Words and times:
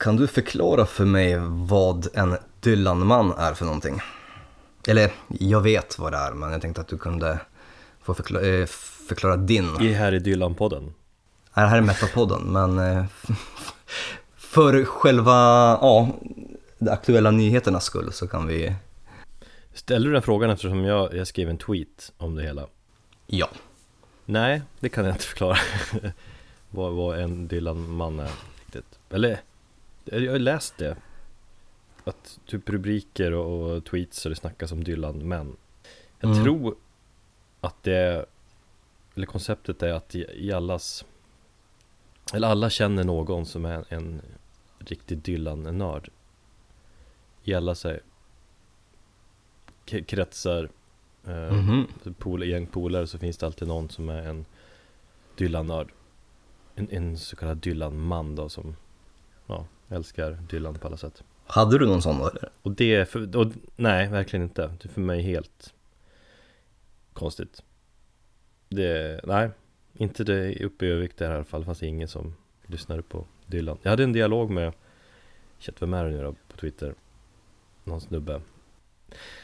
Kan 0.00 0.16
du 0.16 0.26
förklara 0.26 0.86
för 0.86 1.04
mig 1.04 1.36
vad 1.48 2.08
en 2.14 2.36
Dylan-man 2.60 3.32
är 3.32 3.54
för 3.54 3.64
någonting? 3.64 4.00
Eller, 4.88 5.10
jag 5.28 5.60
vet 5.60 5.98
vad 5.98 6.12
det 6.12 6.18
är, 6.18 6.32
men 6.32 6.52
jag 6.52 6.62
tänkte 6.62 6.80
att 6.80 6.88
du 6.88 6.98
kunde 6.98 7.40
få 8.02 8.14
förklara, 8.14 8.46
eh, 8.46 8.66
förklara 9.08 9.36
din. 9.36 9.80
I 9.80 9.92
här 9.92 10.14
i 10.14 10.18
Dylan-podden. 10.18 10.92
Det 11.54 11.60
här 11.60 11.76
är 11.76 11.80
Metapodden, 11.80 12.42
men 12.42 12.78
eh, 12.78 13.04
för 14.36 14.84
själva, 14.84 15.32
ja, 15.80 16.08
de 16.78 16.90
aktuella 16.90 17.30
nyheternas 17.30 17.84
skull 17.84 18.12
så 18.12 18.28
kan 18.28 18.46
vi, 18.46 18.74
Ställer 19.74 20.06
du 20.06 20.12
den 20.12 20.22
frågan 20.22 20.50
eftersom 20.50 20.84
jag, 20.84 21.14
jag 21.14 21.26
skrev 21.26 21.50
en 21.50 21.58
tweet 21.58 22.12
om 22.16 22.34
det 22.34 22.42
hela? 22.42 22.66
ja. 23.26 23.48
Nej, 24.24 24.62
det 24.80 24.88
kan 24.88 25.04
jag 25.04 25.14
inte 25.14 25.24
förklara 25.24 25.58
vad, 26.70 26.92
vad 26.92 27.18
en 27.20 27.48
Dylan-man 27.48 28.20
är 28.20 28.30
riktigt 28.64 28.98
Eller, 29.10 29.40
jag 30.04 30.32
har 30.32 30.38
läst 30.38 30.78
det 30.78 30.96
Att 32.04 32.40
typ 32.46 32.68
rubriker 32.68 33.32
och, 33.32 33.70
och 33.76 33.84
tweets 33.84 34.26
och 34.26 34.30
det 34.30 34.36
snackas 34.36 34.72
om 34.72 34.84
Dylan-män 34.84 35.56
Jag 36.20 36.30
Mm. 36.30 36.44
tror 36.44 36.76
att 37.60 37.82
det 37.82 38.26
eller 39.14 39.26
konceptet 39.26 39.82
är 39.82 39.92
att 39.92 40.14
i, 40.14 40.52
allas 40.52 41.04
Eller 42.34 42.48
alla 42.48 42.70
känner 42.70 43.04
någon 43.04 43.46
som 43.46 43.64
är 43.64 43.72
en, 43.72 43.84
en 43.88 44.22
riktig 44.78 45.18
Dylan-nörd 45.18 46.10
I 47.44 47.54
alla 47.54 47.74
så 47.74 47.88
här, 47.88 48.00
kretsar 50.06 50.68
eh, 51.26 51.52
Mhm. 51.52 51.86
pol, 52.18 52.44
gäng 52.44 52.66
polare 52.66 53.06
så 53.06 53.18
finns 53.18 53.36
det 53.38 53.46
alltid 53.46 53.68
någon 53.68 53.88
som 53.88 54.08
är 54.08 54.22
en 54.22 54.44
Dylan-nörd 55.36 55.92
en, 56.74 56.88
en 56.90 57.18
så 57.18 57.36
kallad 57.36 57.56
Dylan-man 57.58 58.36
då 58.36 58.48
som 58.48 58.76
älskar 59.90 60.38
Dylan 60.50 60.74
på 60.74 60.86
alla 60.86 60.96
sätt. 60.96 61.24
Hade 61.46 61.78
du 61.78 61.86
någon 61.86 62.02
sån 62.02 62.18
då, 62.18 62.28
eller? 62.28 62.48
Och 62.62 62.70
det 62.70 63.08
för, 63.08 63.36
och, 63.36 63.52
nej 63.76 64.08
verkligen 64.08 64.42
inte, 64.42 64.66
det 64.66 64.84
är 64.84 64.88
för 64.88 65.00
mig 65.00 65.22
helt 65.22 65.74
konstigt. 67.12 67.62
Det, 68.68 69.20
nej, 69.24 69.50
inte 69.94 70.24
det 70.24 70.64
uppe 70.64 70.86
i 70.86 71.08
där 71.16 71.30
i 71.30 71.34
alla 71.34 71.44
fall, 71.44 71.60
det 71.60 71.66
fanns 71.66 71.82
ingen 71.82 72.08
som 72.08 72.34
lyssnade 72.66 73.02
på 73.02 73.26
Dylan. 73.46 73.78
Jag 73.82 73.90
hade 73.90 74.02
en 74.02 74.12
dialog 74.12 74.50
med, 74.50 74.72
shit 75.58 75.82
vem 75.82 75.94
är 75.94 76.04
det 76.04 76.10
nu 76.10 76.22
då 76.22 76.32
på 76.32 76.56
Twitter? 76.56 76.94
Någon 77.84 78.00
snubbe. 78.00 78.40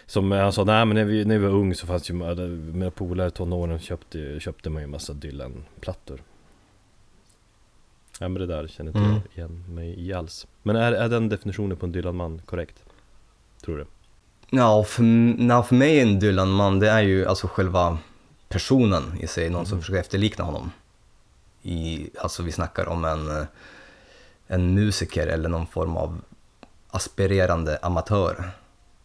Som 0.06 0.30
han 0.30 0.52
sa, 0.52 0.64
nej 0.64 0.84
men 0.84 0.94
när 0.94 1.04
vi, 1.04 1.24
när 1.24 1.38
vi 1.38 1.44
var 1.44 1.52
ung 1.52 1.74
så 1.74 1.86
fanns 1.86 2.10
ju 2.10 2.14
mina 2.14 2.90
polare 2.90 3.30
tonåren 3.30 3.78
köpte, 3.78 4.40
köpte 4.40 4.70
man 4.70 4.82
ju 4.82 4.88
massa 4.88 5.12
Dylan-plattor 5.12 6.20
Ja 8.20 8.28
men 8.28 8.34
det 8.34 8.46
där 8.46 8.66
känner 8.68 8.90
inte 8.90 8.98
Mm. 8.98 9.10
jag 9.12 9.22
igen 9.34 9.64
mig 9.68 10.00
i 10.06 10.12
alls 10.12 10.46
Men 10.62 10.76
är, 10.76 10.92
är 10.92 11.08
den 11.08 11.28
definitionen 11.28 11.76
på 11.76 11.86
en 11.86 11.92
Dylan-man 11.92 12.40
korrekt? 12.44 12.84
Tror 13.64 13.76
du? 13.76 13.86
Ja, 14.50 14.84
för, 14.84 15.02
na, 15.42 15.62
för 15.62 15.74
mig 15.74 16.00
en 16.00 16.18
Dylan-man, 16.18 16.78
det 16.78 16.90
är 16.90 17.02
ju 17.02 17.26
alltså 17.26 17.48
själva 17.48 17.98
personen 18.48 19.02
i 19.20 19.26
sig, 19.26 19.50
någon 19.50 19.66
som 19.66 19.80
försöker 19.80 20.00
efterlikna 20.00 20.44
honom. 20.44 20.70
I, 21.62 22.10
alltså 22.18 22.42
vi 22.42 22.52
snackar 22.52 22.88
om 22.88 23.04
en, 23.04 23.40
eh, 23.40 23.46
en 24.46 24.74
musiker 24.74 25.26
eller 25.26 25.48
någon 25.48 25.66
form 25.66 25.96
av 25.96 26.20
aspirerande 26.90 27.78
amatör 27.82 28.50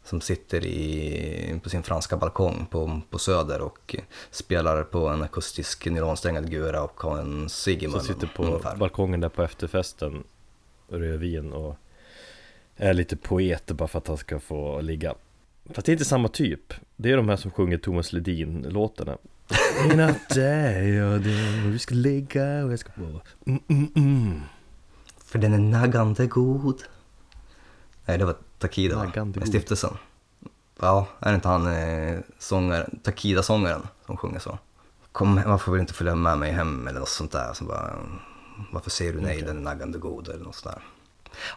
som 0.03 0.21
sitter 0.21 0.65
i, 0.65 1.59
på 1.63 1.69
sin 1.69 1.83
franska 1.83 2.17
balkong 2.17 2.67
på, 2.71 3.01
på 3.09 3.19
Söder 3.19 3.61
och 3.61 3.95
spelar 4.31 4.83
på 4.83 5.07
en 5.07 5.23
akustisk 5.23 5.85
nylonsträngad 5.85 6.51
gura 6.51 6.83
och 6.83 7.01
har 7.01 7.17
en 7.17 7.49
cigg 7.49 7.77
i 7.77 7.85
Som 7.85 7.91
munnen. 7.91 8.05
sitter 8.05 8.27
på 8.27 8.43
ungefär. 8.43 8.75
balkongen 8.75 9.19
där 9.19 9.29
på 9.29 9.43
efterfesten 9.43 10.23
Rödvin 10.89 11.53
och 11.53 11.75
är 12.75 12.93
lite 12.93 13.17
poet 13.17 13.71
bara 13.71 13.87
för 13.87 13.97
att 13.97 14.07
han 14.07 14.17
ska 14.17 14.39
få 14.39 14.81
ligga 14.81 15.15
Fast 15.73 15.85
det 15.85 15.89
är 15.89 15.93
inte 15.93 16.05
samma 16.05 16.27
typ 16.27 16.73
Det 16.95 17.11
är 17.11 17.17
de 17.17 17.29
här 17.29 17.35
som 17.35 17.51
sjunger 17.51 17.77
Thomas 17.77 18.13
Ledin-låtarna 18.13 19.17
I 19.91 19.95
natt 19.95 20.37
vi 21.65 21.79
ska 21.79 21.95
ligga 21.95 22.65
och 22.65 22.71
jag 22.71 22.79
ska 22.79 22.91
få 22.91 23.21
mm, 23.45 23.61
mm, 23.67 23.91
mm. 23.95 24.41
För 25.25 25.39
den 25.39 25.53
är 25.53 25.57
naggande 25.57 26.27
god. 26.27 26.83
Nej, 28.05 28.17
det 28.17 28.25
var 28.25 28.35
Takida 28.61 28.95
va? 28.95 29.25
Med 29.25 29.47
stiftelsen. 29.47 29.97
Ja, 30.79 31.07
är 31.19 31.29
det 31.29 31.35
inte 31.35 31.47
han 31.47 31.67
eh, 31.67 32.19
sångaren, 32.39 32.99
Takida-sångaren 33.03 33.81
som 34.05 34.17
sjunger 34.17 34.39
så? 34.39 34.57
Kom, 35.11 35.41
varför 35.45 35.71
vill 35.71 35.77
du 35.77 35.81
inte 35.81 35.93
följa 35.93 36.15
med 36.15 36.37
mig 36.37 36.51
hem 36.51 36.87
eller 36.87 36.99
något 36.99 37.09
sånt 37.09 37.31
där? 37.31 37.53
Så 37.53 37.63
bara, 37.63 37.93
varför 38.71 38.89
säger 38.89 39.13
du 39.13 39.21
nej, 39.21 39.35
Okej. 39.35 39.47
den 39.47 39.57
är 39.57 39.61
naggande 39.61 39.97
god 39.97 40.27
eller 40.29 40.43
något 40.43 40.55
sånt 40.55 40.75
där. 40.75 40.83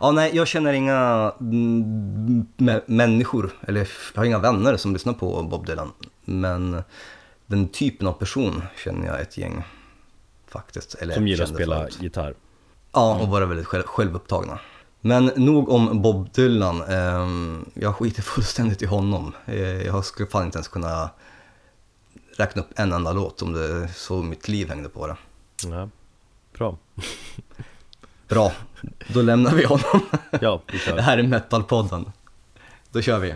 Ja, 0.00 0.10
nej, 0.10 0.36
jag 0.36 0.46
känner 0.48 0.72
inga 0.72 1.32
mm, 1.40 2.46
mä- 2.56 2.82
människor, 2.86 3.50
eller 3.60 3.88
jag 4.14 4.20
har 4.20 4.24
inga 4.26 4.38
vänner 4.38 4.76
som 4.76 4.92
lyssnar 4.92 5.12
på 5.12 5.42
Bob 5.42 5.66
Dylan. 5.66 5.92
Men 6.24 6.82
den 7.46 7.68
typen 7.68 8.06
av 8.06 8.12
person 8.12 8.62
känner 8.84 9.06
jag 9.06 9.20
ett 9.20 9.38
gäng 9.38 9.64
faktiskt. 10.48 10.94
Eller 10.94 11.14
Som 11.14 11.28
gillar 11.28 11.44
att 11.44 11.54
spela 11.54 11.76
förut. 11.80 11.98
gitarr 12.02 12.34
Ja, 12.92 13.18
och 13.22 13.28
vara 13.28 13.46
väldigt 13.46 13.66
själv, 13.66 13.82
självupptagna. 13.82 14.58
Men 15.06 15.24
nog 15.36 15.68
om 15.68 16.02
Bob 16.02 16.32
Dylan. 16.32 16.82
Ehm, 16.82 17.64
jag 17.74 17.96
skiter 17.96 18.22
fullständigt 18.22 18.82
i 18.82 18.86
honom. 18.86 19.32
Eh, 19.46 19.82
jag 19.82 20.04
skulle 20.04 20.28
fan 20.28 20.44
inte 20.44 20.58
ens 20.58 20.68
kunna 20.68 21.10
räkna 22.36 22.62
upp 22.62 22.68
en 22.76 22.92
enda 22.92 23.12
låt 23.12 23.42
om 23.42 23.52
det 23.52 23.88
så 23.94 24.22
mitt 24.22 24.48
liv 24.48 24.68
hängde 24.68 24.88
på 24.88 25.06
det. 25.06 25.16
ja. 25.62 25.88
Bra 26.58 26.76
Bra, 28.28 28.52
då 29.08 29.22
lämnar 29.22 29.54
vi 29.54 29.64
honom. 29.64 30.00
Ja, 30.40 30.62
vi 30.72 30.78
kör 30.78 30.96
Det 30.96 31.02
här 31.02 31.18
är 31.18 31.22
Metalpodden. 31.22 32.12
Då 32.92 33.02
kör 33.02 33.18
vi. 33.18 33.34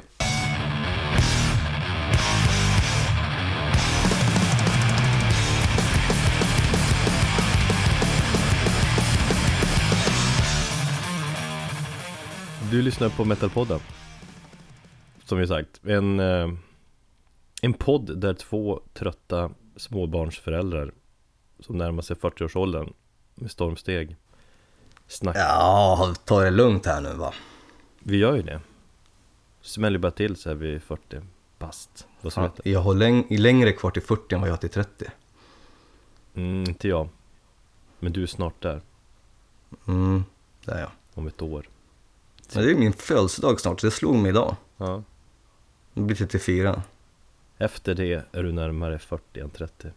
Du 12.78 12.82
lyssnar 12.82 13.08
på 13.08 13.24
Metalpodden. 13.24 13.80
Som 15.24 15.38
vi 15.38 15.46
sagt, 15.46 15.80
en, 15.84 16.20
eh, 16.20 16.48
en 17.62 17.72
podd 17.72 18.18
där 18.20 18.34
två 18.34 18.80
trötta 18.94 19.50
småbarnsföräldrar 19.76 20.92
Som 21.60 21.78
närmar 21.78 22.02
sig 22.02 22.16
40-årsåldern 22.16 22.92
med 23.34 23.50
stormsteg 23.50 24.16
Snackar, 25.06 25.40
Ja, 25.40 26.14
ta 26.24 26.40
det 26.40 26.50
lugnt 26.50 26.86
här 26.86 27.00
nu 27.00 27.14
va. 27.14 27.32
vi 27.98 28.16
gör 28.16 28.36
ju 28.36 28.42
det. 28.42 28.60
Smäller 29.60 29.98
bara 29.98 30.12
till 30.12 30.36
så 30.36 30.50
är 30.50 30.54
vi 30.54 30.80
40 30.80 31.20
bast. 31.58 32.06
Vad 32.20 32.32
som 32.32 32.42
heter. 32.42 32.68
jag 32.68 32.80
har 32.80 32.94
läng- 32.94 33.38
längre 33.38 33.72
kvar 33.72 33.90
till 33.90 34.02
40 34.02 34.34
än 34.34 34.40
vad 34.40 34.48
jag 34.48 34.52
har 34.54 34.58
till 34.58 34.70
30. 34.70 35.04
mm, 36.34 36.64
Inte 36.68 36.88
jag. 36.88 37.08
Men 37.98 38.12
du 38.12 38.22
är 38.22 38.26
snart 38.26 38.62
där, 38.62 38.80
Mm, 39.88 40.24
det 40.64 40.72
är 40.72 40.80
jag. 40.80 40.90
om 41.14 41.26
ett 41.26 41.42
år 41.42 41.66
Men 42.54 42.64
det 42.64 42.70
är 42.70 42.74
min 42.74 42.92
födelsedag 42.92 43.60
snart, 43.60 43.80
så 43.80 43.86
det 43.86 43.90
slog 43.90 44.14
mig 44.14 44.28
idag. 44.30 44.56
Ja 44.76 45.02
Det 45.94 46.00
blir 46.00 46.16
34. 46.16 46.82
Efter 47.58 47.94
det 47.94 48.26
är 48.32 48.42
du 48.42 48.52
närmare 48.52 48.98
40 48.98 49.40
än 49.40 49.50
30 49.50 49.88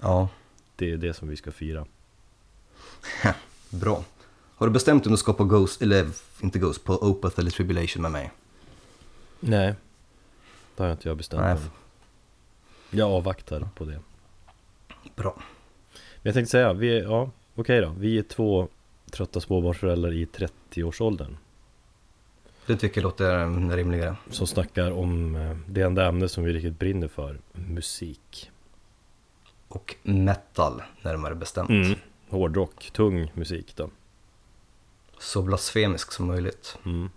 Ja, 0.00 0.28
Det 0.76 0.92
är 0.92 0.96
det 0.96 1.14
som 1.14 1.28
vi 1.28 1.36
ska 1.36 1.52
fira 1.52 1.86
Bra. 3.70 4.04
Har 4.54 4.66
du 4.66 4.72
bestämt 4.72 5.06
om 5.06 5.12
du 5.12 5.18
ska 5.18 5.32
på 5.32 5.44
Ghost, 5.44 5.82
eller 5.82 6.08
inte 6.40 6.58
Ghost, 6.58 6.84
på 6.84 6.92
Opeth 6.94 7.40
eller 7.40 7.50
Tribulation 7.50 8.02
med 8.02 8.10
mig? 8.10 8.32
Nej 9.40 9.74
Det 10.76 10.82
har 10.82 10.92
inte 10.92 11.08
jag 11.08 11.16
bestämt 11.16 11.42
Nej. 11.42 11.58
Jag 12.90 13.10
avvaktar 13.10 13.68
på 13.74 13.84
det 13.84 14.00
Bra. 15.16 15.42
Men 15.92 16.22
jag 16.22 16.34
tänkte 16.34 16.50
säga, 16.50 16.72
vi 16.72 16.98
är, 16.98 17.02
ja 17.02 17.30
okej 17.54 17.80
då 17.80 17.94
Vi 17.98 18.18
är 18.18 18.22
två 18.22 18.68
trötta 19.10 19.40
småbarnsföräldrar 19.40 20.12
i 20.12 20.24
30-årsåldern 20.24 21.36
Det 22.70 22.76
tycker 22.76 23.00
jag 23.00 23.02
låter 23.02 23.76
rimligare. 23.76 24.16
Som 24.30 24.46
snackar 24.46 24.90
om 24.90 25.36
eh, 25.36 25.56
det 25.66 25.80
enda 25.82 26.06
ämne 26.08 26.28
som 26.28 26.44
vi 26.44 26.52
riktigt 26.52 26.78
brinner 26.78 27.08
för 27.08 27.40
Musik 27.52 28.50
Och 29.68 29.96
metal, 30.02 30.82
närmare 31.02 31.34
bestämt. 31.34 31.70
mm. 31.70 31.94
Hårdrock, 32.28 32.90
tung 32.92 33.32
musik 33.34 33.76
då 33.76 33.90
Så 35.18 35.42
blasfemisk 35.42 36.12
som 36.12 36.26
möjligt. 36.26 36.78
mm. 36.84 37.10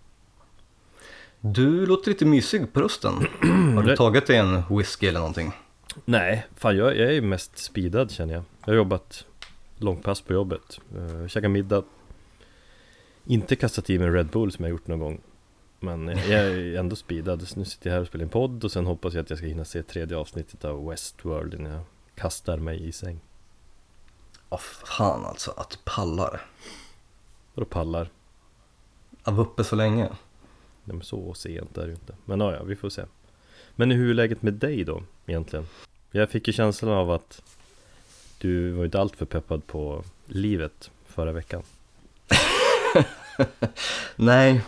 Du 1.39 1.85
låter 1.85 2.11
lite 2.11 2.25
mysig 2.25 2.73
på 2.73 2.81
rösten. 2.81 3.13
Har 3.75 3.83
du 3.83 3.95
tagit 3.95 4.27
dig 4.27 4.37
en 4.37 4.63
whisky 4.77 5.07
eller 5.07 5.19
någonting? 5.19 5.51
Nej, 6.05 6.47
fan 6.55 6.77
jag, 6.77 6.97
jag 6.97 7.15
är 7.15 7.21
mest 7.21 7.57
speedad 7.57 8.11
känner 8.11 8.33
jag 8.33 8.43
Jag 8.61 8.67
har 8.67 8.75
jobbat 8.75 9.25
långpass 9.77 10.21
på 10.21 10.33
jobbet 10.33 10.79
uh, 10.97 11.27
Käkat 11.27 11.51
middag 11.51 11.83
Inte 13.25 13.55
kastat 13.55 13.89
i 13.89 13.99
mig 13.99 14.07
en 14.07 14.13
Red 14.13 14.27
Bull 14.27 14.51
som 14.51 14.65
jag 14.65 14.69
gjort 14.69 14.87
någon 14.87 14.99
gång 14.99 15.21
Men 15.83 16.07
jag 16.07 16.29
är 16.29 16.77
ändå 16.77 16.95
speedad 16.95 17.47
nu 17.55 17.65
sitter 17.65 17.89
jag 17.89 17.93
här 17.93 18.01
och 18.01 18.07
spelar 18.07 18.23
en 18.23 18.29
podd 18.29 18.63
och 18.63 18.71
sen 18.71 18.85
hoppas 18.85 19.13
jag 19.13 19.21
att 19.21 19.29
jag 19.29 19.39
ska 19.39 19.47
hinna 19.47 19.65
se 19.65 19.83
tredje 19.83 20.17
avsnittet 20.17 20.65
av 20.65 20.89
Westworld 20.89 21.53
innan 21.53 21.71
jag 21.71 21.83
kastar 22.15 22.57
mig 22.57 22.87
i 22.87 22.91
säng 22.91 23.19
Ja, 24.49 24.57
fan 24.57 25.25
alltså, 25.25 25.51
att 25.51 25.69
du 25.69 25.77
pallar. 25.83 26.41
Vadå 27.53 27.65
pallar? 27.65 28.09
Jag 29.23 29.31
var 29.31 29.43
uppe 29.43 29.63
så 29.63 29.75
länge. 29.75 30.03
Nej, 30.83 30.95
men 30.95 31.03
så 31.03 31.33
sent 31.33 31.77
är 31.77 31.81
det 31.81 31.87
ju 31.87 31.93
inte. 31.93 32.15
Men 32.25 32.39
ja, 32.39 32.53
ja, 32.53 32.63
vi 32.63 32.75
får 32.75 32.89
se. 32.89 33.05
Men 33.75 33.91
hur 33.91 34.09
är 34.09 34.13
läget 34.13 34.41
med 34.41 34.53
dig 34.53 34.83
då 34.83 35.03
egentligen? 35.25 35.67
Jag 36.11 36.29
fick 36.29 36.47
ju 36.47 36.53
känslan 36.53 36.91
av 36.91 37.11
att 37.11 37.41
du 38.37 38.71
var 38.71 38.85
inte 38.85 38.99
alltför 38.99 39.25
peppad 39.25 39.67
på 39.67 40.03
livet 40.25 40.91
förra 41.05 41.31
veckan. 41.31 41.63
Nej, 44.15 44.61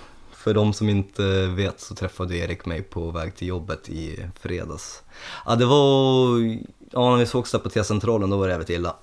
för 0.45 0.53
de 0.53 0.73
som 0.73 0.89
inte 0.89 1.47
vet 1.47 1.79
så 1.79 1.95
träffade 1.95 2.37
Erik 2.37 2.65
mig 2.65 2.81
på 2.81 3.11
väg 3.11 3.35
till 3.35 3.47
jobbet 3.47 3.89
i 3.89 4.25
fredags. 4.39 5.03
Ja, 5.45 5.55
det 5.55 5.65
var... 5.65 6.37
Ja, 6.91 7.09
när 7.09 7.17
vi 7.17 7.25
sågs 7.25 7.51
där 7.51 7.59
på 7.59 7.69
T-centralen 7.69 8.29
då 8.29 8.37
var 8.37 8.47
det 8.47 8.51
jävligt 8.51 8.69
illa. 8.69 8.95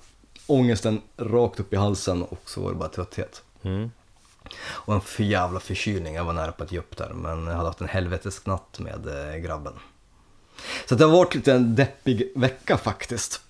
Ångesten 0.47 1.01
rakt 1.17 1.59
upp 1.59 1.73
i 1.73 1.75
halsen 1.75 2.23
och 2.23 2.41
så 2.45 2.61
var 2.61 2.69
det 2.71 2.77
bara 2.77 2.89
trötthet. 2.89 3.43
Mm. 3.61 3.91
Och 4.59 4.93
en 4.93 5.01
för 5.01 5.23
jävla 5.23 5.59
förkylning, 5.59 6.15
jag 6.15 6.25
var 6.25 6.33
nära 6.33 6.51
på 6.51 6.63
att 6.63 6.71
ge 6.71 6.79
upp 6.79 6.97
där 6.97 7.13
men 7.13 7.45
jag 7.45 7.53
hade 7.53 7.69
haft 7.69 7.81
en 7.81 7.87
helvetesnatt 7.87 8.79
med 8.79 9.07
eh, 9.07 9.37
grabben. 9.37 9.73
Så 10.89 10.95
det 10.95 11.05
har 11.05 11.11
varit 11.11 11.35
lite 11.35 11.53
en 11.53 11.75
deppig 11.75 12.31
vecka 12.35 12.77
faktiskt. 12.77 13.41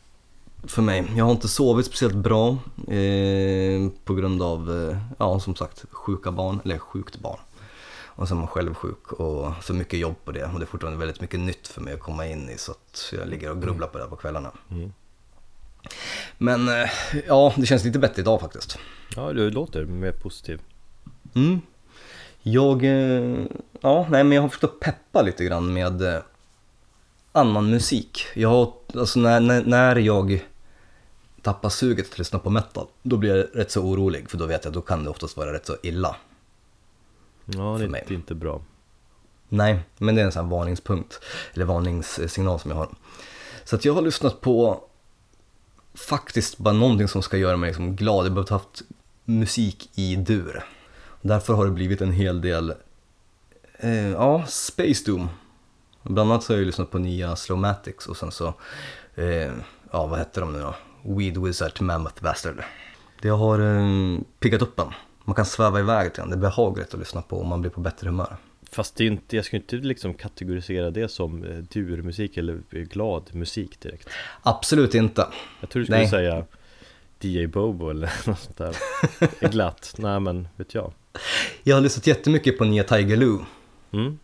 För 0.67 0.81
mig. 0.81 1.11
Jag 1.15 1.25
har 1.25 1.31
inte 1.31 1.47
sovit 1.47 1.85
speciellt 1.85 2.15
bra 2.15 2.49
eh, 2.87 3.89
på 4.03 4.13
grund 4.13 4.43
av, 4.43 4.89
eh, 4.89 4.97
ja 5.17 5.39
som 5.39 5.55
sagt, 5.55 5.85
sjuka 5.91 6.31
barn, 6.31 6.59
eller 6.63 6.77
sjukt 6.77 7.19
barn. 7.19 7.39
Och 8.15 8.27
så 8.27 8.33
är 8.33 8.37
man 8.37 8.47
själv 8.47 8.73
sjuk 8.73 9.11
och 9.11 9.53
så 9.61 9.73
mycket 9.73 9.99
jobb 9.99 10.15
på 10.25 10.31
det 10.31 10.45
och 10.45 10.59
det 10.59 10.65
är 10.65 10.67
fortfarande 10.67 10.99
väldigt 10.99 11.21
mycket 11.21 11.39
nytt 11.39 11.67
för 11.67 11.81
mig 11.81 11.93
att 11.93 11.99
komma 11.99 12.27
in 12.27 12.49
i 12.49 12.57
så 12.57 12.71
att 12.71 13.13
jag 13.17 13.27
ligger 13.27 13.51
och 13.51 13.61
grubblar 13.61 13.87
på 13.87 13.97
det 13.97 14.05
på 14.05 14.15
kvällarna. 14.15 14.51
Mm. 14.71 14.93
Men 16.37 16.67
eh, 16.67 16.89
ja, 17.27 17.53
det 17.57 17.65
känns 17.65 17.83
lite 17.83 17.99
bättre 17.99 18.21
idag 18.21 18.41
faktiskt. 18.41 18.77
Ja, 19.15 19.33
du 19.33 19.49
låter 19.49 19.85
mer 19.85 20.11
positiv. 20.11 20.61
Mm. 21.35 21.61
Jag, 22.41 22.83
eh, 22.83 23.45
ja, 23.81 24.07
nej 24.09 24.23
men 24.23 24.31
jag 24.31 24.41
har 24.41 24.49
försökt 24.49 24.79
peppa 24.79 25.21
lite 25.21 25.43
grann 25.43 25.73
med 25.73 26.01
eh, 26.01 26.21
annan 27.31 27.69
musik. 27.69 28.25
Jag 28.35 28.49
har, 28.49 28.73
alltså 28.95 29.19
när, 29.19 29.39
när, 29.39 29.63
när 29.63 29.95
jag 29.95 30.45
tappar 31.41 31.69
suget 31.69 32.11
att 32.11 32.17
lyssna 32.17 32.39
på 32.39 32.49
metal, 32.49 32.87
då 33.03 33.17
blir 33.17 33.35
jag 33.35 33.47
rätt 33.53 33.71
så 33.71 33.81
orolig 33.81 34.29
för 34.29 34.37
då 34.37 34.45
vet 34.45 34.63
jag 34.63 34.71
att 34.71 34.75
då 34.75 34.81
kan 34.81 35.03
det 35.03 35.09
oftast 35.09 35.37
vara 35.37 35.53
rätt 35.53 35.65
så 35.65 35.75
illa. 35.83 36.15
Ja, 37.45 37.77
det 37.79 37.87
mig. 37.87 38.03
är 38.07 38.13
inte 38.13 38.35
bra. 38.35 38.61
Nej, 39.49 39.79
men 39.97 40.15
det 40.15 40.21
är 40.21 40.25
en 40.25 40.31
sån 40.31 40.45
här 40.45 40.51
varningspunkt, 40.51 41.19
eller 41.53 41.65
varningssignal 41.65 42.59
som 42.59 42.71
jag 42.71 42.77
har. 42.77 42.89
Så 43.63 43.75
att 43.75 43.85
jag 43.85 43.93
har 43.93 44.01
lyssnat 44.01 44.41
på 44.41 44.83
faktiskt 45.93 46.57
bara 46.57 46.73
någonting 46.73 47.07
som 47.07 47.21
ska 47.21 47.37
göra 47.37 47.57
mig 47.57 47.67
liksom 47.67 47.95
glad. 47.95 48.25
Jag 48.25 48.29
har 48.29 48.35
behövt 48.35 48.49
haft 48.49 48.81
musik 49.25 49.89
i 49.95 50.15
dur. 50.15 50.63
Därför 51.21 51.53
har 51.53 51.65
det 51.65 51.71
blivit 51.71 52.01
en 52.01 52.11
hel 52.11 52.41
del, 52.41 52.73
eh, 53.79 54.09
ja, 54.09 54.45
Space 54.47 55.05
Doom. 55.05 55.29
Bland 56.03 56.31
annat 56.31 56.43
så 56.43 56.53
har 56.53 56.57
jag 56.57 56.65
lyssnat 56.65 56.91
på 56.91 56.99
nya 56.99 57.35
Slowmatics 57.35 58.07
och 58.07 58.17
sen 58.17 58.31
så, 58.31 58.53
eh, 59.15 59.51
ja 59.91 60.07
vad 60.07 60.19
hette 60.19 60.39
de 60.39 60.53
nu 60.53 60.59
då? 60.59 60.75
Weed 61.03 61.37
Wizard 61.37 61.81
Mammoth 61.81 62.23
Bastard. 62.23 62.63
Det 63.21 63.29
har 63.29 63.59
eh, 63.59 64.19
piggat 64.39 64.61
upp 64.61 64.79
en. 64.79 64.93
Man 65.25 65.35
kan 65.35 65.45
sväva 65.45 65.79
iväg 65.79 66.05
lite 66.05 66.17
grann. 66.17 66.29
Det 66.29 66.35
är 66.35 66.39
behagligt 66.39 66.93
att 66.93 66.99
lyssna 66.99 67.21
på 67.21 67.37
och 67.37 67.45
man 67.45 67.61
blir 67.61 67.71
på 67.71 67.81
bättre 67.81 68.07
humör. 68.07 68.37
Fast 68.71 68.95
det 68.95 69.03
är 69.03 69.07
inte, 69.07 69.35
jag 69.35 69.45
skulle 69.45 69.61
inte 69.61 69.75
liksom 69.75 70.13
kategorisera 70.13 70.91
det 70.91 71.07
som 71.07 71.43
eh, 71.43 71.57
durmusik 71.57 72.37
eller 72.37 72.53
eh, 72.71 72.79
glad 72.81 73.29
musik 73.35 73.79
direkt. 73.79 74.09
Absolut 74.41 74.95
inte. 74.95 75.27
Jag 75.61 75.69
tror 75.69 75.79
du 75.79 75.85
skulle 75.85 75.97
Nej. 75.97 76.09
säga 76.09 76.45
DJ 77.19 77.45
Bobo 77.47 77.89
eller 77.89 78.13
något 78.27 78.39
sånt 78.39 78.57
där. 78.57 78.75
Glatt. 79.49 79.95
Nej 79.97 80.19
men, 80.19 80.47
vet 80.55 80.73
jag. 80.73 80.93
Jag 81.63 81.75
har 81.75 81.81
lyssnat 81.81 82.07
jättemycket 82.07 82.57
på 82.57 82.63
nya 82.63 82.83
Tiger 82.83 83.17
Lou. 83.17 83.39
Mm. 83.91 84.19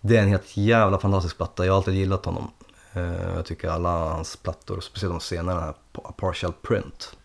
Det 0.00 0.16
är 0.16 0.22
en 0.22 0.28
helt 0.28 0.56
jävla 0.56 0.98
fantastisk 0.98 1.36
platta. 1.36 1.66
Jag 1.66 1.72
har 1.72 1.76
alltid 1.76 1.94
gillat 1.94 2.24
honom. 2.24 2.50
Eh, 2.92 3.34
Jag 3.34 3.44
tycker 3.46 3.68
alla 3.68 3.88
hans 4.08 4.36
plattor, 4.36 4.80
speciellt 4.80 5.12
de 5.14 5.20
senare, 5.20 5.74
Partial 6.16 6.52
Print, 6.62 7.16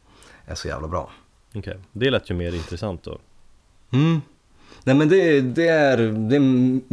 är 0.46 0.56
så 0.56 0.68
jävla 0.68 0.88
bra. 0.88 1.12
Okej, 1.56 1.78
det 1.92 2.10
lät 2.10 2.30
ju 2.30 2.34
mer 2.36 2.56
intressant 2.56 3.04
då. 3.04 3.20
Mm. 3.92 4.22
Nej 4.84 4.96
men 4.96 5.10
det, 5.10 5.42
det, 5.42 5.68
är, 5.68 5.98
det 5.98 6.36
är 6.36 6.40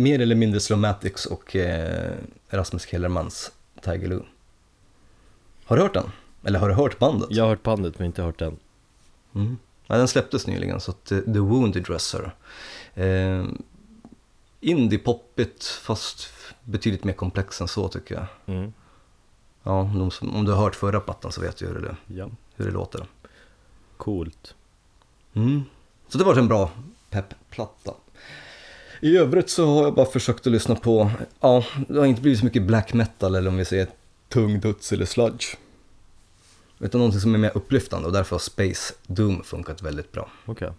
mer 0.01 0.21
eller 0.21 0.35
mindre 0.35 0.61
Slowmatics 0.61 1.27
och 1.27 1.56
eh, 1.56 2.12
Rasmus 2.49 2.87
Kellermans 2.87 3.53
Tiger 3.81 4.09
Lou. 4.09 4.23
Har 5.65 5.77
du 5.77 5.83
hört 5.83 5.95
den? 5.95 6.11
Eller 6.45 6.59
har 6.59 6.69
du 6.69 6.75
hört 6.75 6.99
bandet? 6.99 7.29
Jag 7.31 7.45
har 7.45 7.49
hört 7.49 7.62
bandet 7.62 7.99
men 7.99 8.06
inte 8.06 8.23
hört 8.23 8.39
den. 8.39 8.56
Mm. 9.35 9.59
Ja, 9.87 9.97
den 9.97 10.09
släpptes 10.09 10.47
nyligen, 10.47 10.81
så 10.81 10.91
att, 10.91 11.12
eh, 11.12 11.19
The 11.19 11.39
Wounded 11.39 11.83
Dresser. 11.83 12.35
Eh, 12.95 13.45
Indie-poppigt, 14.61 15.65
fast 15.65 16.29
betydligt 16.65 17.05
mer 17.05 17.12
komplex 17.12 17.61
än 17.61 17.69
så 17.69 17.89
tycker 17.89 18.15
jag. 18.15 18.56
Mm. 18.56 18.73
Ja, 19.62 19.91
om 20.21 20.45
du 20.45 20.53
har 20.53 20.62
hört 20.62 20.75
förra 20.75 21.01
plattan 21.01 21.33
så 21.33 21.41
vet 21.41 21.56
du 21.56 21.67
hur 21.67 21.81
det, 21.81 21.97
Ja, 22.15 22.31
hur 22.56 22.65
det 22.65 22.71
låter. 22.71 23.06
Coolt. 24.05 24.55
Mm. 25.35 25.62
Så 26.09 26.19
det 26.19 26.25
var 26.25 26.37
en 26.37 26.49
bra 26.49 26.71
pepp-platta. 27.11 27.95
I 29.01 29.17
övrigt 29.17 29.51
så 29.51 29.67
har 29.67 29.83
jag 29.83 29.95
bara 29.95 30.06
försökt 30.06 30.47
att 30.47 30.53
lyssna 30.53 30.75
på, 30.75 31.11
ja, 31.41 31.65
det 31.89 31.99
har 31.99 32.06
inte 32.06 32.23
blivit 32.23 32.39
så 32.39 32.45
mycket 32.45 32.62
black 32.62 32.95
metal 32.95 33.35
eller 33.35 33.49
om 33.49 33.56
vi 33.56 33.65
säger 33.65 33.89
tung 34.29 34.61
döds 34.61 34.93
eller 34.93 35.05
sludge. 35.05 35.56
Utan 36.79 36.99
någonting 36.99 37.21
som 37.21 37.35
är 37.35 37.39
mer 37.39 37.53
upplyftande 37.55 38.06
och 38.06 38.12
därför 38.12 38.37
har 38.37 38.41
Space 38.41 38.95
Doom 39.06 39.43
funkat 39.43 39.83
väldigt 39.83 40.12
bra. 40.12 40.31
Okej. 40.47 40.73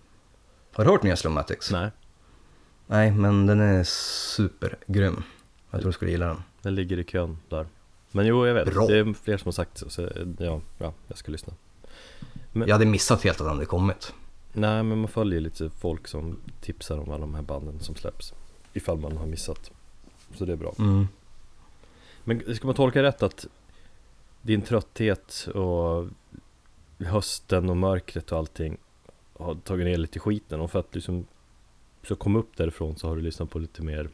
Har 0.72 0.86
du 0.86 0.92
hört 0.92 1.04
nya 1.04 1.16
Slowmatics? 1.16 1.72
Nej, 1.72 1.92
Nej, 2.88 3.12
men 3.12 3.46
den 3.46 3.60
är 3.60 3.84
supergrym. 3.84 5.24
Jag 5.72 5.82
tror 5.82 5.90
du 5.90 5.94
skulle 5.94 6.12
gilla 6.12 6.28
den. 6.28 6.44
den 6.62 6.76
ligger 6.76 7.00
i 7.00 7.04
kön 7.04 7.38
där. 7.50 7.68
Men 8.12 8.26
jo, 8.26 8.48
jag 8.48 8.54
vet. 8.54 8.74
Bra. 8.74 8.88
Det 8.88 8.98
är 8.98 9.14
fler 9.24 9.38
som 9.38 9.48
har 9.48 9.52
sagt 9.52 9.78
så. 9.78 9.90
så 9.90 10.02
ja, 10.38 10.62
ja, 10.78 10.94
jag 11.08 11.18
ska 11.18 11.32
lyssna. 11.32 11.54
Men- 12.56 12.68
Jag 12.68 12.76
hade 12.76 12.86
missat 12.86 13.24
helt 13.24 13.42
att 13.42 13.48
den 13.48 13.54
hade 13.56 13.66
kommit. 13.66 14.14
Nej, 14.54 14.84
men 14.84 14.98
man 14.98 15.08
följer 15.08 15.40
lite 15.40 15.70
folk 15.70 16.08
som 16.08 16.40
tipsar 16.62 16.98
om 16.98 17.10
alla 17.10 17.18
de 17.18 17.36
här 17.36 17.42
banden 17.42 17.80
som 17.80 17.96
släpps. 17.96 18.34
Ifall 18.74 18.98
man 18.98 19.18
har 19.18 19.26
missat. 19.26 19.72
Så 20.36 20.46
det 20.46 20.52
är 20.52 20.58
bra. 20.58 20.76
Mm. 20.80 21.08
Men 22.24 22.56
ska 22.56 22.68
man 22.68 22.76
tolka 22.76 23.04
rätt 23.04 23.24
att 23.24 23.48
din 24.42 24.62
trötthet 24.62 25.48
och 25.56 26.08
hösten 27.00 27.70
och 27.70 27.78
mörkret 27.78 28.32
och 28.32 28.38
allting 28.38 28.78
har 29.34 29.56
tagit 29.56 29.86
ner 29.86 29.98
lite 29.98 30.20
skiten 30.20 30.62
och 30.62 30.72
för 30.72 30.80
att 30.80 30.96
liksom 30.96 31.26
så 32.04 32.16
komma 32.16 32.40
upp 32.40 32.58
därifrån 32.58 32.96
så 32.98 33.08
har 33.08 33.16
du 33.16 33.22
lyssnat 33.22 33.50
på 33.50 33.60
lite 33.60 33.82
mer 33.82 34.10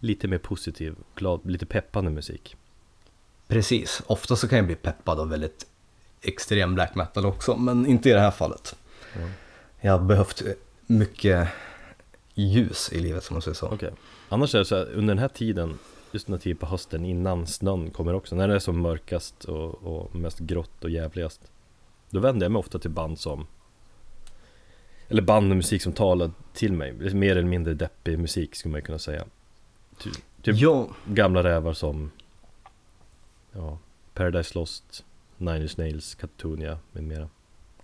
lite 0.00 0.28
mer 0.28 0.38
positiv, 0.38 0.96
glad, 1.14 1.50
lite 1.50 1.66
peppande 1.66 2.10
musik. 2.10 2.56
Precis, 3.46 4.02
ofta 4.06 4.36
så 4.36 4.48
kan 4.48 4.56
jag 4.58 4.66
bli 4.66 4.74
peppad 4.74 5.20
av 5.20 5.28
väldigt 5.28 5.66
extrem 6.22 6.74
black 6.74 6.94
metal 6.94 7.26
också, 7.26 7.56
men 7.56 7.86
inte 7.86 8.10
i 8.10 8.12
det 8.12 8.20
här 8.20 8.30
fallet. 8.30 8.76
Ja. 9.14 9.28
Jag 9.80 9.92
har 9.92 10.04
behövt 10.04 10.42
mycket 10.86 11.48
ljus 12.34 12.92
i 12.92 13.00
livet 13.00 13.24
som 13.24 13.34
man 13.34 13.42
säger 13.42 13.54
så. 13.54 13.66
Okej. 13.66 13.90
Annars 14.28 14.54
är 14.54 14.58
det 14.58 14.64
så 14.64 14.76
här, 14.76 14.92
under 14.92 15.14
den 15.14 15.18
här 15.18 15.28
tiden, 15.28 15.78
just 16.12 16.26
den 16.26 16.32
här 16.32 16.40
tiden 16.40 16.58
på 16.58 16.66
hösten 16.66 17.04
innan 17.04 17.46
snön 17.46 17.90
kommer 17.90 18.14
också, 18.14 18.36
när 18.36 18.48
det 18.48 18.54
är 18.54 18.58
som 18.58 18.80
mörkast 18.80 19.44
och, 19.44 19.74
och 19.74 20.14
mest 20.14 20.38
grått 20.38 20.84
och 20.84 20.90
jävligast. 20.90 21.40
Då 22.10 22.20
vänder 22.20 22.44
jag 22.44 22.52
mig 22.52 22.60
ofta 22.60 22.78
till 22.78 22.90
band 22.90 23.18
som 23.18 23.46
Eller 25.08 25.22
band 25.22 25.50
och 25.50 25.56
musik 25.56 25.82
som 25.82 25.92
talar 25.92 26.30
till 26.54 26.72
mig, 26.72 26.92
mer 26.92 27.36
eller 27.36 27.48
mindre 27.48 27.74
deppig 27.74 28.18
musik 28.18 28.54
skulle 28.54 28.72
man 28.72 28.82
kunna 28.82 28.98
säga. 28.98 29.24
Ty, 29.98 30.10
typ 30.42 30.56
Ja, 30.56 30.88
gamla 31.04 31.44
rävar 31.44 31.72
som 31.72 32.10
Ja, 33.52 33.78
Paradise 34.14 34.58
Lost, 34.58 35.04
Nine 35.38 35.62
Inch 35.62 35.78
Nails, 35.78 36.14
Katatonia 36.14 36.78
med 36.92 37.04
mera. 37.04 37.28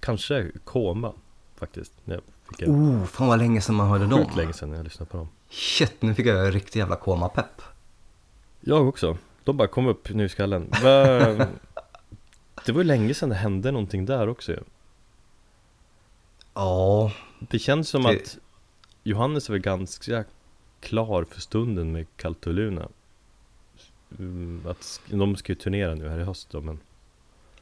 Kanske 0.01 0.51
Koma 0.65 1.13
faktiskt. 1.57 1.93
Jag 2.05 2.21
fick 2.59 2.69
oh, 2.69 3.05
fan 3.05 3.27
vad 3.29 3.39
länge 3.39 3.61
sedan 3.61 3.75
man 3.75 3.89
hörde 3.89 4.07
dem. 4.07 4.19
sjukt 4.25 4.37
länge 4.37 4.53
sedan 4.53 4.73
jag 4.73 4.85
lyssnade 4.85 5.11
på 5.11 5.17
dem. 5.17 5.29
Shit, 5.51 6.03
nu 6.03 6.15
fick 6.15 6.27
jag 6.27 6.55
riktigt 6.55 6.77
jävla 6.77 6.97
koma-pepp. 6.97 7.63
Jag 8.61 8.89
också. 8.89 9.19
De 9.45 9.57
bara 9.57 9.69
kom 9.69 9.87
upp 9.87 10.11
nu 10.11 10.25
i 10.25 10.29
skallen. 10.29 10.71
Det 12.67 12.73
var 12.73 12.81
ju 12.81 12.85
länge 12.85 13.15
sedan 13.15 13.29
det 13.29 13.35
hände 13.35 13.71
någonting 13.71 14.07
där 14.07 14.29
också 14.29 14.53
ju. 14.53 14.59
Ja, 16.55 17.13
Det 17.41 17.59
känns 17.59 17.89
som 17.89 18.03
Det- 18.03 18.11
att 18.11 18.39
Johannes 19.03 19.49
är 19.49 19.53
väl 19.53 19.63
ganska 19.63 20.25
klar 20.81 21.25
för 21.31 21.41
stunden 21.41 21.93
med 21.93 22.07
Kaltoluna. 22.17 22.89
Mm, 24.19 24.63
Att 24.69 25.01
de 25.11 25.37
ska 25.37 25.53
ju 25.53 25.57
turnera 25.57 25.95
nu 25.95 26.09
här 26.09 26.19
i 26.19 26.25
höst 26.25 26.51
då, 26.51 26.61
men 26.61 26.81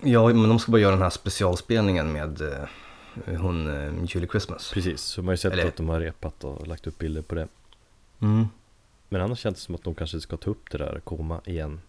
ja, 0.02 0.26
men 0.28 0.48
de 0.48 0.58
ska 0.58 0.72
bara 0.72 0.80
göra 0.80 0.92
den 0.92 1.02
här 1.02 1.10
specialspelningen 1.10 2.12
med 2.12 2.40
eh, 2.40 3.38
hon 3.40 3.66
eh, 3.68 4.04
Julie 4.04 4.28
Christmas. 4.28 4.70
precis. 4.74 5.00
Så 5.00 5.20
man 5.22 5.26
har 5.26 5.32
ju 5.32 5.36
sett 5.36 5.52
Eller- 5.52 5.68
att 5.68 5.76
de 5.76 5.88
har 5.88 6.00
repat 6.00 6.44
och 6.44 6.66
lagt 6.66 6.86
upp 6.86 6.98
bilder 6.98 7.22
på 7.22 7.34
det. 7.34 7.48
Mm. 8.20 8.46
Men 9.08 9.20
annars 9.22 9.38
känns 9.38 9.56
det 9.56 9.62
som 9.62 9.74
att 9.74 9.84
de 9.84 9.94
kanske 9.94 10.20
ska 10.20 10.36
ta 10.36 10.50
upp 10.50 10.70
det 10.70 10.78
där 10.78 11.00
koma 11.04 11.40
igen. 11.44 11.80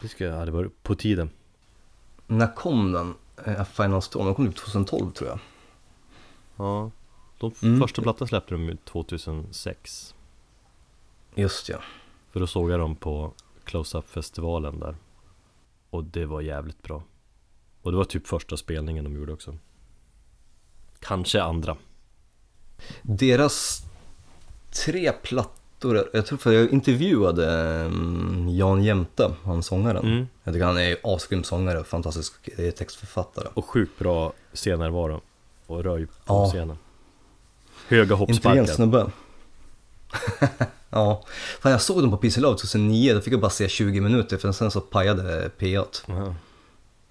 Det 0.00 0.08
ska 0.08 0.24
ja, 0.24 0.44
det 0.44 0.50
var 0.50 0.70
på 0.82 0.94
tiden. 0.94 1.30
När 2.26 2.54
kom 2.54 2.92
den? 2.92 3.14
Eh, 3.44 3.64
Final 3.64 4.02
Storm? 4.02 4.24
Den 4.26 4.34
kom 4.34 4.46
typ 4.46 4.56
2012 4.56 5.12
tror 5.12 5.28
jag. 5.30 5.38
Ja. 6.56 6.90
De 7.38 7.52
Mm. 7.62 7.80
första 7.80 8.02
plattan 8.02 8.28
släppte 8.28 8.54
de 8.54 8.62
ju 8.64 8.76
2006 8.76 10.14
Just 11.34 11.68
ja. 11.68 11.78
För 12.30 12.40
då 12.40 12.46
såg 12.46 12.70
jag 12.70 12.80
dem 12.80 12.96
på 12.96 13.32
Close-Up-festivalen 13.64 14.80
där 14.80 14.96
Och 15.90 16.04
det 16.04 16.26
var 16.26 16.40
jävligt 16.40 16.82
bra 16.82 17.02
Och 17.82 17.90
det 17.90 17.96
var 17.96 18.04
typ 18.04 18.26
första 18.26 18.56
spelningen 18.56 19.04
de 19.04 19.14
gjorde 19.16 19.32
också 19.32 19.56
Kanske 21.00 21.42
andra 21.42 21.76
Deras 23.02 23.82
tre 24.84 25.12
plattor, 25.12 26.08
jag 26.12 26.26
tror 26.26 26.38
för 26.38 26.52
jag 26.52 26.70
intervjuade 26.70 27.50
mm, 27.80 28.48
Jan 28.48 28.82
Jämte, 28.84 29.34
han 29.44 29.62
sångaren. 29.62 30.04
mm. 30.06 30.26
Jag 30.44 30.54
tycker 30.54 30.66
han 30.66 30.78
är 30.78 30.96
asgrym 31.02 31.44
sångare, 31.44 31.84
fantastisk 31.84 32.48
textförfattare. 32.76 33.48
Och 33.54 33.64
sjukt 33.64 33.98
bra 33.98 34.32
scenärvaro 34.52 35.20
Och 35.66 35.84
röj 35.84 36.06
på 36.06 36.12
Ja. 36.26 36.46
scenen 36.50 36.78
Höga 37.88 38.02
Intelligent 38.02 38.18
hoppsparkar 38.18 38.64
snubbe. 38.66 39.10
ja, 40.90 41.22
Fan, 41.60 41.72
jag 41.72 41.80
såg 41.82 42.02
dem 42.02 42.10
på 42.10 42.16
PC 42.16 42.40
Love 42.40 42.58
2009, 42.58 43.14
då 43.14 43.20
fick 43.20 43.32
jag 43.32 43.40
bara 43.40 43.50
se 43.50 43.68
20 43.68 44.00
minuter 44.00 44.36
för 44.36 44.52
sen 44.52 44.70
så 44.70 44.80
pajade 44.80 45.50
P8. 45.58 46.10
Aha. 46.10 46.34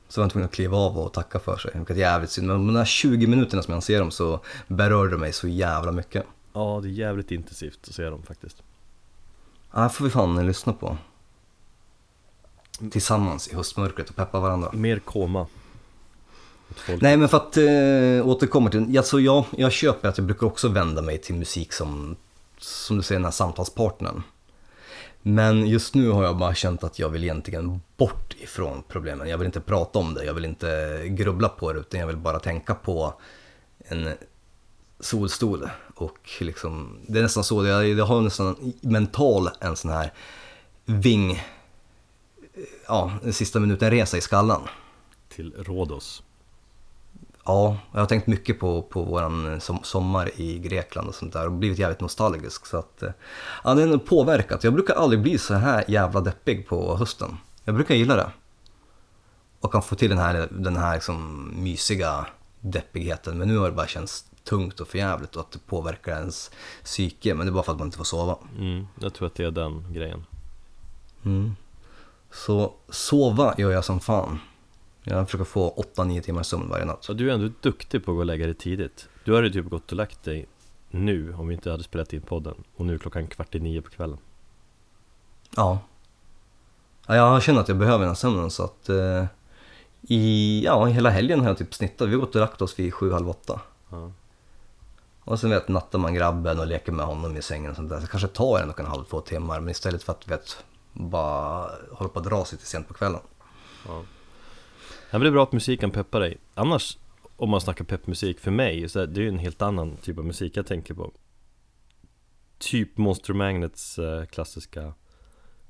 Så 0.10 0.22
var 0.22 0.26
jag 0.26 0.32
tvungen 0.32 0.46
att 0.46 0.56
kliva 0.56 0.78
av 0.78 0.98
och 0.98 1.14
tacka 1.14 1.40
för 1.40 1.58
sig, 1.58 1.72
vilket 1.76 1.96
är 1.96 2.00
jävligt 2.00 2.32
synd. 2.32 2.48
Men 2.48 2.68
de 2.68 2.74
där 2.74 2.86
20 2.86 3.28
minuterna 3.28 3.64
som 3.64 3.74
jag 3.74 3.84
ser 3.84 4.00
dem 4.00 4.12
så 4.12 4.40
berörde 4.68 5.12
de 5.12 5.18
mig 5.18 5.34
så 5.34 5.48
jävla 5.48 5.92
mycket. 5.92 6.26
Ja, 6.54 6.80
det 6.84 6.90
är 6.90 6.92
jävligt 6.92 7.32
intensivt 7.32 7.80
att 7.88 7.96
se 7.96 8.04
dem 8.04 8.24
faktiskt 8.24 8.64
Ja, 9.74 9.82
det 9.82 9.90
får 9.90 10.06
vi 10.06 10.12
fan 10.12 10.48
lyssna 10.48 10.74
på. 10.74 10.98
Tillsammans 12.92 13.48
i 13.48 13.56
höstmörkret 13.56 14.10
och 14.10 14.16
peppa 14.16 14.40
varandra. 14.40 14.72
Mer 14.74 15.00
koma. 15.00 15.48
Nej 17.02 17.18
men 17.18 17.30
för 17.30 17.38
att 17.38 17.58
eh, 17.58 18.28
återkomma 18.28 18.70
till, 18.70 18.98
alltså 18.98 19.20
jag, 19.20 19.46
jag 19.58 19.72
köper 19.72 20.10
att 20.10 20.18
jag 20.18 20.26
brukar 20.28 20.48
också 20.48 20.68
vända 20.68 21.02
mig 21.02 21.18
till 21.18 21.36
musik 21.36 21.74
som, 21.74 22.16
som 22.60 22.98
du 22.98 23.04
säger, 23.04 23.20
den 23.20 23.26
här 23.26 23.32
samtalspartnern. 23.32 24.24
Men 25.22 25.68
just 25.68 25.96
nu 25.96 26.10
har 26.10 26.24
jag 26.24 26.38
bara 26.38 26.56
känt 26.56 26.84
att 26.84 27.00
jag 27.00 27.10
vill 27.10 27.24
egentligen 27.24 27.82
bort 27.98 28.36
ifrån 28.40 28.84
problemen. 28.88 29.30
Jag 29.30 29.38
vill 29.38 29.46
inte 29.46 29.62
prata 29.62 30.00
om 30.00 30.14
det, 30.14 30.26
jag 30.26 30.34
vill 30.34 30.46
inte 30.46 31.02
grubbla 31.06 31.50
på 31.50 31.74
det, 31.74 31.80
utan 31.80 32.00
jag 32.00 32.08
vill 32.08 32.18
bara 32.18 32.40
tänka 32.40 32.76
på 32.76 33.14
en 33.80 34.14
solstol. 35.00 35.70
Och 35.96 36.30
liksom, 36.40 37.00
det 37.08 37.20
är 37.20 37.24
nästan 37.24 37.44
så, 37.44 37.66
jag, 37.66 37.88
jag 37.88 38.06
har 38.06 38.22
nästan 38.22 38.74
mental 38.82 39.50
en 39.60 39.76
sån 39.76 39.92
här 39.92 40.14
ving, 40.86 41.44
ja, 42.88 43.12
sista 43.32 43.60
minuten-resa 43.60 44.18
i 44.18 44.22
skallen. 44.22 44.62
Till 45.30 45.54
Rhodos 45.58 46.24
Ja, 47.50 47.78
jag 47.94 48.00
har 48.00 48.06
tänkt 48.06 48.28
mycket 48.28 48.60
på, 48.60 48.82
på 48.82 49.04
våran 49.04 49.62
som, 49.62 49.80
sommar 49.84 50.32
i 50.36 50.60
Grekland 50.60 51.08
och 51.08 51.16
sånt 51.16 51.34
där 51.34 51.46
och 51.46 51.52
blivit 51.52 51.80
jävligt 51.80 52.02
nostalgisk. 52.02 52.66
Så 52.66 52.78
att, 52.78 53.04
eh, 53.04 53.12
ja, 53.64 53.74
den 53.74 53.92
har 53.92 53.98
påverkat. 53.98 54.64
Jag 54.64 54.74
brukar 54.74 54.94
aldrig 54.94 55.22
bli 55.22 55.38
så 55.38 55.54
här 55.54 55.84
jävla 55.88 56.22
deppig 56.22 56.68
på 56.68 56.98
hösten. 56.98 57.38
Jag 57.64 57.76
brukar 57.76 57.96
gilla 57.96 58.16
det. 58.16 58.32
Och 59.60 59.72
kan 59.72 59.82
få 59.82 59.96
till 59.96 60.10
den 60.10 60.18
här, 60.18 60.48
den 60.52 60.76
här 60.78 60.94
liksom 60.94 61.50
mysiga 61.56 62.26
deppigheten. 62.60 63.38
Men 63.38 63.48
nu 63.48 63.58
har 63.58 63.70
det 63.70 63.76
bara 63.76 63.88
känts 63.88 64.26
tungt 64.44 64.80
och 64.80 64.88
förjävligt 64.88 65.36
och 65.36 65.42
att 65.42 65.52
det 65.52 65.60
påverkar 65.60 66.20
ens 66.20 66.52
psyke. 66.84 67.34
Men 67.34 67.46
det 67.46 67.50
är 67.50 67.54
bara 67.54 67.64
för 67.64 67.72
att 67.72 67.78
man 67.80 67.88
inte 67.88 67.98
får 67.98 68.04
sova. 68.04 68.38
mm, 68.58 68.88
Jag 69.00 69.14
tror 69.14 69.28
att 69.28 69.36
det 69.36 69.44
är 69.44 69.52
den 69.52 69.94
grejen 69.94 70.26
Mm. 71.26 71.56
Så 72.32 72.74
sova 72.90 73.56
gör 73.58 73.72
jag 73.72 73.86
som 73.86 74.00
fan. 74.00 74.40
Jag 75.10 75.26
försöker 75.26 75.46
få 75.46 75.84
8-9 75.96 76.22
timmar 76.22 76.44
sömn 76.44 76.70
varje 76.70 76.86
natt. 76.86 77.04
Så 77.04 77.14
du 77.14 77.30
är 77.30 77.34
ändå 77.34 77.50
duktig 77.62 78.06
på 78.06 78.12
att 78.12 78.16
gå 78.16 78.20
och 78.20 78.26
lägga 78.26 78.46
dig 78.46 78.56
tidigt 78.56 79.10
Du 79.24 79.36
hade 79.36 79.50
typ 79.50 79.70
gått 79.70 79.92
och 79.92 79.98
lagt 79.98 80.24
dig 80.24 80.46
nu 80.90 81.34
om 81.34 81.48
vi 81.48 81.54
inte 81.54 81.72
hade 81.72 81.84
spelat 81.84 82.14
in 82.14 82.22
podden 82.22 82.56
Och 82.76 82.86
nu 82.86 82.94
är 82.94 82.98
klockan 82.98 83.28
kvart 83.28 83.56
i 83.56 83.60
nio 83.60 83.82
på 83.82 83.90
kvällen 83.90 84.18
Ja. 85.56 85.80
ja 87.08 87.16
jag 87.16 87.44
känner 87.44 87.62
att 87.62 87.68
jag 87.68 87.78
behöver 87.78 88.00
den 88.00 88.08
här 88.08 88.16
sömnen 88.16 88.52
så 88.52 88.64
att 88.64 88.90
eh, 88.90 89.26
i 90.02 90.62
ja, 90.66 90.86
hela 90.86 91.10
helgen 91.10 91.40
har 91.40 91.48
jag 91.48 91.58
typ 91.58 91.74
snittat. 91.74 92.08
Vi 92.08 92.14
har 92.14 92.20
gått 92.20 92.36
och 92.36 92.42
lagt 92.42 92.62
oss 92.62 92.80
vid 92.80 92.94
sju, 92.94 93.12
halv 93.12 93.30
åtta. 93.30 93.62
ja. 93.90 94.12
Och 95.24 95.40
sen 95.40 95.50
vet 95.50 95.68
nattar 95.68 96.00
man 96.00 96.14
grabben 96.14 96.60
och 96.60 96.68
leker 96.68 96.92
med 96.92 97.06
honom 97.06 97.38
i 97.38 97.42
sängen 97.42 97.70
och 97.72 97.76
sånt 97.76 97.90
där. 97.90 98.00
Så 98.00 98.08
kanske 98.08 98.28
tar 98.28 98.60
en 98.60 98.70
och 98.70 98.80
en 98.80 98.86
halv, 98.86 99.04
två 99.04 99.22
timmar. 99.22 99.60
Men 99.60 99.70
istället 99.70 100.04
för 100.04 100.14
att 100.14 100.28
vet, 100.28 100.64
bara 100.94 101.72
hålla 101.92 102.10
på 102.10 102.20
att 102.20 102.26
dra 102.26 102.46
sig 102.46 102.58
till 102.58 102.68
sent 102.68 102.88
på 102.88 102.94
kvällen. 102.94 103.20
Ja. 103.88 104.04
Men 105.12 105.22
det 105.22 105.28
är 105.28 105.32
bra 105.32 105.44
att 105.44 105.52
musiken 105.52 105.92
peppar 105.92 106.20
dig. 106.20 106.38
Annars, 106.54 106.98
om 107.36 107.50
man 107.50 107.62
snackar 107.62 107.86
peppmusik 107.86 108.40
för 108.40 108.52
mig, 108.52 108.90
så 108.90 109.00
är 109.00 109.08
det 109.08 109.20
är 109.20 109.24
ju 109.24 109.30
en 109.30 109.40
helt 109.40 109.62
annan 109.62 109.98
typ 109.98 110.18
av 110.18 110.26
musik 110.26 110.58
jag 110.58 110.68
tänker 110.68 110.94
på. 110.94 111.12
Typ 112.58 112.98
Monster 112.98 113.34
Magnets 113.34 114.00
eh, 114.00 114.26
klassiska 114.26 114.94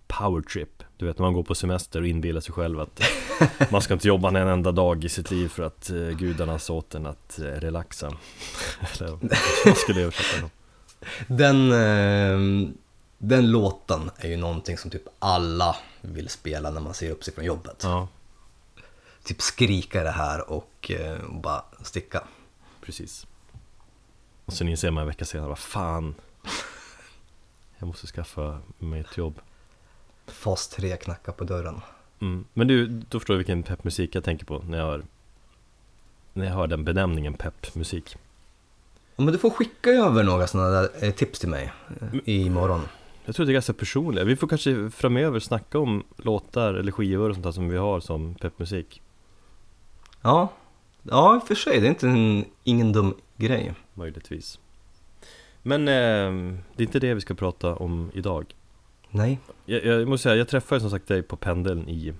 Power 0.07 0.41
Trip. 0.41 0.83
Du 0.97 1.05
vet 1.05 1.17
när 1.17 1.25
man 1.25 1.33
går 1.33 1.43
på 1.43 1.55
semester 1.55 2.01
och 2.01 2.07
inbillar 2.07 2.41
sig 2.41 2.53
själv 2.53 2.79
att 2.79 3.01
man 3.71 3.81
ska 3.81 3.93
inte 3.93 4.07
jobba 4.07 4.27
en 4.27 4.35
enda 4.35 4.71
dag 4.71 5.03
i 5.03 5.09
sitt 5.09 5.31
liv 5.31 5.47
för 5.47 5.63
att 5.63 5.89
eh, 5.89 6.09
gudarna 6.09 6.59
sa 6.59 6.73
åt 6.73 6.95
en 6.95 7.05
att 7.05 7.39
eh, 7.39 7.43
relaxa. 7.43 8.07
Eller 8.99 9.17
vad 9.65 9.77
skulle 9.77 9.99
jag 9.99 10.07
översätta? 10.07 10.49
Den, 11.27 11.71
eh, 11.71 12.69
den 13.17 13.51
låten 13.51 14.11
är 14.17 14.29
ju 14.29 14.37
någonting 14.37 14.77
som 14.77 14.91
typ 14.91 15.03
alla 15.19 15.75
vill 16.01 16.29
spela 16.29 16.69
när 16.69 16.81
man 16.81 16.93
ser 16.93 17.11
upp 17.11 17.23
sig 17.23 17.33
från 17.33 17.45
jobbet. 17.45 17.81
Ja, 17.83 18.07
Typ 19.29 19.41
skrika 19.41 20.03
det 20.03 20.11
här 20.11 20.49
och 20.49 20.91
eh, 20.91 21.17
bara 21.29 21.63
sticka. 21.81 22.23
precis 22.81 23.27
Och 24.45 24.53
sen 24.53 24.67
inser 24.67 24.91
man 24.91 25.01
en 25.01 25.07
vecka 25.07 25.25
senare, 25.25 25.47
vad 25.49 25.59
fan 25.59 26.15
Jag 27.77 27.87
måste 27.87 28.07
skaffa 28.07 28.59
mig 28.79 28.99
ett 28.99 29.17
jobb 29.17 29.39
Fas 30.27 30.67
3 30.67 30.97
knackar 30.97 31.31
på 31.31 31.43
dörren. 31.43 31.81
Mm. 32.21 32.45
Men 32.53 32.67
du, 32.67 32.87
då 32.87 33.19
förstår 33.19 33.33
du 33.33 33.37
vilken 33.37 33.63
peppmusik 33.63 34.15
jag 34.15 34.23
tänker 34.23 34.45
på 34.45 34.59
när 34.59 34.77
jag 34.77 34.85
hör 34.85 35.03
När 36.33 36.45
jag 36.45 36.53
hör 36.53 36.67
den 36.67 36.85
benämningen 36.85 37.33
peppmusik 37.33 38.15
Ja, 39.15 39.23
men 39.23 39.33
du 39.33 39.37
får 39.37 39.49
skicka 39.49 39.89
över 39.89 40.23
några 40.23 40.47
sådana 40.47 40.69
där 40.69 40.89
eh, 41.01 41.11
tips 41.11 41.39
till 41.39 41.49
mig 41.49 41.73
eh, 42.01 42.19
imorgon. 42.25 42.81
Jag 43.25 43.35
tror 43.35 43.45
det 43.45 43.51
är 43.51 43.53
ganska 43.53 43.73
personliga, 43.73 44.25
vi 44.25 44.35
får 44.35 44.47
kanske 44.47 44.89
framöver 44.89 45.39
snacka 45.39 45.79
om 45.79 46.03
låtar 46.17 46.73
eller 46.73 46.91
skivor 46.91 47.29
och 47.29 47.35
sånt 47.35 47.43
där 47.43 47.51
som 47.51 47.69
vi 47.69 47.77
har 47.77 47.99
som 47.99 48.35
peppmusik 48.35 49.01
Ja, 50.21 50.49
ja 51.03 51.35
i 51.35 51.39
och 51.39 51.47
för 51.47 51.55
sig, 51.55 51.79
det 51.79 51.87
är 51.87 51.89
inte 51.89 52.07
en, 52.07 52.45
ingen 52.63 52.91
dum 52.91 53.15
grej. 53.37 53.73
Möjligtvis 53.93 54.59
Men 55.61 55.87
eh, 55.87 56.53
det 56.75 56.83
är 56.83 56.87
inte 56.87 56.99
det 56.99 57.13
vi 57.13 57.21
ska 57.21 57.33
prata 57.33 57.75
om 57.75 58.11
idag 58.13 58.55
Nej. 59.09 59.39
Jag, 59.65 59.85
jag 59.85 60.07
måste 60.07 60.23
säga, 60.23 60.35
jag 60.35 60.47
träffade 60.47 60.81
som 60.81 60.89
sagt 60.89 61.07
dig 61.07 61.21
på 61.21 61.35
pendeln 61.35 61.89
i 61.89 62.13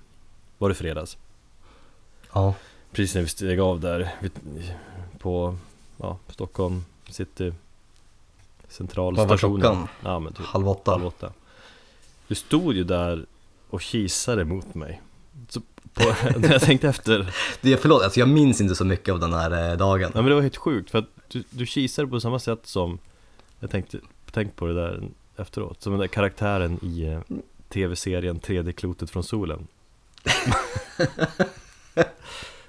Var 0.58 0.70
det 0.70 0.76
fredags? 0.76 1.18
Ja, 2.34 2.54
Precis 2.92 3.16
när 3.16 3.22
vi 3.22 3.28
steg 3.28 3.60
av 3.60 3.80
där 3.80 4.12
på 5.20 5.58
ja, 5.98 6.18
Stockholm 6.28 6.86
city 7.10 7.44
vad 7.44 7.54
var 7.54 8.70
Centralstationen 8.70 9.62
klockan? 9.62 9.88
Ja 10.04 10.20
men 10.20 10.34
typ 10.34 10.46
Halv 10.46 10.70
åtta. 10.70 10.92
halv 10.92 11.06
åtta 11.06 11.34
Du 12.28 12.36
stod 12.36 12.74
ju 12.74 12.84
där 12.84 13.26
och 13.70 13.82
kisade 13.82 14.46
mot 14.46 14.76
mig 14.76 15.02
på, 15.94 16.04
När 16.40 16.52
jag 16.52 16.62
tänkte 16.62 16.88
efter 16.90 17.34
Det, 17.62 17.78
förlåt, 17.78 18.04
alltså 18.04 18.20
jag 18.20 18.30
minns 18.30 18.62
inte 18.62 18.76
så 18.76 18.86
mycket 18.86 19.14
av 19.14 19.20
den 19.20 19.34
här 19.34 19.72
eh, 19.72 19.78
dagen. 19.78 20.12
Ja 20.14 20.22
men 20.22 20.26
det 20.30 20.36
var 20.36 20.42
helt 20.42 20.58
sjukt 20.58 20.92
för 20.92 21.00
att 21.00 21.10
du, 21.28 21.44
du 21.50 21.66
kisade 21.66 22.08
på 22.08 22.20
samma 22.20 22.40
sätt 22.40 22.60
som 22.64 23.00
Jag 23.60 23.70
tänkte, 23.70 24.00
tänkt 24.32 24.56
på 24.56 24.66
det 24.66 24.74
där 24.74 25.04
efteråt 25.38 25.82
Som 25.82 25.92
den 25.94 26.00
där 26.00 26.08
karaktären 26.08 26.80
i 26.82 27.04
eh, 27.04 27.20
tv-serien 27.70 28.40
Tredje 28.40 28.74
klotet 28.74 29.10
från 29.10 29.24
solen 29.24 29.68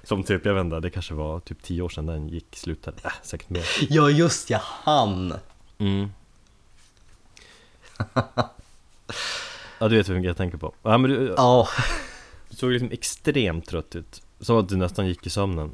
Som 0.03 0.23
typ, 0.23 0.45
jag 0.45 0.53
vet 0.53 0.61
inte, 0.65 0.79
det 0.79 0.89
kanske 0.89 1.13
var 1.13 1.39
typ 1.39 1.63
tio 1.63 1.81
år 1.81 1.89
sedan 1.89 2.05
den 2.05 2.27
gick, 2.29 2.55
slutade, 2.55 2.97
äh, 3.03 3.11
säkert 3.23 3.49
mer 3.49 3.65
Ja, 3.89 4.09
just 4.09 4.49
ja, 4.49 4.61
han! 4.63 5.33
mm. 5.77 6.09
Ja 9.79 9.87
du 9.87 9.97
vet 9.97 10.09
vem 10.09 10.23
jag 10.23 10.37
tänker 10.37 10.57
på 10.57 10.73
ja, 10.83 10.97
men 10.97 11.11
du, 11.11 11.33
Ja, 11.37 11.67
du 12.51 12.57
såg 12.57 12.71
liksom 12.71 12.91
extremt 12.91 13.65
trött 13.65 13.95
ut 13.95 14.21
Som 14.39 14.57
att 14.57 14.69
du 14.69 14.75
nästan 14.77 15.07
gick 15.07 15.27
i 15.27 15.29
sömnen 15.29 15.71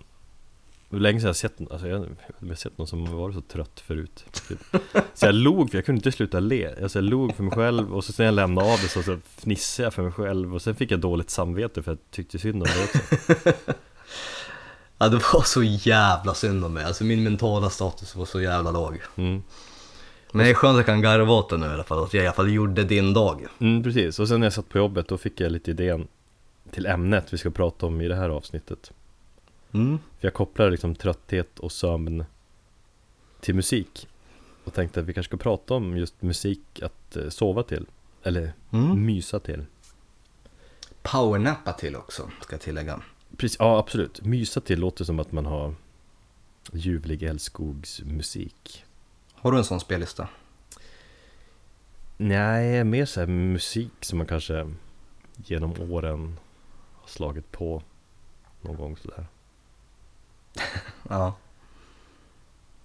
Hur 0.89 0.99
länge 0.99 1.19
sedan 1.19 1.27
jag 1.27 1.35
sett, 1.35 1.71
alltså 1.71 1.87
jag, 1.87 2.05
jag 2.39 2.47
har 2.47 2.55
sett 2.55 2.77
någon 2.77 2.87
som 2.87 3.17
varit 3.17 3.35
så 3.35 3.41
trött 3.41 3.79
förut 3.79 4.25
typ. 4.47 4.59
Så 5.13 5.25
jag 5.25 5.35
log, 5.35 5.71
för 5.71 5.77
jag 5.77 5.85
kunde 5.85 5.99
inte 5.99 6.11
sluta 6.11 6.39
le 6.39 6.81
alltså 6.81 6.99
jag 6.99 7.03
log 7.03 7.35
för 7.35 7.43
mig 7.43 7.53
själv 7.53 7.95
och 7.95 8.03
så 8.03 8.13
sen 8.13 8.25
jag 8.25 8.35
lämnade 8.35 8.73
av 8.73 8.79
det 8.81 8.87
så, 8.87 9.03
så 9.03 9.17
fnissade 9.25 9.85
jag 9.85 9.93
för 9.93 10.03
mig 10.03 10.11
själv 10.11 10.55
Och 10.55 10.61
sen 10.61 10.75
fick 10.75 10.91
jag 10.91 10.99
dåligt 10.99 11.29
samvete 11.29 11.83
för 11.83 11.91
jag 11.91 11.99
tyckte 12.11 12.39
synd 12.39 12.63
om 12.63 12.67
det 12.75 12.83
också 12.83 13.53
ja, 14.97 15.09
det 15.09 15.15
var 15.33 15.43
så 15.43 15.63
jävla 15.63 16.33
synd 16.33 16.65
om 16.65 16.73
mig. 16.73 16.83
Alltså 16.83 17.03
min 17.03 17.23
mentala 17.23 17.69
status 17.69 18.15
var 18.15 18.25
så 18.25 18.41
jävla 18.41 18.71
låg. 18.71 19.01
mm. 19.15 19.43
Men 20.31 20.45
det 20.45 20.51
är 20.51 20.53
skönt 20.53 20.71
att 20.71 20.77
jag 20.77 20.85
kan 20.85 21.01
garva 21.01 21.33
åt 21.33 21.49
det 21.49 21.57
nu 21.57 21.65
i 21.65 21.69
alla 21.69 21.83
fall, 21.83 22.03
att 22.03 22.13
jag 22.13 22.23
i 22.23 22.27
alla 22.27 22.35
fall 22.35 22.53
gjorde 22.53 22.83
din 22.83 23.13
dag. 23.13 23.45
Mm, 23.59 23.83
precis, 23.83 24.19
och 24.19 24.27
sen 24.27 24.39
när 24.39 24.45
jag 24.45 24.53
satt 24.53 24.69
på 24.69 24.77
jobbet 24.77 25.07
då 25.07 25.17
fick 25.17 25.39
jag 25.39 25.51
lite 25.51 25.71
idén 25.71 26.07
Till 26.71 26.85
ämnet 26.85 27.33
vi 27.33 27.37
ska 27.37 27.49
prata 27.51 27.85
om 27.85 28.01
i 28.01 28.07
det 28.07 28.15
här 28.15 28.29
avsnittet 28.29 28.91
Mm. 29.71 29.99
För 30.19 30.27
jag 30.27 30.33
kopplar 30.33 30.69
liksom 30.71 30.95
trötthet 30.95 31.59
och 31.59 31.71
sömn 31.71 32.25
till 33.39 33.55
musik 33.55 34.07
och 34.63 34.73
tänkte 34.73 34.99
att 34.99 35.05
vi 35.05 35.13
kanske 35.13 35.29
ska 35.29 35.37
prata 35.37 35.73
om 35.73 35.97
just 35.97 36.21
musik 36.21 36.81
att 36.81 37.15
eh, 37.15 37.29
sova 37.29 37.63
till 37.63 37.85
eller 38.23 38.53
Mm. 38.73 39.05
mysa 39.05 39.39
till. 39.39 39.65
Powernappa 41.01 41.73
till 41.73 41.95
också, 41.95 42.31
ska 42.41 42.53
jag 42.53 42.61
tillägga. 42.61 43.01
Precis, 43.37 43.57
ja 43.59 43.79
absolut. 43.79 44.21
Mysa 44.21 44.61
till 44.61 44.79
låter 44.79 45.03
som 45.05 45.19
att 45.19 45.31
man 45.31 45.45
har 45.45 45.75
ljuvlig 46.73 47.23
älskogsmusik. 47.23 48.85
Har 49.33 49.51
du 49.51 49.57
en 49.57 49.63
sån 49.63 49.79
spellista? 49.79 50.27
Nej, 52.17 52.83
mer 52.83 53.05
så 53.05 53.19
här 53.19 53.27
musik 53.27 53.91
som 54.01 54.17
man 54.17 54.27
kanske 54.27 54.73
genom 55.35 55.91
åren 55.91 56.39
har 57.07 57.11
slagit 57.11 57.51
på 57.51 57.83
någon 58.61 58.75
gång 58.77 58.97
sådär. 58.97 59.25
Ja. 61.09 61.33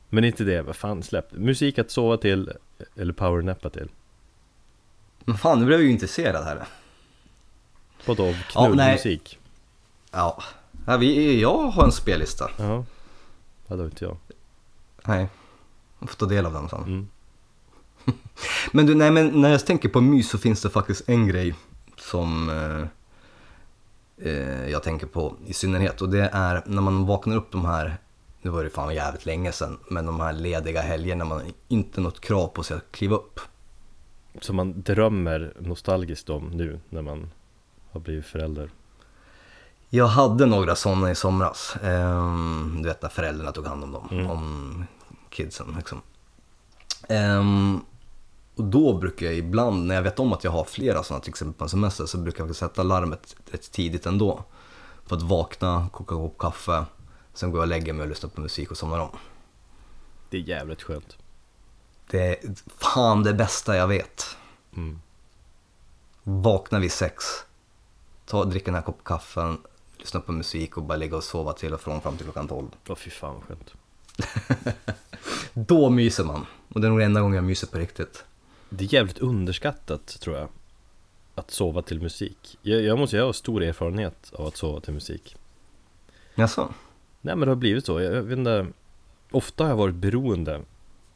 Men 0.08 0.24
inte 0.24 0.44
det, 0.44 0.62
vad 0.62 0.76
fan 0.76 1.02
släpp. 1.02 1.32
Musik 1.32 1.78
att 1.78 1.90
sova 1.90 2.16
till 2.16 2.52
eller 2.96 3.12
powernappa 3.12 3.70
till. 3.70 3.88
Men 5.24 5.38
fan, 5.38 5.58
nu 5.58 5.64
blev 5.66 5.78
jag 5.78 5.86
ju 5.86 5.90
intresserad 5.92 6.44
här. 6.44 6.66
Vadå, 8.06 8.24
Ja, 8.26 8.32
nej. 8.32 8.76
knullmusik? 8.76 9.38
Ja. 10.10 10.42
ja 10.86 10.96
vi, 10.96 11.40
jag 11.40 11.58
har 11.70 11.84
en 11.84 11.92
spellista. 11.92 12.50
Ja, 12.58 12.84
ja 13.66 13.76
det 13.76 13.82
har 13.82 13.84
inte 13.84 14.04
jag. 14.04 14.16
Nej. 15.04 15.28
Jag 15.98 16.10
får 16.10 16.16
ta 16.16 16.26
del 16.26 16.46
av 16.46 16.52
den 16.52 16.68
sen. 16.68 16.82
Mm. 16.82 17.08
Men 18.72 18.86
du, 18.86 18.94
nej 18.94 19.10
men 19.10 19.40
när 19.40 19.50
jag 19.50 19.66
tänker 19.66 19.88
på 19.88 20.00
mys 20.00 20.30
så 20.30 20.38
finns 20.38 20.62
det 20.62 20.70
faktiskt 20.70 21.08
en 21.08 21.26
grej 21.26 21.54
som 21.96 22.48
eh, 22.48 22.86
eh, 24.24 24.68
jag 24.68 24.82
tänker 24.82 25.06
på 25.06 25.36
i 25.46 25.52
synnerhet 25.52 26.02
och 26.02 26.08
det 26.08 26.30
är 26.32 26.62
när 26.66 26.82
man 26.82 27.06
vaknar 27.06 27.36
upp 27.36 27.52
de 27.52 27.64
här, 27.64 27.96
nu 28.42 28.50
var 28.50 28.64
det 28.64 28.70
fan 28.70 28.94
jävligt 28.94 29.26
länge 29.26 29.52
sedan, 29.52 29.78
men 29.88 30.06
de 30.06 30.20
här 30.20 30.32
lediga 30.32 30.80
helgerna 30.82 31.24
när 31.24 31.34
man 31.34 31.42
inte 31.68 32.00
något 32.00 32.20
krav 32.20 32.48
på 32.48 32.62
sig 32.62 32.76
att 32.76 32.92
kliva 32.92 33.16
upp. 33.16 33.40
Som 34.40 34.56
man 34.56 34.82
drömmer 34.82 35.52
nostalgiskt 35.58 36.30
om 36.30 36.50
nu 36.50 36.80
när 36.88 37.02
man 37.02 37.30
har 37.90 38.00
blivit 38.00 38.26
förälder. 38.26 38.70
Jag 39.88 40.06
hade 40.06 40.46
några 40.46 40.74
sådana 40.74 41.10
i 41.10 41.14
somras, 41.14 41.76
ehm, 41.82 42.78
du 42.82 42.88
vet 42.88 43.02
när 43.02 43.08
föräldrarna 43.08 43.52
tog 43.52 43.66
hand 43.66 43.84
om 43.84 43.92
dem, 43.92 44.08
Mm. 44.10 44.30
om 44.30 44.84
kidsen 45.30 45.74
liksom. 45.76 46.00
Ehm, 47.08 47.80
och 48.56 48.64
då 48.64 48.98
brukar 48.98 49.26
jag 49.26 49.34
ibland, 49.34 49.86
när 49.86 49.94
jag 49.94 50.02
vet 50.02 50.18
om 50.18 50.32
att 50.32 50.44
jag 50.44 50.50
har 50.50 50.64
flera 50.64 51.02
sådana, 51.02 51.20
till 51.20 51.30
exempel 51.30 51.58
på 51.58 51.64
en 51.64 51.70
semester, 51.70 52.06
så 52.06 52.18
brukar 52.18 52.46
jag 52.46 52.56
sätta 52.56 52.82
larmet 52.82 53.36
rätt 53.50 53.72
tidigt 53.72 54.06
ändå. 54.06 54.44
För 55.06 55.16
att 55.16 55.22
vakna, 55.22 55.88
koka 55.92 56.14
upp 56.14 56.38
kaffe, 56.38 56.84
sen 57.34 57.50
går 57.50 57.58
jag 57.58 57.64
och 57.64 57.68
lägger 57.68 57.92
mig 57.92 58.02
och 58.02 58.08
lyssnar 58.08 58.30
på 58.30 58.40
musik 58.40 58.70
och 58.70 58.76
somnar 58.76 58.98
om. 58.98 59.10
Det 60.30 60.36
är 60.36 60.40
jävligt 60.40 60.82
skönt. 60.82 61.16
Det 62.10 62.28
är 62.28 62.54
fan 62.78 63.22
det 63.22 63.34
bästa 63.34 63.76
jag 63.76 63.88
vet. 63.88 64.36
Mm. 64.76 65.00
Vakna 66.22 66.78
vid 66.78 66.92
sex, 66.92 67.24
ta, 68.26 68.44
dricka 68.44 68.64
den 68.64 68.74
här 68.74 68.82
kopp 68.82 69.04
kaffen, 69.04 69.58
lyssna 69.96 70.20
på 70.20 70.32
musik 70.32 70.76
och 70.76 70.82
bara 70.82 70.96
ligga 70.96 71.16
och 71.16 71.24
sova 71.24 71.52
till 71.52 71.74
och 71.74 71.80
från 71.80 72.00
fram 72.00 72.16
till 72.16 72.24
klockan 72.24 72.48
tolv. 72.48 72.68
Åh 72.88 72.96
fy 72.96 73.10
fan 73.10 73.34
vad 73.34 73.44
skönt. 73.44 73.74
Då 75.68 75.90
myser 75.90 76.24
man. 76.24 76.46
Och 76.68 76.80
det 76.80 76.86
är 76.86 76.90
nog 76.90 76.98
den 76.98 77.06
enda 77.06 77.20
gången 77.20 77.36
jag 77.36 77.44
myser 77.44 77.66
på 77.66 77.78
riktigt. 77.78 78.24
Det 78.74 78.84
är 78.84 78.94
jävligt 78.94 79.18
underskattat 79.18 80.06
tror 80.20 80.36
jag. 80.36 80.48
Att 81.34 81.50
sova 81.50 81.82
till 81.82 82.00
musik. 82.00 82.58
Jag, 82.62 82.82
jag 82.82 82.98
måste 82.98 83.10
säga, 83.10 83.20
jag 83.20 83.26
har 83.26 83.32
stor 83.32 83.62
erfarenhet 83.62 84.32
av 84.32 84.46
att 84.46 84.56
sova 84.56 84.80
till 84.80 84.94
musik. 84.94 85.36
Jaså? 86.34 86.74
Nej 87.20 87.36
men 87.36 87.40
det 87.40 87.50
har 87.50 87.56
blivit 87.56 87.86
så. 87.86 88.00
Jag, 88.00 88.14
jag 88.14 88.22
vet 88.22 88.38
inte. 88.38 88.66
Ofta 89.30 89.64
har 89.64 89.70
jag 89.70 89.76
varit 89.76 89.94
beroende 89.94 90.60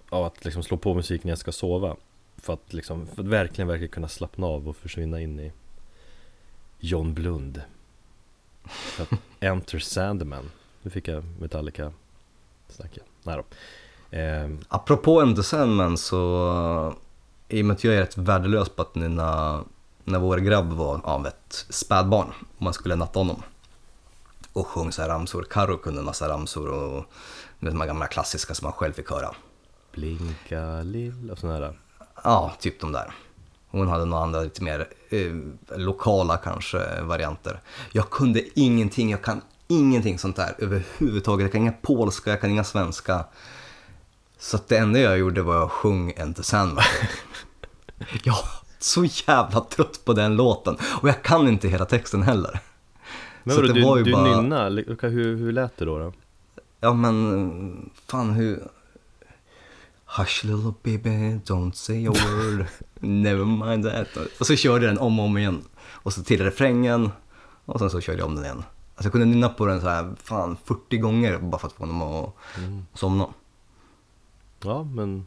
av 0.08 0.24
att 0.24 0.44
liksom 0.44 0.62
slå 0.62 0.76
på 0.76 0.94
musik 0.94 1.24
när 1.24 1.30
jag 1.30 1.38
ska 1.38 1.52
sova. 1.52 1.96
För 2.36 2.52
att 2.52 2.72
liksom, 2.72 3.06
för 3.06 3.22
att 3.22 3.28
verkligen, 3.28 3.68
verkligen 3.68 3.92
kunna 3.92 4.08
slappna 4.08 4.46
av 4.46 4.68
och 4.68 4.76
försvinna 4.76 5.20
in 5.20 5.40
i 5.40 5.52
John 6.78 7.14
Blund. 7.14 7.62
För 8.64 9.02
att 9.02 9.10
Enter 9.40 9.78
Sandman. 9.78 10.50
Nu 10.82 10.90
fick 10.90 11.08
jag 11.08 11.24
Metallica 11.40 11.92
snacket. 12.68 13.04
Nej 13.22 13.36
då. 13.36 13.44
Ehm, 14.16 14.58
Apropå 14.68 15.20
Enter 15.20 15.42
Sandman 15.42 15.98
så, 15.98 16.94
i 17.48 17.62
och 17.62 17.66
med 17.66 17.74
att 17.74 17.84
jag 17.84 17.94
är 17.94 18.00
rätt 18.00 18.18
värdelös 18.18 18.68
på 18.68 18.82
att 18.82 18.94
när, 18.94 19.60
när 20.04 20.18
vår 20.18 20.36
grabb 20.36 20.72
var 20.72 21.00
av 21.04 21.26
ett 21.26 21.66
spädbarn 21.68 22.32
och 22.56 22.62
man 22.62 22.72
skulle 22.72 22.96
natta 22.96 23.18
honom 23.18 23.42
och 24.52 24.66
sjöng 24.66 24.92
så 24.92 25.02
här 25.02 25.08
ramsor. 25.08 25.46
Karo 25.50 25.76
kunde 25.76 25.98
en 25.98 26.04
massa 26.04 26.28
ramsor 26.28 26.68
och 26.68 27.04
vet, 27.60 27.72
de 27.72 27.80
här 27.80 27.86
gamla 27.86 28.06
klassiska 28.06 28.54
som 28.54 28.66
man 28.66 28.72
själv 28.72 28.92
fick 28.92 29.10
höra. 29.10 29.34
Blinka 29.92 30.82
lilla 30.82 31.32
och 31.32 31.38
sådana 31.38 31.60
där. 31.60 31.78
Ja, 32.24 32.52
typ 32.60 32.80
de 32.80 32.92
där. 32.92 33.14
Hon 33.68 33.88
hade 33.88 34.04
några 34.04 34.22
andra 34.22 34.40
lite 34.40 34.62
mer 34.62 34.88
eh, 35.10 35.32
lokala 35.78 36.36
kanske 36.36 37.02
varianter. 37.02 37.60
Jag 37.92 38.10
kunde 38.10 38.60
ingenting, 38.60 39.10
jag 39.10 39.22
kan 39.22 39.40
ingenting 39.68 40.18
sånt 40.18 40.36
där 40.36 40.54
överhuvudtaget. 40.58 41.44
Jag 41.44 41.52
kan 41.52 41.60
inga 41.60 41.72
polska, 41.72 42.30
jag 42.30 42.40
kan 42.40 42.50
inga 42.50 42.64
svenska. 42.64 43.24
Så 44.38 44.58
det 44.68 44.76
enda 44.76 44.98
jag 44.98 45.18
gjorde 45.18 45.42
var 45.42 45.64
att 45.64 45.70
sjung 45.70 46.12
Enter 46.16 46.42
Sandman. 46.42 46.84
jag 48.22 48.32
var 48.32 48.48
så 48.78 49.04
jävla 49.04 49.60
trött 49.60 50.00
på 50.04 50.12
den 50.12 50.36
låten. 50.36 50.76
Och 51.02 51.08
jag 51.08 51.22
kan 51.22 51.48
inte 51.48 51.68
hela 51.68 51.84
texten 51.84 52.22
heller. 52.22 52.60
Men 53.44 53.54
Så 53.54 53.60
vadå, 53.60 53.72
det 53.74 53.80
du, 53.80 53.86
var 53.86 53.96
ju 53.96 54.04
du 54.04 54.12
bara- 54.12 54.22
okej, 54.92 55.10
Hur, 55.10 55.36
hur 55.36 55.52
lät 55.52 55.76
det 55.76 55.84
då? 55.84 55.98
då? 55.98 56.12
Ja 56.80 56.92
men, 56.92 57.90
fan 58.06 58.30
hur... 58.32 58.62
Hush 60.18 60.44
little 60.44 60.72
baby, 60.82 61.40
don't 61.44 61.72
say 61.72 62.06
a 62.08 62.10
word, 62.12 62.66
never 63.00 63.44
mind 63.44 63.84
that. 63.84 64.06
Och 64.40 64.46
så 64.46 64.56
körde 64.56 64.86
jag 64.86 64.94
den 64.94 65.02
om 65.02 65.18
och 65.18 65.24
om 65.24 65.38
igen. 65.38 65.64
Och 65.90 66.12
så 66.12 66.22
till 66.22 66.40
refrängen, 66.44 67.10
och 67.64 67.78
sen 67.78 67.90
så 67.90 68.00
körde 68.00 68.18
jag 68.18 68.26
om 68.28 68.34
den 68.34 68.44
igen. 68.44 68.56
Alltså 68.94 69.04
jag 69.04 69.12
kunde 69.12 69.26
nynna 69.26 69.48
på 69.48 69.66
den 69.66 69.80
så 69.80 69.88
här, 69.88 70.14
fan 70.22 70.56
40 70.64 70.98
gånger 70.98 71.38
bara 71.38 71.58
för 71.58 71.66
att 71.66 71.72
få 71.72 71.86
honom 71.86 72.02
att 72.02 72.34
somna. 72.98 73.26
Ja, 74.66 74.84
men 74.84 75.26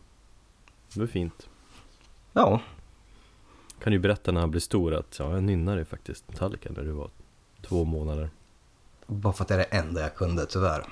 det 0.93 1.01
är 1.01 1.07
fint. 1.07 1.49
Ja, 2.33 2.61
Kan 3.83 3.93
ju 3.93 3.99
berätta 3.99 4.31
när 4.31 4.41
han 4.41 4.51
blir 4.51 4.61
stor 4.61 4.93
att 4.93 5.15
ja, 5.19 5.33
jag 5.33 5.43
nynnade 5.43 5.77
ju 5.79 5.85
faktiskt 5.85 6.27
Metallica 6.29 6.69
när 6.71 6.83
du 6.83 6.91
var 6.91 7.09
två 7.61 7.83
månader. 7.83 8.29
bara 9.07 9.33
för 9.33 9.43
att 9.43 9.47
det 9.47 9.53
är 9.53 9.57
det 9.57 9.63
enda 9.63 10.01
jag 10.01 10.15
kunde 10.15 10.45
tyvärr. 10.45 10.83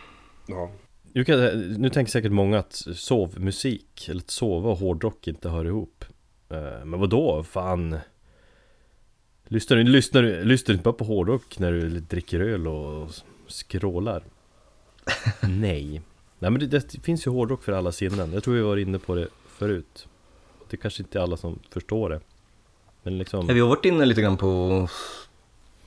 Ja. 0.47 0.71
Nu, 1.13 1.25
kan, 1.25 1.39
nu 1.73 1.89
tänker 1.89 2.12
säkert 2.12 2.31
många 2.31 2.60
att 2.60 2.73
sovmusik, 2.95 4.07
eller 4.10 4.21
att 4.21 4.29
sova 4.31 4.69
och 4.69 4.77
hårdrock 4.77 5.27
inte 5.27 5.49
hör 5.49 5.65
ihop. 5.65 6.05
Eh, 6.49 6.86
Men 6.86 6.99
vad 6.99 7.10
då? 7.10 7.43
Fan. 7.43 7.99
Lyssnar 9.47 9.77
du, 9.77 9.83
lyssnar, 9.83 10.21
du, 10.23 10.43
lyssnar 10.43 10.67
du 10.67 10.73
inte 10.73 10.83
bara 10.83 10.93
på 10.93 11.03
hårdrock 11.05 11.60
när 11.60 11.71
du 11.71 11.89
dricker 11.89 12.39
öl 12.39 12.67
och 12.67 13.10
skrålar? 13.47 14.23
Nej. 15.49 16.01
Nej 16.39 16.52
men 16.52 16.60
det, 16.60 16.67
det 16.67 17.00
finns 17.04 17.28
ju 17.28 17.32
hårdrock 17.32 17.63
för 17.63 17.71
alla 17.71 17.91
sinnen. 17.91 18.34
Jag 18.34 18.43
tror 18.43 18.54
vi 18.54 18.62
var 18.62 18.78
inne 18.78 19.00
på 19.00 19.15
det 19.15 19.28
förut. 19.47 20.08
Det 20.69 20.78
kanske 20.78 21.04
inte 21.04 21.19
är 21.19 21.23
alla 21.23 21.38
som 21.38 21.60
förstår 21.69 22.10
det. 22.10 22.19
Men 23.04 23.17
liksom... 23.17 23.45
Ja, 23.47 23.54
vi 23.54 23.60
har 23.60 23.67
varit 23.67 23.86
inne 23.86 24.06
lite 24.06 24.21
grann 24.21 24.38
på 24.38 24.88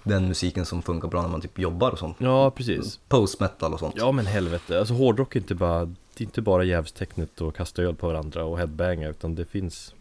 den 0.03 0.29
musiken 0.29 0.67
som 0.67 0.83
funkar 0.83 1.09
bra 1.09 1.23
när 1.23 1.29
man 1.29 1.41
typ 1.41 1.59
jobbar 1.59 1.91
och 1.91 1.99
sånt. 1.99 2.17
Ja, 2.21 2.51
precis. 2.51 3.01
Post 3.09 3.41
metal 3.41 3.73
och 3.73 3.79
sånt. 3.79 3.95
Ja 3.99 4.13
men 4.13 4.27
helvete, 4.27 4.79
alltså 4.79 4.95
hårdrock 4.95 5.37
är 5.37 5.41
inte 5.41 5.55
bara 5.55 5.85
Det 5.85 5.95
är 6.17 6.23
inte 6.23 6.43
bara 6.43 6.65
jävstecknet 6.65 7.41
och 7.41 7.57
kasta 7.57 7.83
öl 7.83 7.95
på 7.95 8.07
varandra 8.07 8.45
och 8.45 8.59
headbanga 8.59 9.09
utan 9.09 9.35
det 9.35 9.45
finns 9.45 9.95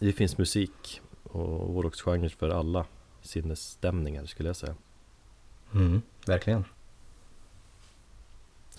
Det 0.00 0.12
finns 0.12 0.38
musik 0.38 1.00
och 1.22 1.48
hårdrocksgenrer 1.48 2.28
för 2.28 2.48
alla 2.48 2.84
sinnesstämningar 3.22 4.26
skulle 4.26 4.48
jag 4.48 4.56
säga 4.56 4.74
Mm, 5.74 6.02
verkligen. 6.26 6.64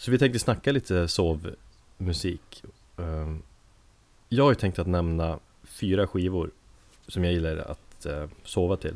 Så 0.03 0.11
vi 0.11 0.17
tänkte 0.17 0.39
snacka 0.39 0.71
lite 0.71 1.07
sovmusik 1.07 2.63
Ehm, 2.97 3.41
Jag 4.29 4.43
har 4.43 4.51
ju 4.51 4.55
tänkt 4.55 4.79
att 4.79 4.87
nämna 4.87 5.39
fyra 5.63 6.07
skivor 6.07 6.51
som 7.07 7.23
jag 7.23 7.33
gillar 7.33 7.57
att 7.57 8.05
eh, 8.05 8.25
sova 8.43 8.77
till 8.77 8.95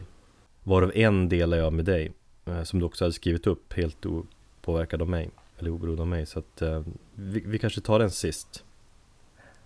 Varav 0.63 0.91
en 0.95 1.29
delar 1.29 1.57
jag 1.57 1.73
med 1.73 1.85
dig 1.85 2.11
eh, 2.45 2.63
Som 2.63 2.79
du 2.79 2.85
också 2.85 3.03
hade 3.05 3.13
skrivit 3.13 3.47
upp 3.47 3.73
helt 3.73 4.05
opåverkad 4.05 5.01
av 5.01 5.09
mig 5.09 5.29
Eller 5.59 5.69
oberoende 5.69 6.01
av 6.01 6.07
mig 6.07 6.25
så 6.25 6.39
att 6.39 6.61
eh, 6.61 6.81
vi, 7.13 7.43
vi 7.45 7.59
kanske 7.59 7.81
tar 7.81 7.99
den 7.99 8.11
sist 8.11 8.63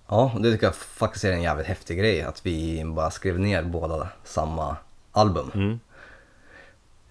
Ja, 0.07 0.37
det 0.39 0.51
tycker 0.51 0.65
jag 0.65 0.75
faktiskt 0.75 1.25
är 1.25 1.31
en 1.31 1.41
jävligt 1.41 1.67
häftig 1.67 1.97
grej 1.97 2.21
att 2.21 2.45
vi 2.45 2.83
bara 2.85 3.11
skrev 3.11 3.39
ner 3.39 3.63
båda 3.63 4.09
samma 4.23 4.77
album. 5.11 5.51
mm. 5.53 5.79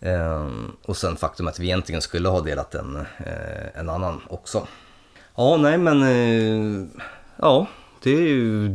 Ehm, 0.01 0.73
och 0.85 0.97
sen 0.97 1.17
faktum 1.17 1.49
att 1.49 1.59
vi 1.59 1.65
egentligen 1.67 2.03
skulle 2.03 2.29
ha 2.29 2.41
delat 2.41 2.75
en, 2.75 2.97
eh, 2.97 3.79
en 3.81 3.89
annan 3.89 4.21
också. 4.29 4.67
Ja, 5.37 5.57
nej 5.57 5.79
men 5.79 6.03
eh, 6.03 6.87
ja, 7.37 7.67
det 8.03 8.11
är 8.11 8.21
ju 8.29 8.69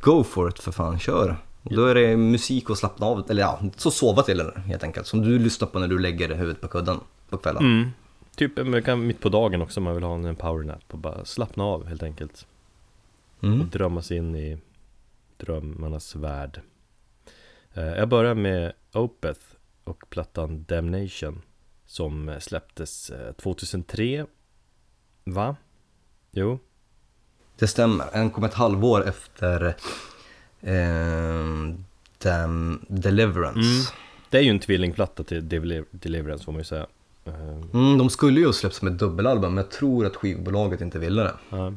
go 0.00 0.24
for 0.24 0.48
it 0.48 0.58
för 0.58 0.72
fan, 0.72 0.98
kör. 0.98 1.36
Och 1.62 1.74
då 1.74 1.86
är 1.86 1.94
det 1.94 2.16
musik 2.16 2.70
och 2.70 2.78
slappna 2.78 3.06
av, 3.06 3.30
eller 3.30 3.42
ja, 3.42 3.60
så 3.76 3.90
sova 3.90 4.22
till 4.22 4.50
helt 4.66 4.82
enkelt. 4.84 5.06
Som 5.06 5.22
du 5.22 5.38
lyssnar 5.38 5.68
på 5.68 5.78
när 5.78 5.88
du 5.88 5.98
lägger 5.98 6.34
huvudet 6.34 6.60
på 6.60 6.68
kudden 6.68 7.00
på 7.28 7.36
kvällen. 7.38 7.62
Mm, 7.62 7.90
Typ 8.36 8.66
man 8.66 8.82
kan 8.82 9.06
mitt 9.06 9.20
på 9.20 9.28
dagen 9.28 9.62
också 9.62 9.80
om 9.80 9.84
man 9.84 9.94
vill 9.94 10.02
ha 10.04 10.14
en 10.14 10.36
powernap 10.36 10.82
och 10.90 10.98
bara 10.98 11.24
slappna 11.24 11.64
av 11.64 11.86
helt 11.86 12.02
enkelt 12.02 12.46
och 13.38 13.44
Mm. 13.44 13.68
drömma 13.72 14.02
sig 14.02 14.16
in 14.16 14.36
i 14.36 14.58
drömmarnas 15.36 16.16
värld 16.16 16.60
Eh, 17.74 17.84
Jag 17.86 18.08
börjar 18.08 18.34
med 18.34 18.72
Opeth 18.92 19.40
och 19.84 20.04
plattan 20.10 20.64
Damnation 20.68 21.42
som 21.86 22.28
eh, 22.28 22.38
släpptes 22.38 23.10
eh, 23.10 23.32
2003 23.32 24.26
Va? 25.24 25.56
Jo, 26.30 26.58
Det 27.58 27.66
stämmer. 27.66 28.06
Den 28.12 28.30
kom 28.30 28.44
ett 28.44 28.54
halvår 28.54 29.08
efter 29.08 29.74
eh, 30.60 31.74
Damn 32.18 32.84
Deliverance. 32.88 33.58
Mm. 33.60 33.82
det 34.30 34.38
är 34.38 34.42
ju 34.42 34.50
en 34.50 34.58
tvillingplatta 34.58 35.24
till 35.24 35.48
Deliver- 35.48 35.84
Deliverance 35.90 36.44
får 36.44 36.52
man 36.52 36.60
ju 36.60 36.64
säga 36.64 36.86
Eh, 37.24 37.34
Mm, 37.72 37.98
de 37.98 38.10
skulle 38.10 38.40
ju 38.40 38.52
släppt 38.52 38.74
som 38.74 38.88
ett 38.88 38.98
dubbelalbum, 38.98 39.54
men 39.54 39.64
jag 39.64 39.70
tror 39.70 40.06
att 40.06 40.16
skivbolaget 40.16 40.80
inte 40.80 40.98
ville 40.98 41.22
det. 41.22 41.34
ja. 41.50 41.72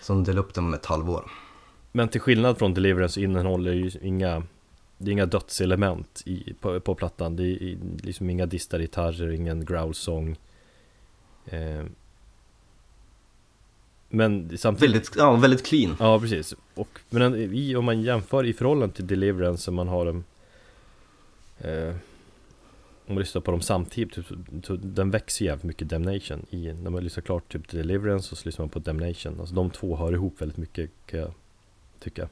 Så 0.00 0.12
de 0.12 0.24
delade 0.24 0.40
upp 0.48 0.54
dem 0.54 0.70
med 0.70 0.78
ett 0.78 0.86
halvår. 0.86 1.30
Men 1.92 2.08
till 2.08 2.20
skillnad 2.20 2.58
från 2.58 2.74
Deliverance 2.74 3.20
innehåller 3.20 3.72
ju 3.72 3.90
inga 4.02 4.42
Det 4.98 5.10
är 5.10 5.12
inga 5.12 5.26
dödselement 5.26 6.22
i, 6.26 6.54
på, 6.60 6.80
på 6.80 6.94
plattan. 6.94 7.36
Det 7.36 7.44
är 7.44 7.78
liksom 8.02 8.30
inga 8.30 8.46
distade 8.46 8.82
gitarrer, 8.82 9.30
ingen 9.30 9.64
growlsång 9.64 10.36
eh, 11.46 11.84
Men 14.08 14.58
samtidigt 14.58 14.94
Väldigt, 14.94 15.16
ja, 15.16 15.36
väldigt 15.36 15.66
clean. 15.66 15.96
Ja 16.00 16.20
precis, 16.20 16.54
och, 16.74 17.00
men 17.10 17.34
i, 17.54 17.76
om 17.76 17.84
man 17.84 18.02
jämför 18.02 18.46
i 18.46 18.52
förhållande 18.52 18.94
till 18.94 19.06
Deliverance 19.06 19.62
som 19.62 19.74
man 19.74 19.88
har 19.88 20.06
en 20.06 20.24
eh, 21.58 21.96
Om 23.06 23.14
man 23.14 23.18
lyssnar 23.18 23.42
på 23.42 23.50
dem 23.50 23.60
samtidigt, 23.60 24.14
typ, 24.14 24.26
så, 24.64 24.76
den 24.76 25.10
växer 25.10 25.44
jävligt 25.44 25.64
mycket 25.64 25.88
Damnation 25.88 26.46
i, 26.50 26.72
När 26.72 26.90
man 26.90 27.04
lyssnar 27.04 27.22
klart 27.22 27.52
typ 27.52 27.68
Deliverance 27.68 28.32
och 28.32 28.38
så 28.38 28.48
lyssnar 28.48 28.62
man 28.62 28.70
på 28.70 28.78
Damnation. 28.78 29.40
Alltså 29.40 29.54
de 29.54 29.70
två 29.70 29.96
hör 29.96 30.12
ihop 30.12 30.40
väldigt 30.40 30.58
mycket 30.58 30.90
kan 31.06 31.20
jag 31.20 31.32
tycka 32.00 32.28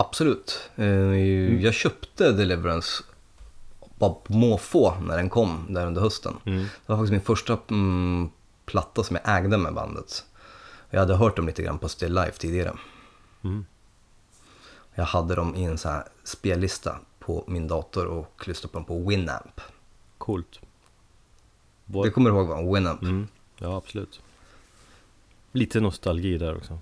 Absolut. 0.00 0.70
Eh, 0.76 0.86
Jag 1.62 1.74
köpte 1.74 2.32
Deliverance 2.32 3.04
bara 3.98 4.10
på 4.14 4.32
måfå 4.32 4.94
när 5.00 5.16
den 5.16 5.30
kom 5.30 5.66
där 5.68 5.86
under 5.86 6.00
hösten. 6.00 6.34
mm. 6.44 6.58
Det 6.62 6.68
var 6.86 6.96
faktiskt 6.96 7.12
min 7.12 7.20
första 7.20 7.58
mm, 7.70 8.30
platta 8.64 9.02
som 9.02 9.18
jag 9.24 9.36
ägde 9.38 9.58
med 9.58 9.74
bandet. 9.74 10.24
Jag 10.90 11.00
hade 11.00 11.16
hört 11.16 11.36
dem 11.36 11.46
lite 11.46 11.62
grann 11.62 11.78
på 11.78 11.88
Still 11.88 12.14
Life 12.14 12.38
tidigare. 12.38 12.72
Mm. 13.44 13.66
Jag 14.94 15.04
hade 15.04 15.34
dem 15.34 15.56
i 15.56 15.64
en 15.64 15.78
så 15.78 15.88
här 15.88 16.04
spellista 16.24 16.96
på 17.18 17.44
min 17.46 17.68
dator 17.68 18.06
och 18.06 18.48
lyssnade 18.48 18.72
på 18.72 18.78
dem 18.78 18.84
på 18.84 19.08
Winamp. 19.08 19.60
Coolt 20.18 20.60
Det 21.84 21.98
Var, 21.98 22.10
kommer 22.10 22.30
du 22.30 22.36
ihåg 22.36 22.48
va? 22.48 22.74
Winamp. 22.74 23.02
mm. 23.02 23.28
Ja 23.58 23.76
absolut 23.76 24.20
Lite 25.52 25.80
nostalgi 25.80 26.38
där 26.38 26.56
också 26.56 26.78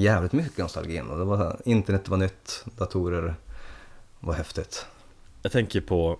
Jävligt 0.00 0.32
mycket 0.32 0.58
nostalgi 0.58 1.00
och 1.00 1.18
det 1.18 1.24
var 1.24 1.60
internet 1.64 2.08
var 2.08 2.16
nytt, 2.16 2.64
datorer 2.78 3.34
var 4.20 4.34
häftigt. 4.34 4.86
Jag 5.42 5.52
tänker 5.52 5.80
på 5.80 6.18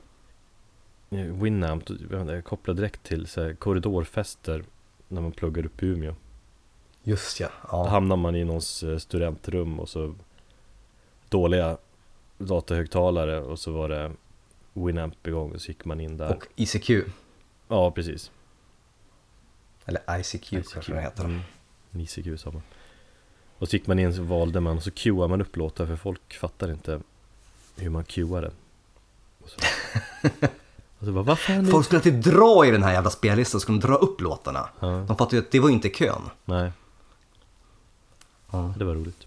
eh, 1.10 1.18
Winamp, 1.18 1.84
jag 2.10 2.44
kopplar 2.44 2.74
direkt 2.74 3.02
till 3.02 3.26
så 3.26 3.54
korridorfester 3.56 4.64
när 5.08 5.20
man 5.20 5.32
pluggar 5.32 5.66
upp 5.66 5.82
i 5.82 5.86
Umeå 5.86 6.14
Just 7.02 7.40
ja. 7.40 7.48
Då 7.62 7.68
ja. 7.70 7.88
hamnar 7.88 8.16
man 8.16 8.36
i 8.36 8.44
någons 8.44 8.82
eh, 8.82 8.98
studentrum 8.98 9.80
och 9.80 9.88
så 9.88 10.14
dåliga 11.28 11.76
datahögtalare 12.38 13.40
och 13.40 13.58
så 13.58 13.72
var 13.72 13.88
det 13.88 14.12
Winamp 14.72 15.26
igång 15.26 15.52
och 15.52 15.60
så 15.60 15.68
gick 15.68 15.84
man 15.84 16.00
in 16.00 16.16
där 16.16 16.36
Och 16.36 16.46
ICQ, 16.56 16.90
Ja 17.68 17.90
precis 17.90 18.30
eller 19.84 20.20
ICQ, 20.20 20.50
kanske 20.72 20.92
det 20.92 21.00
heter. 21.00 21.24
mm. 21.24 21.40
ICQ 21.92 22.40
samma 22.40 22.62
Och 23.60 23.68
så 23.68 23.76
gick 23.76 23.86
man 23.86 23.98
in 23.98 24.14
så 24.14 24.22
valde 24.22 24.60
man 24.60 24.76
och 24.76 24.82
så 24.82 24.90
queuade 24.90 25.28
man 25.28 25.40
upp 25.40 25.56
låtar 25.56 25.86
för 25.86 25.96
folk 25.96 26.34
fattar 26.34 26.70
inte 26.70 27.00
hur 27.76 27.90
man 27.90 28.04
queuar 28.04 28.42
det 28.42 28.50
och 29.42 29.48
så, 29.48 29.56
och 30.98 31.06
så 31.06 31.12
bara, 31.12 31.24
vad 31.24 31.38
fan 31.38 31.66
Folk 31.66 31.86
skulle 31.86 31.98
alltid 31.98 32.14
dra 32.14 32.66
i 32.66 32.70
den 32.70 32.82
här 32.82 32.92
jävla 32.92 33.10
spellistan, 33.10 33.60
skulle 33.60 33.78
de 33.78 33.86
dra 33.86 33.94
upp 33.94 34.20
låtarna. 34.20 34.68
Ja, 34.80 34.86
De 34.86 35.06
fattade 35.06 35.36
ju 35.36 35.42
att 35.42 35.50
det 35.50 35.60
var 35.60 35.70
inte 35.70 35.88
kön. 35.88 36.22
nej 36.44 36.72
Ja. 38.50 38.74
Det 38.78 38.84
var 38.84 38.94
roligt 38.94 39.26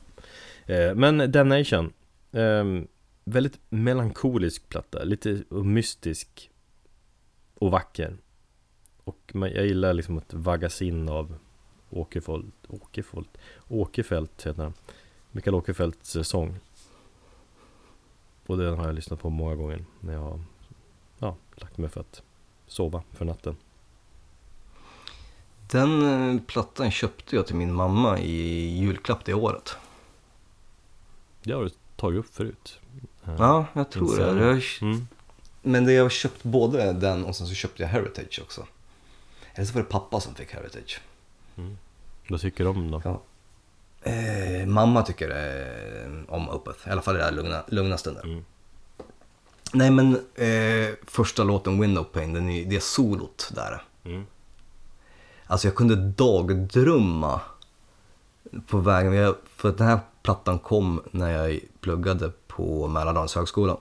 eh, 0.66 0.96
Men 0.96 1.32
Damnation 1.32 1.94
eh, 2.32 2.64
Väldigt 3.26 3.60
melankolisk 3.70 4.70
platta, 4.70 5.04
lite 5.04 5.44
mystisk 5.50 6.50
och 7.56 7.72
vacker 7.72 8.18
Och 9.04 9.32
jag 9.34 9.66
gillar 9.66 9.94
liksom 9.94 10.18
att 10.18 10.34
vaggas 10.34 10.82
in 10.82 11.10
av 11.10 11.36
Åkerfolt, 11.94 12.56
Åkerfolt, 12.68 13.38
Åkerfeldt 13.68 14.46
heter 14.46 14.64
han 14.64 14.74
Mikael 15.32 15.56
Åkerfeldts 15.56 16.16
eh, 16.16 16.24
sång 16.24 16.60
Och 18.46 18.58
den 18.58 18.78
har 18.78 18.86
jag 18.86 18.96
lyssnat 18.96 19.20
på 19.20 19.30
många 19.30 19.56
gånger 19.56 19.86
när 20.00 20.14
jag 20.14 20.22
har 20.22 20.40
ja, 21.20 21.36
lagt 21.56 21.78
mig 21.78 21.90
för 21.90 22.02
att 22.02 22.22
sova 22.68 23.04
för 23.12 23.26
natten 23.26 23.56
Den 25.72 26.04
eh, 26.36 26.42
plattan 26.42 26.92
köpte 26.92 27.36
jag 27.36 27.48
till 27.48 27.56
min 27.56 27.74
mamma 27.74 28.20
i 28.20 28.68
julklapp 28.78 29.26
det 29.26 29.34
året. 29.34 29.76
Det 31.44 31.54
har 31.54 31.64
du 31.64 31.70
tagit 31.96 32.20
upp 32.20 32.36
förut 32.36 32.80
Eh, 33.28 33.36
Ja, 33.38 33.66
jag 33.74 33.90
tror 33.90 34.18
det. 34.18 34.46
Jag, 34.46 34.64
mm. 34.82 35.08
men 35.62 35.86
det 35.86 35.94
jag 35.94 36.04
har 36.04 36.10
köpt 36.10 36.44
både 36.44 36.94
den 36.94 37.26
och 37.26 37.36
sen 37.36 37.48
så 37.48 37.54
köpte 37.54 37.84
jag 37.84 37.90
Heritage 37.90 38.40
också. 38.44 38.68
Eller 39.54 39.66
så 39.66 39.74
var 39.74 39.82
det 39.82 39.90
pappa 39.90 40.20
som 40.20 40.36
fick 40.36 40.52
Heritage. 40.54 41.02
Vad 42.30 42.42
tycker 42.42 42.64
du 42.64 42.70
om 42.70 42.82
den 42.82 42.92
då? 42.92 43.02
Ja. 43.06 43.22
Eh, 44.12 44.68
mamma 44.68 45.02
tycker 45.04 45.30
eh, 45.30 46.34
om 46.34 46.50
Opeth, 46.50 46.88
i 46.88 46.92
alla 46.92 47.02
fall 47.02 47.16
i 47.16 47.18
det 47.18 47.24
här 47.24 47.32
lugna, 47.32 47.64
lugna 47.68 47.98
stunder. 47.98 48.24
Mm. 48.24 48.46
Nej 49.74 49.92
men 49.92 50.16
eh, 50.36 50.96
första 51.08 51.44
låten 51.44 51.82
Window 51.82 52.04
Pane, 52.04 52.34
den 52.34 52.50
är, 52.50 52.66
det 52.66 52.76
är 52.76 52.80
solot 52.80 53.52
där. 53.56 53.84
Mm. 54.04 54.26
Alltså 55.46 55.68
jag 55.68 55.76
kunde 55.76 55.96
dagdrömma 55.96 57.42
på 58.68 58.78
vägen, 58.78 59.14
jag, 59.14 59.36
för 59.56 59.70
att 59.70 59.78
den 59.78 59.88
här 59.88 60.00
plattan 60.22 60.60
kom 60.60 61.02
när 61.12 61.30
jag 61.30 61.60
pluggade 61.80 62.32
på 62.48 62.88
Mälardalens 62.88 63.36
högskola. 63.36 63.78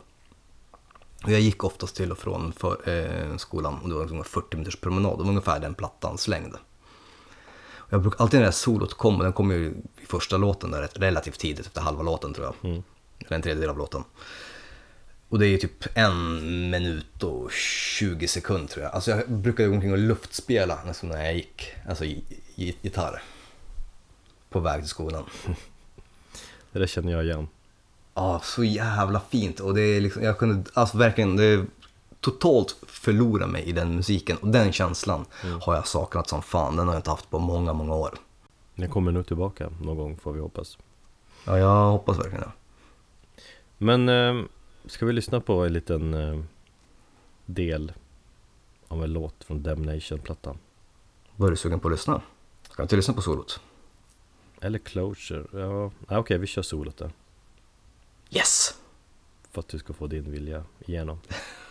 Och 1.25 1.31
jag 1.31 1.41
gick 1.41 1.65
oftast 1.65 1.97
till 1.97 2.13
och 2.13 2.19
från 2.19 2.53
för, 2.53 2.89
eh, 2.89 3.37
skolan 3.37 3.79
och 3.83 3.89
det 3.89 3.95
var 3.95 4.03
ungefär 4.03 4.31
40 4.31 4.57
minuters 4.57 4.81
promenad, 4.81 5.19
det 5.19 5.23
var 5.23 5.31
ungefär 5.31 5.61
den 5.61 5.75
plattans 5.75 6.29
längd. 6.29 6.57
Jag 7.93 8.03
brukar 8.03 8.21
alltid 8.21 8.39
när 8.39 8.41
det 8.41 8.47
här 8.47 8.53
solot 8.53 8.95
kom, 8.95 9.17
och 9.17 9.23
den 9.23 9.33
kom 9.33 9.51
ju 9.51 9.75
i 10.03 10.07
första 10.07 10.37
låten 10.37 10.71
där 10.71 10.89
relativt 10.95 11.39
tidigt, 11.39 11.67
efter 11.67 11.81
halva 11.81 12.03
låten 12.03 12.35
tror 12.35 12.47
jag. 12.47 12.71
Mm. 12.71 12.83
Eller 13.19 13.37
en 13.37 13.43
tredjedel 13.43 13.71
av 13.71 13.79
låten. 13.79 14.05
Och 15.29 15.39
det 15.39 15.47
är 15.47 15.49
ju 15.49 15.59
typ 15.59 15.87
en 15.95 16.71
minut 16.71 17.23
och 17.23 17.53
20 17.53 18.29
sekunder 18.29 18.69
tror 18.69 18.85
jag. 18.85 18.95
Alltså 18.95 19.11
jag 19.11 19.31
brukade 19.31 19.69
gå 19.69 19.75
omkring 19.75 19.93
och 19.93 19.99
luftspela 19.99 20.79
nästan 20.87 21.11
när 21.11 21.25
jag 21.25 21.35
gick, 21.35 21.73
alltså 21.89 22.05
gitarr. 22.55 23.23
På 24.51 24.61
väg 24.61 24.81
till 24.81 24.91
skolan. 24.91 25.25
Det 26.73 26.79
där 26.79 26.87
känner 26.87 27.13
jag 27.13 27.25
igen 27.25 27.49
Ja, 28.15 28.41
så 28.45 28.65
jävla 28.65 29.21
fint. 29.31 29.61
Och 29.61 29.75
det 29.75 29.83
är 29.83 30.01
liksom, 30.01 30.23
jag 30.23 30.39
kunde, 30.39 30.71
alltså 30.75 30.99
verkligen, 30.99 31.37
det 31.37 31.67
totalt 32.23 32.77
förlora 32.87 33.47
mig 33.47 33.63
i 33.63 33.73
den 33.73 33.97
musiken. 33.97 34.37
Och 34.37 34.49
den 34.49 34.73
känslan 34.73 35.25
har 35.61 35.75
jag 35.75 35.87
saknat 35.87 36.29
som 36.29 36.43
fan. 36.43 36.77
Den 36.77 36.87
har 36.87 36.95
jag 36.95 36.99
inte 36.99 37.11
haft 37.11 37.31
på 37.31 37.39
många, 37.39 37.73
många 37.73 37.95
år. 37.95 38.19
Den 38.75 38.91
kommer 38.91 39.13
nog 39.13 39.27
tillbaka 39.27 39.71
någon 39.81 39.97
gång 39.97 40.17
får 40.17 40.33
vi 40.33 40.41
hoppas 40.41 40.79
Ja, 41.45 41.59
jag 41.59 41.91
hoppas 41.91 42.19
verkligen 42.19 42.41
det. 42.41 42.53
Men 43.79 44.09
eh, 44.09 44.45
ska 44.87 45.07
vi 45.07 45.13
lyssna 45.13 45.41
på 45.41 45.65
en 45.65 45.73
liten 45.73 46.15
eh, 46.15 46.45
del 47.47 47.93
av 48.89 49.05
en 49.05 49.13
låt 49.13 49.45
från 49.45 49.63
Damnation-plattan? 49.63 50.59
Var 51.37 51.51
du 51.51 51.57
sugen 51.57 51.81
på 51.81 51.89
att 51.89 51.93
lyssna? 51.93 52.23
Ska 52.63 52.75
vi 52.77 52.83
inte 52.83 52.97
lyssna 52.97 53.15
på 53.15 53.23
solot? 53.23 53.61
Eller 54.61 54.79
Closure? 54.79 55.61
Ja, 55.61 55.91
ah, 56.09 56.19
okej 56.19 56.39
vi 56.39 56.47
kör 56.47 56.63
solot 56.63 56.97
där 56.97 57.11
Yes! 58.31 58.79
För 59.51 59.61
att 59.61 59.69
du 59.69 59.79
ska 59.79 59.93
få 59.93 60.07
din 60.07 60.31
vilja 60.31 60.65
igenom 60.87 61.19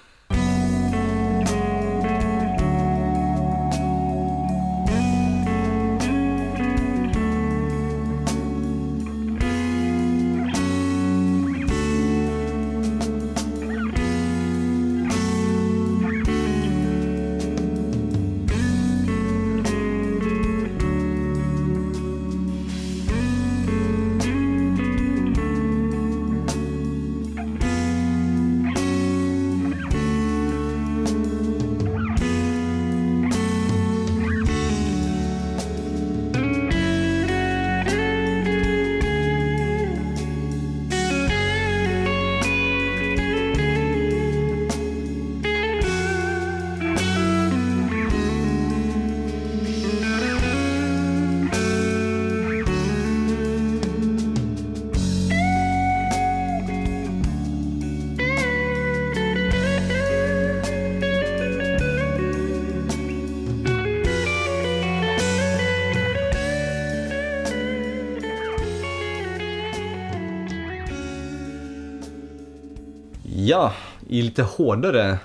Ja, 73.46 73.74
i 74.08 74.22
lite 74.22 74.44
hårdare 74.44 75.20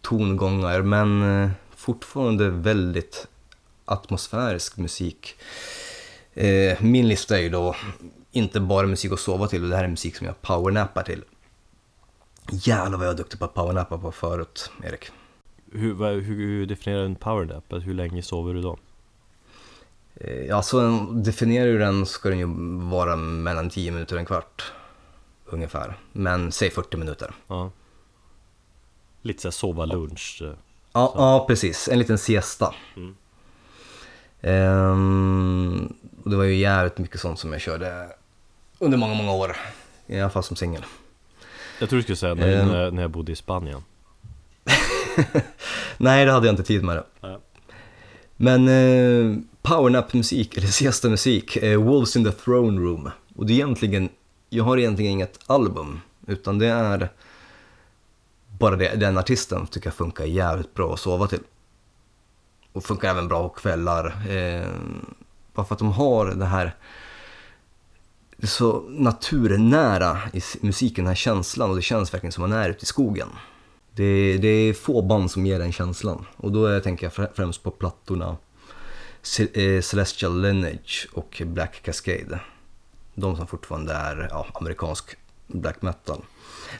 tongångar 0.00 0.82
men 0.82 1.42
eh, 1.42 1.50
fortfarande 1.76 2.50
väldigt 2.50 3.26
atmosfärisk 3.84 4.76
musik. 4.76 5.34
Eh, 6.34 6.82
min 6.82 7.08
lista 7.08 7.38
är 7.38 7.42
ju 7.42 7.48
då 7.48 7.76
inte 8.30 8.60
bara 8.60 8.86
musik 8.86 9.12
att 9.12 9.20
sova 9.20 9.48
till, 9.48 9.68
det 9.68 9.76
här 9.76 9.84
är 9.84 9.88
musik 9.88 10.16
som 10.16 10.26
jag 10.26 10.42
powernappar 10.42 11.02
till. 11.02 11.24
Jävlar 12.50 12.98
vad 12.98 13.06
jag 13.06 13.12
är 13.12 13.18
duktig 13.18 13.38
på 13.38 13.44
att 13.44 13.54
powernappa 13.54 13.98
på 13.98 14.12
förut, 14.12 14.70
Erik. 14.82 15.10
Hur, 15.72 15.92
vad, 15.92 16.12
hur, 16.12 16.66
definierar 16.66 17.00
du 17.00 17.06
en 17.06 17.14
powernap? 17.16 17.72
Alltså, 17.72 17.86
hur 17.86 17.94
länge 17.94 18.22
sover 18.22 18.54
du 18.54 18.62
då? 18.62 18.78
Eh, 20.14 20.44
Ja, 20.44 20.62
så 20.62 20.80
definierar 21.12 21.66
du 21.66 21.78
den 21.78 22.06
ska 22.06 22.28
den 22.28 22.38
ju 22.38 22.46
vara 22.90 23.16
mellan 23.16 23.70
10 23.70 23.90
minuter 23.90 24.14
och 24.14 24.20
en 24.20 24.26
kvart. 24.26 24.72
Ungefär. 25.52 25.98
Men 26.12 26.52
säg 26.52 26.70
40 26.70 26.96
minuter. 26.96 27.34
Ja. 27.46 27.70
Lite 29.22 29.42
såhär 29.42 29.52
sova 29.52 29.84
lunch. 29.84 30.42
eh. 30.44 30.52
Ja, 30.92 31.12
ja 31.16 31.44
precis. 31.48 31.88
En 31.88 31.98
liten 31.98 32.18
siesta. 32.18 32.74
Mm. 32.96 33.14
Ehm, 34.40 35.92
och 36.24 36.30
det 36.30 36.36
var 36.36 36.44
ju 36.44 36.54
jävligt 36.54 36.98
mycket 36.98 37.20
sånt 37.20 37.38
som 37.38 37.52
jag 37.52 37.60
körde 37.60 38.08
under 38.78 38.98
många, 38.98 39.14
många 39.14 39.32
år. 39.32 39.56
I 40.06 40.20
alla 40.20 40.30
fall 40.30 40.42
som 40.42 40.56
singel. 40.56 40.84
Jag 41.80 41.88
tror 41.88 41.96
du 41.96 42.02
skulle 42.02 42.16
säga 42.16 42.34
när, 42.34 42.48
Eh. 42.60 42.66
när, 42.66 42.82
jag- 42.82 42.94
när 42.94 43.02
jag 43.02 43.10
bodde 43.10 43.32
i 43.32 43.36
Spanien. 43.36 43.82
Nej, 45.96 46.24
det 46.24 46.32
hade 46.32 46.46
jag 46.46 46.52
inte 46.52 46.62
tid 46.62 46.84
med 46.84 46.96
det. 46.96 47.04
Ja. 47.20 47.40
Men 48.36 48.68
eh, 48.68 49.36
powernap-musik, 49.62 50.56
eller 50.56 50.66
siesta-musik, 50.66 51.56
eh, 51.56 51.82
Wolves 51.82 52.16
in 52.16 52.24
the 52.24 52.32
Throne 52.32 52.80
Room. 52.80 53.10
Och 53.36 53.46
det 53.46 53.52
är 53.52 53.54
egentligen, 53.54 54.08
jag 54.52 54.64
har 54.64 54.78
egentligen 54.78 55.12
inget 55.12 55.38
album, 55.46 56.00
utan 56.26 56.58
det 56.58 56.66
är 56.66 57.08
bara 58.58 58.76
det, 58.76 58.94
den 58.96 59.18
artisten 59.18 59.66
tycker 59.66 59.86
jag 59.86 59.94
funkar 59.94 60.24
jävligt 60.24 60.74
bra 60.74 60.94
att 60.94 61.00
sova 61.00 61.26
till. 61.26 61.42
Och 62.72 62.84
funkar 62.84 63.10
även 63.10 63.28
bra 63.28 63.48
på 63.48 63.54
kvällar. 63.54 64.06
Eh, 64.30 64.66
bara 65.54 65.66
för 65.66 65.74
att 65.74 65.78
de 65.78 65.92
har 65.92 66.26
det 66.26 66.44
här, 66.44 66.76
det 68.36 68.44
är 68.44 68.48
så 68.48 68.80
naturnära 68.88 70.18
i 70.32 70.40
musiken, 70.60 71.04
den 71.04 71.08
här 71.10 71.14
känslan 71.14 71.70
och 71.70 71.76
det 71.76 71.82
känns 71.82 72.14
verkligen 72.14 72.32
som 72.32 72.42
man 72.42 72.52
är 72.52 72.68
ute 72.70 72.82
i 72.82 72.86
skogen. 72.86 73.28
Det, 73.92 74.38
det 74.38 74.48
är 74.48 74.74
få 74.74 75.02
band 75.02 75.30
som 75.30 75.46
ger 75.46 75.58
den 75.58 75.72
känslan. 75.72 76.24
Och 76.36 76.52
då 76.52 76.66
är- 76.66 76.80
tänker 76.80 77.12
jag 77.16 77.34
främst 77.36 77.62
på 77.62 77.70
plattorna 77.70 78.36
eh, 79.54 79.80
Celestial 79.82 80.40
Lineage 80.42 81.08
och 81.12 81.42
Black 81.46 81.82
Cascade. 81.82 82.40
De 83.14 83.36
som 83.36 83.46
fortfarande 83.46 83.92
är 83.92 84.28
ja, 84.30 84.46
amerikansk 84.54 85.16
black 85.46 85.82
metal. 85.82 86.24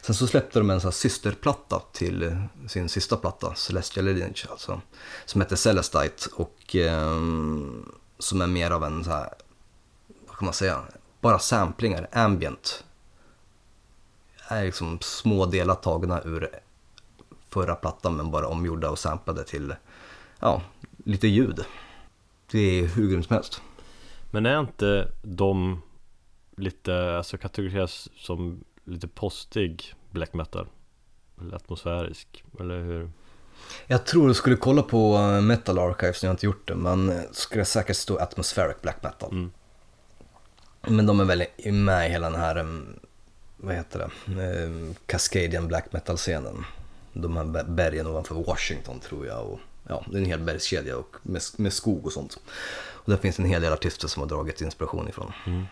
Sen 0.03 0.15
så 0.15 0.27
släppte 0.27 0.59
de 0.59 0.71
en 0.71 0.81
sån 0.81 0.89
här 0.89 0.93
systerplatta 0.93 1.83
till 1.93 2.37
sin 2.69 2.89
sista 2.89 3.17
platta, 3.17 3.55
Celestial 3.55 4.07
Lineage 4.07 4.47
alltså. 4.51 4.81
Som 5.25 5.41
heter 5.41 5.57
Celestite 5.57 6.29
och 6.35 6.77
eh, 6.77 7.21
som 8.19 8.41
är 8.41 8.47
mer 8.47 8.71
av 8.71 8.85
en 8.85 9.05
så 9.05 9.11
här, 9.11 9.29
vad 10.27 10.37
kan 10.37 10.45
man 10.45 10.55
säga, 10.55 10.83
bara 11.21 11.39
samplingar, 11.39 12.09
ambient. 12.13 12.85
Är 14.49 14.65
liksom 14.65 14.99
små 15.01 15.47
delar 15.47 15.75
tagna 15.75 16.23
ur 16.23 16.49
förra 17.49 17.75
plattan 17.75 18.17
men 18.17 18.31
bara 18.31 18.49
omgjorda 18.49 18.91
och 18.91 18.99
samplade 18.99 19.45
till 19.45 19.75
ja, 20.39 20.63
lite 21.05 21.29
ljud. 21.29 21.65
Det 22.51 22.59
är 22.59 22.87
hur 22.87 23.09
grymt 23.09 23.27
som 23.27 23.35
helst. 23.35 23.63
Men 24.31 24.47
är 24.47 24.61
inte 24.61 25.09
de 25.23 25.83
lite, 26.63 27.17
alltså 27.17 27.39
kategoriseras 27.39 28.09
som 28.17 28.65
lite 28.85 29.09
postig 29.09 29.95
black 30.11 30.33
metal? 30.33 30.67
Eller 31.41 31.57
atmosfärisk, 31.57 32.45
eller 32.61 32.81
hur? 32.81 33.11
Jag 33.87 34.07
tror 34.07 34.29
du 34.29 34.35
skulle 34.35 34.57
kolla 34.57 34.83
på 34.83 35.17
eh, 35.17 35.41
Metal 35.41 35.79
Archives, 35.79 36.23
jag 36.23 36.29
har 36.31 36.35
inte 36.35 36.47
gjort 36.47 36.69
det, 36.69 36.75
men 36.75 37.11
eh, 37.11 37.23
skulle 37.33 37.65
säkert 37.65 37.97
stå 37.97 38.19
Atmospheric 38.19 38.77
Black 38.83 39.03
Metal. 39.03 39.31
Mm. 39.31 39.53
Men 40.89 41.07
de 41.07 41.21
är 41.21 41.25
väl 41.25 41.45
med 41.73 42.07
i 42.09 42.11
hela 42.13 42.31
den 42.31 42.41
här, 42.41 42.57
em, 42.57 42.97
vad 43.57 43.75
heter 43.75 43.99
det, 44.27 44.43
Em, 44.65 44.95
Cascadian 45.07 45.69
Black 45.69 45.93
Metal-scenen. 45.93 46.65
De 47.13 47.37
här 47.37 47.45
be- 47.45 47.65
bergen 47.65 48.07
ovanför 48.07 48.35
Washington 48.35 49.01
tror 49.01 49.27
jag. 49.27 49.47
Och, 49.47 49.59
ja, 49.89 50.05
det 50.07 50.17
är 50.17 50.21
en 50.21 50.27
hel 50.27 50.41
bergskedja 50.41 50.97
och 50.99 51.17
med, 51.23 51.43
med 51.57 51.73
skog 51.73 52.07
och 52.07 52.13
sånt. 52.13 52.39
Och 52.91 53.11
där 53.11 53.17
finns 53.17 53.39
en 53.39 53.45
hel 53.45 53.63
del 53.63 53.73
artister 53.73 54.09
som 54.09 54.23
har 54.23 54.29
dragit 54.29 54.61
inspiration 54.61 55.09
ifrån. 55.09 55.33
Mm. 55.47 55.65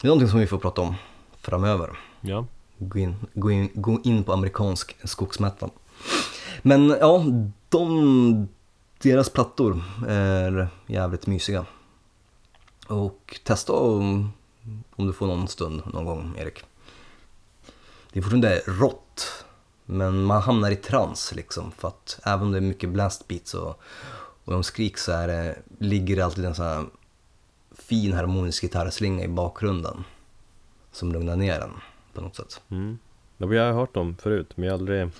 Det 0.00 0.06
är 0.06 0.08
någonting 0.08 0.28
som 0.28 0.40
vi 0.40 0.46
får 0.46 0.58
prata 0.58 0.80
om 0.80 0.94
framöver. 1.40 1.98
Ja, 2.20 2.46
Gå 2.78 2.98
in, 2.98 3.16
gå 3.34 3.50
in, 3.50 3.70
gå 3.74 4.00
in 4.04 4.24
på 4.24 4.32
amerikansk 4.32 4.96
skogsmetal. 5.04 5.70
Men 6.62 6.88
ja, 6.88 7.24
de, 7.68 8.48
deras 8.98 9.30
plattor 9.30 9.82
är 10.08 10.68
jävligt 10.86 11.26
mysiga. 11.26 11.66
Och 12.86 13.40
testa 13.44 13.72
om, 13.72 14.32
om 14.96 15.06
du 15.06 15.12
får 15.12 15.26
någon 15.26 15.48
stund 15.48 15.82
någon 15.86 16.04
gång, 16.04 16.34
Erik. 16.38 16.64
Det 18.12 18.18
är 18.18 18.22
fortfarande 18.22 18.62
rått, 18.66 19.44
men 19.84 20.22
man 20.22 20.42
hamnar 20.42 20.70
i 20.70 20.76
trans 20.76 21.34
liksom. 21.34 21.72
För 21.72 21.88
att 21.88 22.20
även 22.24 22.42
om 22.46 22.52
det 22.52 22.58
är 22.58 22.62
mycket 22.62 22.90
blastbeats 22.90 23.54
och, 23.54 23.80
och 24.44 24.52
de 24.52 24.62
skrik 24.62 24.98
så 24.98 25.12
är 25.12 25.28
det, 25.28 25.58
ligger 25.78 26.16
det 26.16 26.22
alltid 26.22 26.44
en 26.44 26.54
sån 26.54 26.66
här 26.66 26.84
fin 27.88 28.12
harmonisk 28.12 28.62
gitarrslinga 28.62 29.24
i 29.24 29.28
bakgrunden. 29.28 30.04
Som 30.92 31.12
lugnar 31.12 31.36
ner 31.36 31.60
den 31.60 31.70
på 32.12 32.20
något 32.20 32.36
sätt. 32.36 32.62
mm. 32.68 32.98
Ja, 33.36 33.54
jag 33.54 33.66
har 33.66 33.72
hört 33.80 33.94
dem 33.94 34.16
förut, 34.16 34.56
men 34.56 34.64
jag 34.66 34.72
har 34.72 34.78
aldrig 34.78 35.10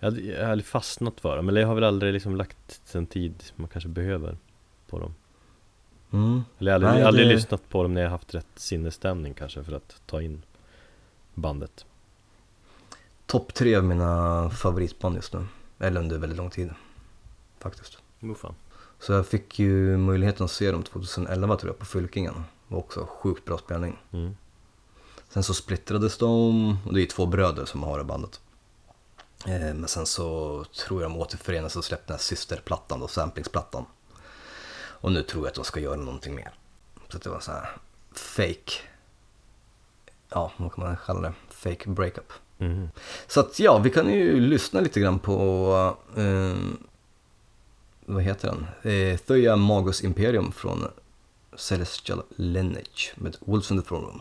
jag 0.00 0.10
har 0.44 0.50
aldrig 0.52 0.66
fastnat 0.66 1.20
för 1.20 1.36
dem, 1.36 1.48
eller 1.48 1.60
jag 1.60 1.68
har 1.68 1.74
väl 1.74 1.84
aldrig 1.84 2.12
liksom 2.12 2.36
lagt 2.36 2.92
den 2.92 3.06
tid 3.06 3.44
man 3.56 3.68
kanske 3.68 3.88
behöver 3.88 4.36
på 4.88 4.98
dem 4.98 5.14
Mm. 6.10 6.42
Eller 6.58 6.72
jag 6.72 6.80
har 6.80 6.86
aldrig, 6.86 7.00
Nej, 7.00 7.08
aldrig 7.08 7.26
det- 7.28 7.32
lyssnat 7.34 7.68
på 7.68 7.82
dem 7.82 7.94
när 7.94 8.00
jag 8.02 8.10
haft 8.10 8.34
rätt 8.34 8.46
sinnesstämning 8.54 9.34
kanske 9.34 9.64
för 9.64 9.72
att 9.72 10.02
ta 10.06 10.22
in 10.22 10.42
bandet 11.34 11.86
Topp 13.26 13.54
tre 13.54 13.74
av 13.76 13.84
mina 13.84 14.50
favoritband 14.50 15.16
just 15.16 15.32
nu. 15.32 15.46
Eller 15.78 16.00
under 16.00 16.18
väldigt 16.18 16.36
lång 16.38 16.50
tid. 16.50 16.70
Faktiskt. 17.58 17.98
Oh, 18.22 18.34
fan. 18.34 18.54
Så 19.00 19.12
jag 19.12 19.26
fick 19.26 19.58
ju 19.58 19.96
möjligheten 19.96 20.44
att 20.44 20.50
se 20.50 20.70
dem 20.72 20.82
2011 20.82 21.56
tror 21.56 21.70
jag 21.70 21.78
på 21.78 21.84
Fylkingen. 21.84 22.34
Det 22.34 22.74
var 22.74 22.78
också 22.78 23.06
sjukt 23.10 23.44
bra 23.44 23.58
spelning. 23.58 23.98
Mm. 24.12 24.36
Sen 25.28 25.42
så 25.42 25.54
splittrades 25.54 26.18
de 26.18 26.76
och 26.86 26.94
det 26.94 27.02
är 27.02 27.06
två 27.06 27.26
bröder 27.26 27.64
som 27.64 27.82
har 27.82 27.98
det 27.98 28.04
bandet. 28.04 28.40
Eh, 29.46 29.74
Men 29.74 29.88
sen 29.88 30.06
så 30.06 30.64
tror 30.64 31.02
jag 31.02 31.10
de 31.10 31.16
återförenades 31.16 31.76
och 31.76 31.84
släppte 31.84 32.06
den 32.06 32.14
här 32.14 32.22
systerplattan 32.22 33.00
då, 33.00 33.08
samplingsplattan. 33.08 33.84
Och 35.00 35.12
nu 35.12 35.22
tror 35.22 35.42
jag 35.44 35.48
att 35.48 35.54
de 35.54 35.64
ska 35.64 35.80
göra 35.80 35.96
någonting 35.96 36.34
mer. 36.34 36.50
Så 37.08 37.18
det 37.18 37.28
var 37.28 37.40
så 37.40 37.52
här 37.52 37.76
fake, 38.12 38.72
ja 40.28 40.52
vad 40.56 40.72
kan 40.74 40.84
man 40.84 40.96
kalla 41.06 41.20
det, 41.20 41.32
fake 41.50 41.90
breakup. 41.90 42.32
Mhm. 42.58 42.90
Så 43.26 43.40
att 43.40 43.58
ja, 43.58 43.78
vi 43.78 43.90
kan 43.90 44.12
ju 44.12 44.40
lyssna 44.40 44.80
lite 44.80 45.00
grann 45.00 45.18
på, 45.18 45.96
eh, 46.16 46.56
vad 48.08 48.22
heter 48.22 48.48
den? 48.48 48.92
Eh, 48.92 49.16
Thoya 49.18 49.56
Magus 49.56 50.04
Imperium 50.04 50.52
från 50.52 50.84
Celestial 51.56 52.22
Lineage 52.36 53.12
med 53.14 53.36
Wolves 53.40 53.70
in 53.70 53.82
the 53.82 53.88
Throne 53.88 54.06
Room. 54.06 54.20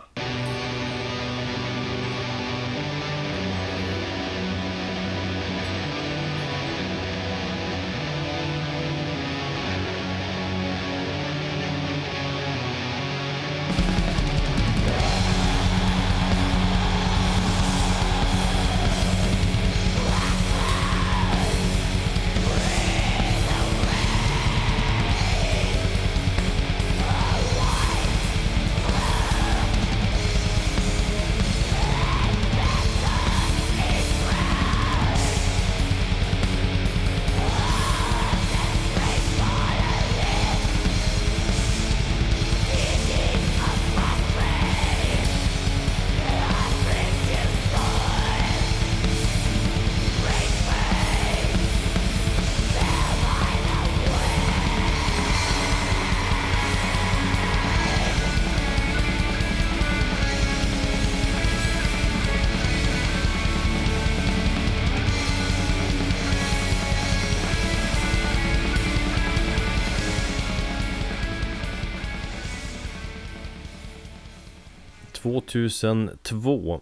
2002 75.58 76.82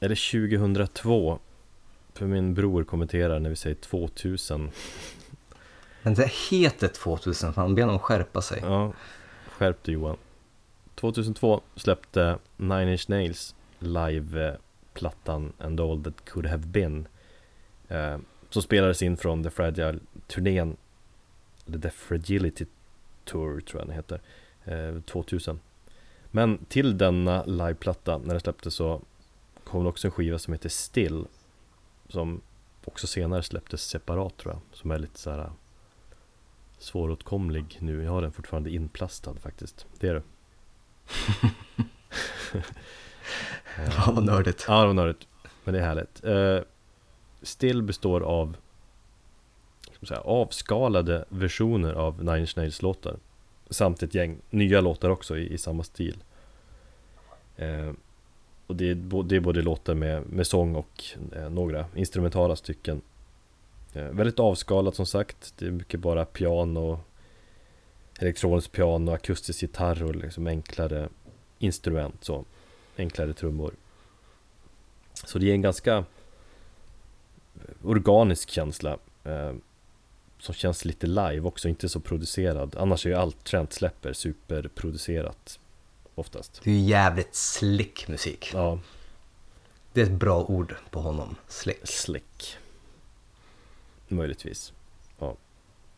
Eller 0.00 0.48
2002 0.48 1.38
För 2.14 2.26
min 2.26 2.54
bror 2.54 2.84
kommenterar 2.84 3.40
när 3.40 3.50
vi 3.50 3.56
säger 3.56 3.76
2000 3.76 4.70
Men 6.02 6.14
det 6.14 6.30
heter 6.50 6.88
2000, 6.88 7.52
fan 7.52 7.74
be 7.74 7.82
honom 7.82 7.98
skärpa 7.98 8.42
sig. 8.42 8.60
Ja, 8.62 8.92
skärp 9.46 9.84
dig 9.84 9.94
Johan. 9.94 10.16
2002 10.94 11.60
släppte 11.76 12.38
Nine 12.56 12.88
Inch 12.88 13.08
Nails 13.08 13.54
live-plattan 13.78 15.52
And 15.58 15.80
All 15.80 16.04
That 16.04 16.24
Could 16.24 16.46
Have 16.46 16.66
Been 16.66 17.08
eh, 17.88 18.18
Som 18.50 18.62
spelades 18.62 19.02
in 19.02 19.16
från 19.16 19.42
The 19.42 19.50
Fragile-turnén 19.50 20.76
The 21.82 21.90
Fragility 21.90 22.64
Tour 23.24 23.60
tror 23.60 23.80
jag 23.80 23.88
den 23.88 23.96
heter 23.96 24.20
eh, 24.64 25.00
2000 25.00 25.60
Men 26.34 26.64
till 26.68 26.98
denna 26.98 27.44
liveplatta 27.44 28.18
när 28.18 28.34
den 28.34 28.40
släpptes 28.40 28.74
så 28.74 29.00
kom 29.64 29.82
det 29.82 29.88
också 29.88 30.06
en 30.06 30.10
skiva 30.10 30.38
som 30.38 30.52
heter 30.52 30.68
Still 30.68 31.26
Som 32.08 32.40
också 32.84 33.06
senare 33.06 33.42
släpptes 33.42 33.82
separat 33.82 34.36
tror 34.36 34.54
jag 34.54 34.60
Som 34.72 34.90
är 34.90 34.98
lite 34.98 35.18
så 35.18 35.30
här 35.30 35.50
svåråtkomlig 36.78 37.78
nu. 37.80 38.04
Jag 38.04 38.12
har 38.12 38.22
den 38.22 38.32
fortfarande 38.32 38.70
inplastad 38.70 39.34
faktiskt. 39.34 39.86
Det 40.00 40.08
är 40.08 40.14
det. 40.14 40.22
Ja, 43.96 44.12
vad 44.12 44.24
nördigt. 44.24 44.64
Ja, 44.68 44.80
det 44.80 44.86
var 44.86 44.94
nördigt. 44.94 45.28
Men 45.64 45.74
det 45.74 45.80
är 45.80 45.84
härligt. 45.84 46.24
Eh, 46.24 46.58
Still 47.42 47.82
består 47.82 48.20
av 48.20 48.56
säga, 50.06 50.20
avskalade 50.20 51.24
versioner 51.28 51.92
av 51.92 52.24
Nine 52.24 52.38
Inch 52.38 52.56
Nails 52.56 52.82
låtar 52.82 53.16
Samt 53.70 54.02
ett 54.02 54.14
gäng 54.14 54.38
nya 54.50 54.80
låtar 54.80 55.10
också 55.10 55.38
i, 55.38 55.52
i 55.52 55.58
samma 55.58 55.82
stil. 55.82 56.16
Eh, 57.56 57.92
Och 58.66 58.76
det 58.76 58.90
är, 58.90 58.94
bo- 58.94 59.22
det 59.22 59.36
är 59.36 59.40
både 59.40 59.62
låtar 59.62 59.94
med, 59.94 60.26
med 60.26 60.46
sång 60.46 60.74
och 60.74 61.04
eh, 61.36 61.50
några 61.50 61.86
instrumentala 61.94 62.56
stycken. 62.56 63.00
Eh, 63.94 64.04
Väldigt 64.04 64.40
avskalat 64.40 64.94
som 64.94 65.06
sagt. 65.06 65.54
Det 65.58 65.66
är 65.66 65.70
mycket 65.70 66.00
bara 66.00 66.24
piano 66.24 67.00
Elektroniskt 68.20 68.72
piano, 68.72 69.12
akustisk 69.12 69.62
gitarr 69.62 70.02
och 70.02 70.16
liksom 70.16 70.46
enklare 70.46 71.08
instrument 71.58 72.24
så 72.24 72.44
Enklare 72.96 73.32
trummor. 73.34 73.74
Så 75.24 75.38
det 75.38 75.50
är 75.50 75.54
en 75.54 75.62
ganska 75.62 75.94
eh, 75.94 76.04
organisk 77.86 78.50
känsla. 78.50 78.98
Eh, 79.24 79.52
som 80.44 80.54
känns 80.54 80.84
lite 80.84 81.06
live 81.06 81.40
också, 81.40 81.68
inte 81.68 81.88
så 81.88 82.00
producerad. 82.00 82.76
Annars 82.78 83.06
är 83.06 83.10
ju 83.10 83.16
allt 83.16 83.44
Trent 83.44 83.72
släpper 83.72 84.12
superproducerat 84.12 85.58
Oftast. 86.14 86.60
Det 86.64 86.70
är 86.70 86.74
ju 86.74 86.80
jävligt 86.80 87.34
slick 87.34 88.08
musik. 88.08 88.50
Ja, 88.54 88.78
Det 89.92 90.00
är 90.00 90.04
ett 90.04 90.10
bra 90.10 90.44
ord 90.44 90.74
på 90.90 91.00
honom, 91.00 91.36
slick. 91.48 91.78
slick. 91.84 92.56
Möjligtvis. 94.08 94.72
Ja. 95.18 95.36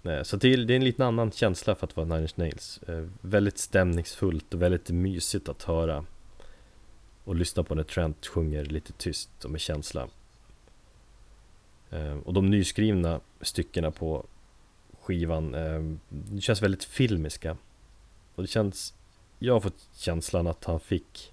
Eh, 0.03 0.23
Så 0.23 0.37
det 0.37 0.49
är, 0.55 0.71
en 0.71 0.85
liten 0.85 1.07
annan 1.07 1.31
känsla 1.31 1.75
för 1.75 1.87
att 1.87 1.97
vara 1.97 2.07
Nine 2.07 2.23
Inch 2.23 2.39
Nails. 2.39 2.81
Eh, 2.89 3.07
Väldigt 3.21 3.59
stämningsfullt 3.59 4.55
och 4.55 4.63
väldigt 4.63 4.91
mysigt 4.91 5.49
att 5.49 5.63
höra 5.63 6.05
Och 7.25 7.35
lyssna 7.35 7.63
på 7.63 7.75
när 7.75 7.83
Trent 7.83 8.27
sjunger 8.27 8.65
lite 8.65 8.93
tyst 8.93 9.45
och 9.45 9.51
med 9.51 9.61
känsla. 9.61 10.09
Eh, 11.91 12.17
Och 12.25 12.33
de 12.33 12.51
nyskrivna 12.51 13.21
styckena 13.41 13.91
på 13.91 14.27
skivan 15.07 15.55
eh, 15.55 15.81
Det 16.11 16.41
känns 16.41 16.63
väldigt 16.63 16.85
filmiska. 16.85 17.57
Och 18.35 18.43
det 18.43 18.49
känns 18.49 18.95
Jag 19.39 19.53
har 19.53 19.61
fått 19.61 19.89
känslan 19.97 20.47
att 20.47 20.65
han 20.65 20.81
fick 20.81 21.33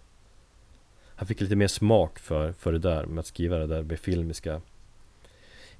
Han 1.15 1.27
fick 1.27 1.41
lite 1.41 1.55
mer 1.55 1.67
smak 1.67 2.19
för, 2.19 2.51
för 2.53 2.71
det 2.71 2.79
där 2.79 3.05
med 3.05 3.19
att 3.19 3.25
skriva 3.27 3.57
det 3.57 3.67
där 3.67 3.83
med 3.83 3.99
filmiska 3.99 4.61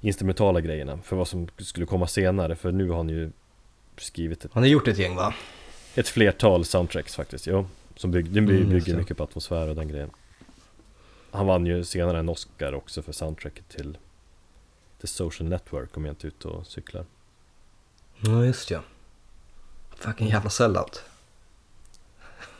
Instrumentala 0.00 0.60
grejerna 0.60 0.98
för 1.02 1.16
vad 1.16 1.28
som 1.28 1.48
skulle 1.58 1.86
komma 1.86 2.06
senare. 2.06 2.56
För 2.56 2.72
nu 2.72 2.88
har 2.88 2.96
han 2.96 3.08
ju 3.08 3.30
skrivit 3.96 4.44
ett, 4.44 4.50
Han 4.54 4.62
har 4.62 4.68
gjort 4.70 4.88
ett 4.88 4.98
gäng 4.98 5.16
va? 5.16 5.34
ett 5.94 6.08
flertal 6.08 6.64
soundtracks 6.64 7.14
faktiskt 7.16 7.46
Jo, 7.46 7.66
som 7.96 8.10
bygg, 8.10 8.30
det 8.30 8.38
Mm, 8.38 8.68
bygger 8.70 8.92
det. 8.92 8.98
mycket 8.98 9.16
på 9.16 9.22
atmosfär 9.22 9.68
och 9.68 9.76
den 9.76 9.88
grejen. 9.88 10.10
Han 11.30 11.46
vann 11.46 11.66
ju 11.66 11.84
senare 11.84 12.18
en 12.18 12.28
Oscar 12.28 12.72
också 12.72 13.02
för 13.02 13.12
soundtracket 13.12 13.68
till 13.68 13.98
The 15.00 15.06
Social 15.06 15.48
Network 15.48 15.96
om 15.96 16.04
jag 16.04 16.12
inte 16.12 16.26
är 16.26 16.28
ute 16.28 16.48
och 16.48 16.66
cyklar 16.66 17.04
Ja, 18.26 18.44
just 18.44 18.70
ja. 18.70 18.80
Fucking 19.96 20.28
jävla 20.28 20.50
sellout. 20.50 21.02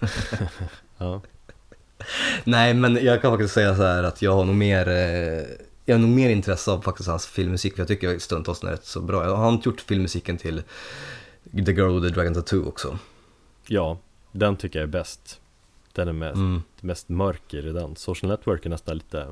Ja, 0.99 1.21
Nej, 2.45 2.75
men 2.75 3.05
jag 3.05 3.23
kan 3.23 3.33
faktiskt 3.33 3.55
säga 3.55 3.77
så 3.77 3.83
här 3.83 4.03
att 4.03 4.23
jag 4.23 4.33
har 4.33 4.45
nog 4.45 4.55
mer, 4.55 4.89
eh, 4.89 5.45
jag 5.85 5.95
har 5.95 5.99
nog 5.99 6.11
mer 6.11 6.31
intresse 6.31 6.71
av 6.71 6.83
faktiskt 6.83 7.09
hans 7.09 7.27
filmmusik 7.27 7.73
för 7.75 7.81
jag 7.81 7.89
tycker 7.89 8.19
stundtals 8.19 8.61
den 8.61 8.69
är 8.69 8.73
rätt 8.73 8.85
så 8.85 9.01
bra. 9.01 9.25
Jag 9.25 9.37
har 9.37 9.49
inte 9.53 9.69
gjort 9.69 9.81
filmmusiken 9.81 10.39
till 10.39 10.63
The 11.53 11.73
Girl 11.73 11.95
with 12.01 12.07
the 12.09 12.15
Dragon 12.15 12.35
Tattoo 12.35 12.69
också. 12.69 12.99
ja 13.67 13.99
den 14.33 14.57
tycker 14.57 14.79
jag 14.79 14.83
är 14.89 14.93
bäst 14.93 15.41
Den 15.93 16.09
är 16.09 16.13
mest, 16.13 16.37
Mm. 16.37 16.63
mest 16.81 17.09
mörker 17.09 17.67
i 17.67 17.73
den 17.73 17.97
Social 17.97 18.31
Network 18.31 18.67
är 18.67 18.71
nästan 18.71 18.97
lite 18.97 19.27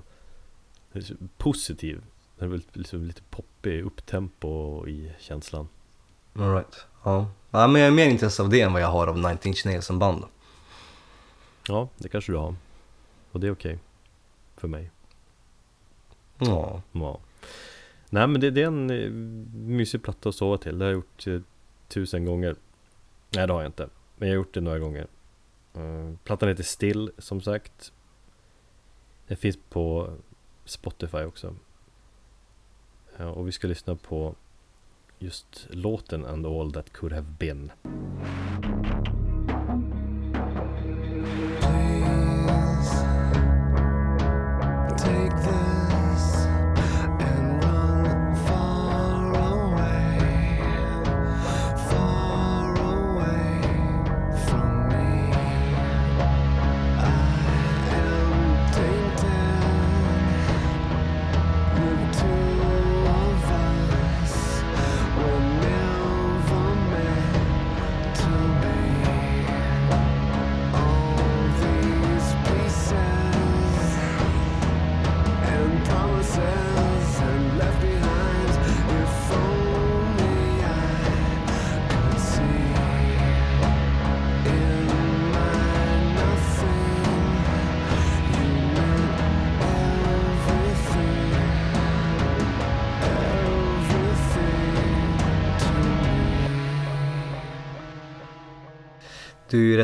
positiv 1.38 2.02
Den 2.38 2.48
är 2.48 2.50
väl 2.52 2.62
liksom 2.72 3.04
lite 3.04 3.22
poppig, 3.30 3.82
upptempo 3.84 4.86
i 4.88 5.12
känslan 5.20 5.68
All 6.34 6.54
right. 6.54 6.86
Ja. 7.04 7.30
ja, 7.50 7.66
men 7.66 7.80
jag 7.80 7.88
är 7.88 7.92
mer 7.94 8.06
intresse 8.06 8.42
av 8.42 8.48
det 8.48 8.60
än 8.60 8.72
vad 8.72 8.82
jag 8.82 8.88
har 8.88 9.06
av 9.06 9.18
19 9.18 9.38
Inch 9.44 9.66
Nails 9.66 9.86
som 9.86 9.98
band. 9.98 10.24
Ja, 11.68 11.88
det 11.98 12.08
kanske 12.08 12.32
du 12.32 12.36
har. 12.38 12.54
Och 13.32 13.40
det 13.40 13.46
är 13.46 13.50
okej. 13.52 13.78
För 14.56 14.68
mig. 14.68 14.90
Ja. 16.38 16.82
Ja. 16.92 17.20
Nej 18.10 18.26
men 18.26 18.40
det, 18.40 18.50
det 18.50 18.62
är 18.62 18.66
en 18.66 18.90
eh, 18.90 19.10
mysig 19.54 20.02
platta 20.02 20.28
att 20.28 20.34
sova 20.34 20.58
till. 20.58 20.78
Det 20.78 20.84
har 20.84 20.90
jag 20.92 20.96
gjort 20.96 21.26
eh, 21.26 21.40
tusen 21.88 22.24
gånger. 22.24 22.56
Nej 23.30 23.46
det 23.46 23.52
har 23.52 23.62
jag 23.62 23.68
inte. 23.68 23.88
Men 24.16 24.28
jag 24.28 24.34
har 24.34 24.44
gjort 24.44 24.54
det 24.54 24.60
några 24.60 24.78
gånger. 24.78 25.06
Eh, 25.74 26.14
Plattan 26.24 26.48
heter 26.48 26.62
Still 26.62 27.10
som 27.18 27.40
sagt. 27.40 27.92
Den 29.26 29.36
finns 29.36 29.58
på 29.70 30.14
Spotify 30.64 31.22
också. 31.22 31.54
Ja, 33.16 33.28
Och 33.30 33.48
vi 33.48 33.52
ska 33.52 33.66
lyssna 33.68 33.96
på 33.96 34.34
Just 35.22 35.66
låten 35.70 36.24
And 36.24 36.46
All 36.46 36.72
That 36.72 36.92
Could 36.92 37.12
Have 37.12 37.26
Been. 37.38 37.70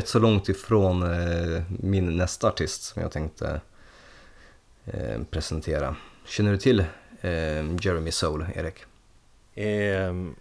Rätt 0.09 0.13
så 0.13 0.19
långt 0.19 0.49
ifrån 0.49 1.03
eh, 1.03 1.63
min 1.69 2.17
nästa 2.17 2.49
artist 2.49 2.83
som 2.83 3.03
jag 3.03 3.13
tänkte 3.13 3.61
eh, 4.85 5.23
presentera. 5.31 5.97
Känner 6.25 6.53
du 6.53 6.59
till 6.59 6.81
eh, 7.21 7.77
Jeremy 7.81 8.11
Soul, 8.11 8.47
Erik? 8.55 8.85
Ehm, 9.55 10.35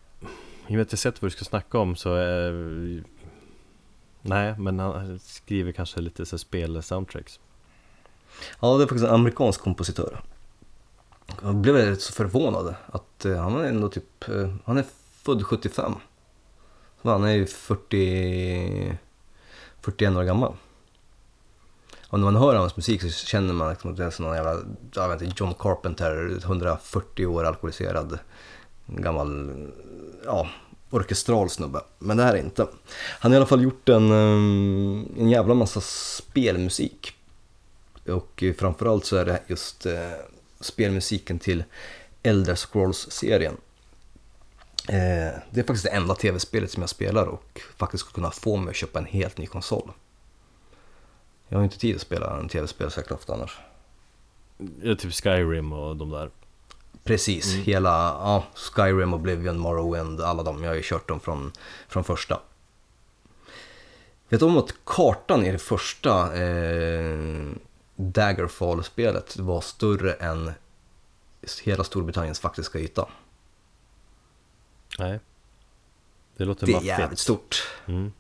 I 0.68 0.68
och 0.68 0.72
med 0.72 0.82
att 0.82 0.92
jag 0.92 1.00
sett 1.00 1.22
vad 1.22 1.32
du 1.32 1.36
ska 1.36 1.46
snacka 1.46 1.78
om 1.78 1.96
så 1.96 2.16
är 2.16 3.04
Nej, 4.22 4.56
men 4.58 4.80
han 4.80 5.20
skriver 5.20 5.72
kanske 5.72 6.02
lite 6.02 6.26
så 6.26 6.38
spel-soundtracks 6.38 7.40
Ja, 8.60 8.78
det 8.78 8.84
är 8.84 8.88
faktiskt 8.88 9.06
en 9.06 9.14
amerikansk 9.14 9.62
kompositör. 9.62 10.20
Jag 11.42 11.56
blev 11.56 11.76
rätt 11.76 12.02
så 12.02 12.14
förvånad 12.14 12.76
att 12.86 13.26
eh, 13.26 13.38
han 13.38 13.56
är 13.56 13.64
ändå 13.64 13.90
typ, 13.90 14.30
eh, 14.30 14.56
han 14.66 14.78
är 14.78 14.86
född 15.24 15.46
75. 15.46 15.94
Så 17.02 17.10
han 17.10 17.24
är 17.24 17.34
ju 17.34 17.46
40, 17.46 18.98
41 19.82 20.16
år 20.16 20.24
gammal. 20.24 20.54
Och 22.10 22.20
när 22.20 22.32
man 22.32 22.36
hör 22.36 22.56
hans 22.56 22.76
musik 22.76 23.02
så 23.02 23.10
känner 23.10 23.54
man 23.54 23.70
liksom 23.70 23.92
att 23.92 23.98
det 23.98 24.06
är 24.06 24.10
som 24.10 24.26
någon 24.26 24.36
jävla, 24.36 24.58
jag 24.94 25.10
vet 25.10 25.22
inte, 25.22 25.36
John 25.44 25.54
Carpenter, 25.60 26.40
140 26.44 27.26
år 27.26 27.44
alkoholiserad, 27.44 28.20
gammal, 28.86 29.54
ja, 30.26 30.48
orkestral 30.90 31.50
snubbe. 31.50 31.82
Men 32.00 32.18
det 32.18 32.24
här 32.24 32.34
är 32.34 32.38
inte. 32.38 32.68
Han 33.20 33.32
har 33.32 33.34
i 33.34 33.38
alla 33.38 33.46
fall 33.46 33.64
gjort 33.64 33.90
en, 33.90 34.12
eh, 34.12 35.22
en 35.22 35.30
jävla 35.30 35.54
massa 35.54 35.82
spelmusik. 35.82 37.14
Och 38.08 38.44
framförallt 38.58 39.06
så 39.06 39.16
är 39.16 39.26
det 39.26 39.42
just 39.48 39.86
eh, 39.86 40.12
spelmusiken 40.60 41.40
till 41.40 41.64
Elder 42.24 42.56
Scrolls-serien. 42.56 43.58
Eh, 44.88 45.40
det 45.52 45.60
är 45.60 45.64
faktiskt 45.64 45.84
det 45.84 45.90
enda 45.90 46.16
tv-spelet 46.16 46.72
som 46.72 46.82
jag 46.82 46.90
spelar 46.90 47.26
och 47.26 47.62
faktiskt 47.78 48.02
skulle 48.02 48.16
kunna 48.16 48.32
få 48.32 48.58
mig 48.58 48.70
att 48.70 48.76
köpa 48.76 49.00
en 49.00 49.06
helt 49.06 49.38
ny 49.38 49.46
konsol. 49.46 49.92
Jag 51.48 51.58
har 51.58 51.64
inte 51.64 51.80
tid 51.80 51.96
att 51.96 52.02
spela 52.02 52.38
en 52.38 52.50
tv-spel 52.50 52.92
särskilt 52.92 53.20
ofta 53.20 53.34
annars. 53.34 53.58
Ja, 54.82 54.96
typ 54.96 55.14
Skyrim 55.14 55.74
och 55.74 55.96
de 55.96 56.10
där. 56.10 56.30
Precis, 57.04 57.54
hela 57.56 57.90
ja, 57.90 58.44
Skyrim, 58.56 59.14
Oblivion, 59.14 59.58
Morrowind, 59.58 60.22
alla 60.22 60.44
de. 60.44 60.64
Jag 60.64 60.70
har 60.70 60.76
ju 60.76 60.82
kört 60.84 61.08
dem 61.08 61.20
från, 61.20 61.52
från 61.88 62.04
första. 62.04 62.40
Vet 64.30 64.40
du 64.40 64.46
om 64.46 64.58
att 64.58 64.74
kartan 64.86 65.46
i 65.46 65.52
det 65.52 65.58
första 65.58 66.36
eh, 66.36 67.18
Daggerfall-spelet 67.96 69.38
var 69.38 69.62
större 69.62 70.14
än 70.14 70.52
hela 71.64 71.84
Storbritanniens 71.84 72.40
faktiska 72.40 72.80
yta? 72.80 73.08
Nej. 74.98 75.20
Det 76.38 76.46
låter 76.46 76.66
Det 76.66 76.72
är 76.72 76.74
maffigt. 76.74 76.88
jävligt 76.88 77.20
stort. 77.20 77.68
Mm. 77.88 78.12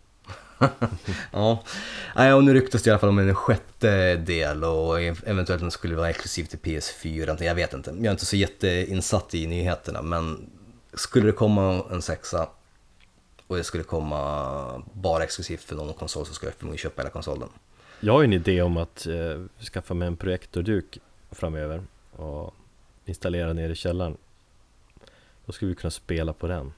Ja, 1.32 1.64
Nej, 2.16 2.34
och 2.34 2.44
nu 2.44 2.54
ryktas 2.54 2.84
det 2.84 2.88
i 2.88 2.92
alla 2.92 3.00
fall 3.00 3.10
om 3.10 3.20
en 3.20 3.36
sjätte 3.36 4.16
del 4.16 4.64
och 4.64 5.02
eventuellt 5.02 5.62
den 5.62 5.72
skulle 5.72 5.96
vara 5.96 6.10
exklusiv 6.10 6.44
till 6.46 6.60
PS4. 6.60 7.44
Jag 7.44 7.56
vet 7.56 7.74
inte, 7.74 7.90
jag 7.90 8.06
är 8.06 8.12
inte 8.12 8.26
så 8.26 8.36
jätteinsatt 8.36 9.34
i 9.34 9.48
nyheterna 9.48 10.02
men 10.02 10.50
skulle 10.94 11.26
det 11.26 11.32
komma 11.32 11.84
en 11.92 12.02
sexa 12.02 12.50
och 13.48 13.58
det 13.58 13.64
skulle 13.64 13.84
komma 13.84 14.84
bara 14.94 15.24
exklusivt 15.24 15.64
för 15.64 15.76
någon 15.76 15.94
konsol 15.94 16.26
så 16.26 16.34
skulle 16.34 16.50
jag 16.50 16.56
förmodligen 16.56 16.78
köpa 16.82 17.02
hela 17.02 17.10
konsolen. 17.10 17.50
Jag 18.00 18.14
har 18.14 18.22
ju 18.22 18.26
en 18.26 18.34
idé 18.34 18.62
om 18.62 18.78
att 18.78 19.08
eh, 19.08 19.64
skaffa 19.74 19.94
mig 19.94 20.08
en 20.08 20.18
projektorduk 20.18 20.98
framöver 21.32 21.84
och 22.16 22.54
installera 23.06 23.54
ner 23.54 23.70
i 23.70 23.76
källaren. 23.76 24.18
Då 25.48 25.54
skulle 25.54 25.70
vi 25.70 25.76
kunna 25.76 25.92
spela 25.92 26.34
på 26.34 26.48
den. 26.48 26.74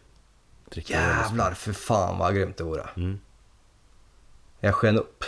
Dricka. 0.70 0.93
Jävlar, 0.93 1.53
för 1.53 1.74
fan 1.74 2.17
vad 2.17 2.36
grymt 2.36 2.57
det 2.57 2.63
vore. 2.63 2.89
Mm. 2.95 3.20
Jag 4.59 4.76
sken 4.76 4.97
upp. 4.97 5.24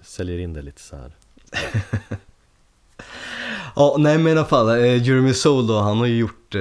Säljer 0.00 0.38
in 0.38 0.52
det 0.52 0.62
lite 0.62 0.80
så 0.80 0.96
här. 0.96 1.16
Ja, 3.76 3.96
nej 3.98 4.18
men 4.18 4.28
i 4.28 4.30
alla 4.30 4.44
fall, 4.44 4.68
eh, 4.68 5.02
Jeremy 5.02 5.34
Soule 5.34 5.68
då, 5.68 5.78
han 5.78 5.98
har 5.98 6.06
ju 6.06 6.18
gjort 6.18 6.54
eh, 6.54 6.60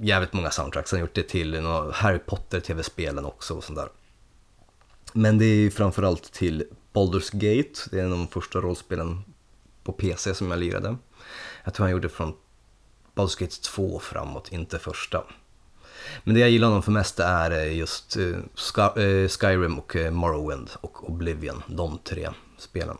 jävligt 0.00 0.32
många 0.32 0.50
soundtracks. 0.50 0.90
Han 0.90 1.00
har 1.00 1.06
gjort 1.06 1.14
det 1.14 1.28
till 1.28 1.62
några 1.62 1.92
Harry 1.92 2.18
Potter 2.18 2.60
tv-spelen 2.60 3.24
också 3.24 3.54
och 3.54 3.64
sånt 3.64 3.78
där. 3.78 3.88
Men 5.12 5.38
det 5.38 5.44
är 5.44 5.54
ju 5.54 5.70
framförallt 5.70 6.32
till 6.32 6.64
Baldur's 6.92 7.30
Gate, 7.32 7.80
det 7.90 8.00
är 8.00 8.04
en 8.04 8.12
av 8.12 8.18
de 8.18 8.28
första 8.28 8.60
rollspelen 8.60 9.24
på 9.84 9.92
PC 9.92 10.34
som 10.34 10.50
jag 10.50 10.60
lirade. 10.60 10.96
Jag 11.64 11.74
tror 11.74 11.84
han 11.84 11.92
gjorde 11.92 12.08
från 12.08 12.34
Baldur's 13.14 13.40
Gate 13.40 13.62
2 13.62 13.98
framåt, 13.98 14.52
inte 14.52 14.78
första. 14.78 15.24
Men 16.24 16.34
det 16.34 16.40
jag 16.40 16.50
gillar 16.50 16.68
honom 16.68 16.82
för 16.82 16.92
mest 16.92 17.20
är 17.20 17.50
eh, 17.50 17.76
just 17.76 18.16
eh, 18.16 18.24
eh, 18.24 19.28
Skyrim 19.28 19.78
och 19.78 19.96
Morrowind 20.10 20.70
och 20.80 21.10
Oblivion, 21.10 21.62
de 21.66 21.98
tre 21.98 22.30
spelen. 22.58 22.96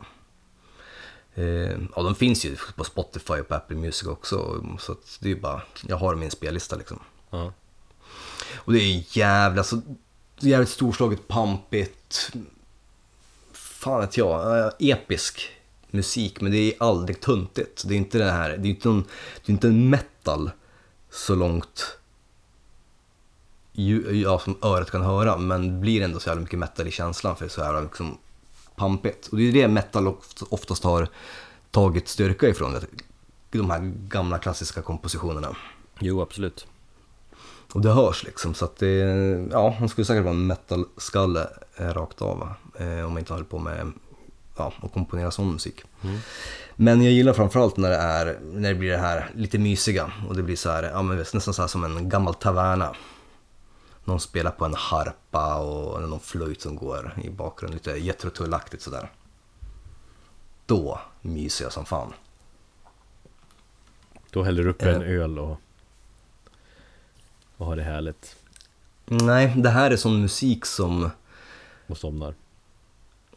Ja, 1.95 2.03
de 2.03 2.15
finns 2.15 2.45
ju 2.45 2.57
på 2.75 2.83
Spotify 2.83 3.33
och 3.33 3.47
på 3.47 3.55
Apple 3.55 3.77
Music 3.77 4.07
också, 4.07 4.65
så 4.79 4.95
det 5.19 5.25
är 5.27 5.33
ju 5.33 5.39
bara, 5.39 5.61
jag 5.87 5.97
har 5.97 6.15
min 6.15 6.31
spellista 6.31 6.75
liksom. 6.75 6.99
Ja. 7.29 7.53
Och 8.55 8.73
det 8.73 8.79
är 8.79 9.17
jävla, 9.17 9.59
alltså, 9.59 9.75
det 10.39 10.47
är 10.47 10.51
jävligt 10.51 10.69
storslaget, 10.69 11.27
pampigt, 11.27 12.31
fan 13.53 14.01
vet 14.01 14.17
jag, 14.17 14.71
episk 14.79 15.54
musik, 15.95 16.41
men 16.41 16.51
det 16.51 16.57
är 16.57 16.73
aldrig 16.79 17.21
tuntigt. 17.21 17.83
Det 17.87 17.93
är 17.93 17.97
inte 17.97 18.17
det 18.17 18.31
här, 18.31 18.57
det 18.57 18.67
är 18.67 18.69
inte 18.69 18.89
en, 18.89 19.03
det 19.45 19.51
är 19.51 19.53
inte 19.53 19.67
en 19.67 19.89
metal 19.89 20.51
så 21.09 21.35
långt 21.35 21.97
ja, 24.23 24.39
som 24.39 24.57
örat 24.61 24.91
kan 24.91 25.01
höra, 25.01 25.37
men 25.37 25.81
blir 25.81 26.01
ändå 26.01 26.19
så 26.19 26.29
jävla 26.29 26.41
mycket 26.41 26.59
metal 26.59 26.87
i 26.87 26.91
känslan 26.91 27.35
för 27.35 27.45
det 27.45 27.47
är 27.47 27.49
så 27.49 27.63
här 27.63 27.81
liksom 27.81 28.17
pampigt. 28.75 29.27
Och 29.27 29.37
det 29.37 29.43
är 29.43 29.51
det 29.51 29.67
metal 29.67 30.07
oft- 30.07 30.43
oftast 30.49 30.83
har 30.83 31.07
tagit 31.71 32.07
styrka 32.07 32.47
ifrån, 32.47 32.73
det, 32.73 32.85
de 33.57 33.69
här 33.69 33.93
gamla 34.07 34.37
klassiska 34.37 34.81
kompositionerna. 34.81 35.55
Jo, 35.99 36.21
absolut. 36.21 36.67
Och 37.73 37.81
det 37.81 37.91
hörs 37.91 38.23
liksom, 38.23 38.53
så 38.53 38.65
att 38.65 38.77
det, 38.77 38.87
ja, 39.51 39.75
hon 39.79 39.89
skulle 39.89 40.05
säkert 40.05 40.23
vara 40.23 40.35
en 40.35 40.47
metal-skalle 40.47 41.49
rakt 41.77 42.21
av. 42.21 42.49
Eh, 42.79 43.05
om 43.05 43.13
man 43.13 43.17
inte 43.17 43.33
håller 43.33 43.45
på 43.45 43.59
med, 43.59 43.91
ja, 44.57 44.73
att 44.81 44.93
komponera 44.93 45.31
sån 45.31 45.51
musik. 45.51 45.81
Mm. 46.03 46.19
Men 46.75 47.03
jag 47.03 47.13
gillar 47.13 47.33
framförallt 47.33 47.77
när 47.77 47.89
det 47.89 47.95
är, 47.95 48.39
när 48.53 48.69
det 48.69 48.75
blir 48.75 48.91
det 48.91 48.97
här 48.97 49.29
lite 49.35 49.57
mysiga 49.57 50.11
och 50.27 50.35
det 50.35 50.43
blir 50.43 50.55
så 50.55 50.69
här, 50.69 50.83
ja 50.83 51.01
men 51.01 51.17
nästan 51.17 51.41
så 51.53 51.61
här 51.61 51.67
som 51.67 51.83
en 51.83 52.09
gammal 52.09 52.33
taverna. 52.33 52.95
Någon 54.03 54.19
spelar 54.19 54.51
på 54.51 54.65
en 54.65 54.73
harpa 54.73 55.55
och 55.55 56.01
någon 56.01 56.19
flöjt 56.19 56.61
som 56.61 56.75
går 56.75 57.17
i 57.23 57.29
bakgrunden, 57.29 57.77
lite 57.77 57.91
Jethro 57.91 58.29
sådär. 58.79 59.11
Då 60.65 60.99
myser 61.21 61.65
jag 61.65 61.73
som 61.73 61.85
fan. 61.85 62.13
Då 64.29 64.43
häller 64.43 64.63
du 64.63 64.69
upp 64.69 64.81
Eh. 64.81 64.95
en 64.95 65.01
öl 65.01 65.39
och, 65.39 65.57
och 67.57 67.65
har 67.65 67.75
det 67.75 67.83
härligt 67.83 68.35
Nej, 69.05 69.53
det 69.55 69.69
här 69.69 69.91
är 69.91 69.95
sån 69.97 70.21
musik 70.21 70.65
som 70.65 71.09
och 71.87 71.97
somnar. 71.97 72.33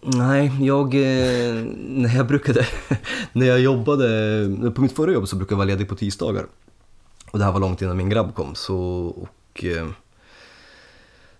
Nej, 0.03 0.53
jag, 0.61 0.95
eh, 0.95 1.65
när 1.79 2.17
jag 2.17 2.27
brukade, 2.27 2.67
när 3.33 3.47
jag 3.47 3.61
jobbade, 3.61 4.73
på 4.75 4.81
mitt 4.81 4.97
förra 4.97 5.13
jobb 5.13 5.29
så 5.29 5.37
brukade 5.37 5.53
jag 5.53 5.59
vara 5.59 5.67
ledig 5.67 5.89
på 5.89 5.95
tisdagar. 5.95 6.47
Och 7.31 7.39
det 7.39 7.45
här 7.45 7.53
var 7.53 7.61
långt 7.61 7.83
innan 7.83 7.97
min 7.97 8.09
grabb 8.09 8.35
kom, 8.35 8.55
så, 8.55 8.79
och 9.07 9.65
eh, 9.65 9.89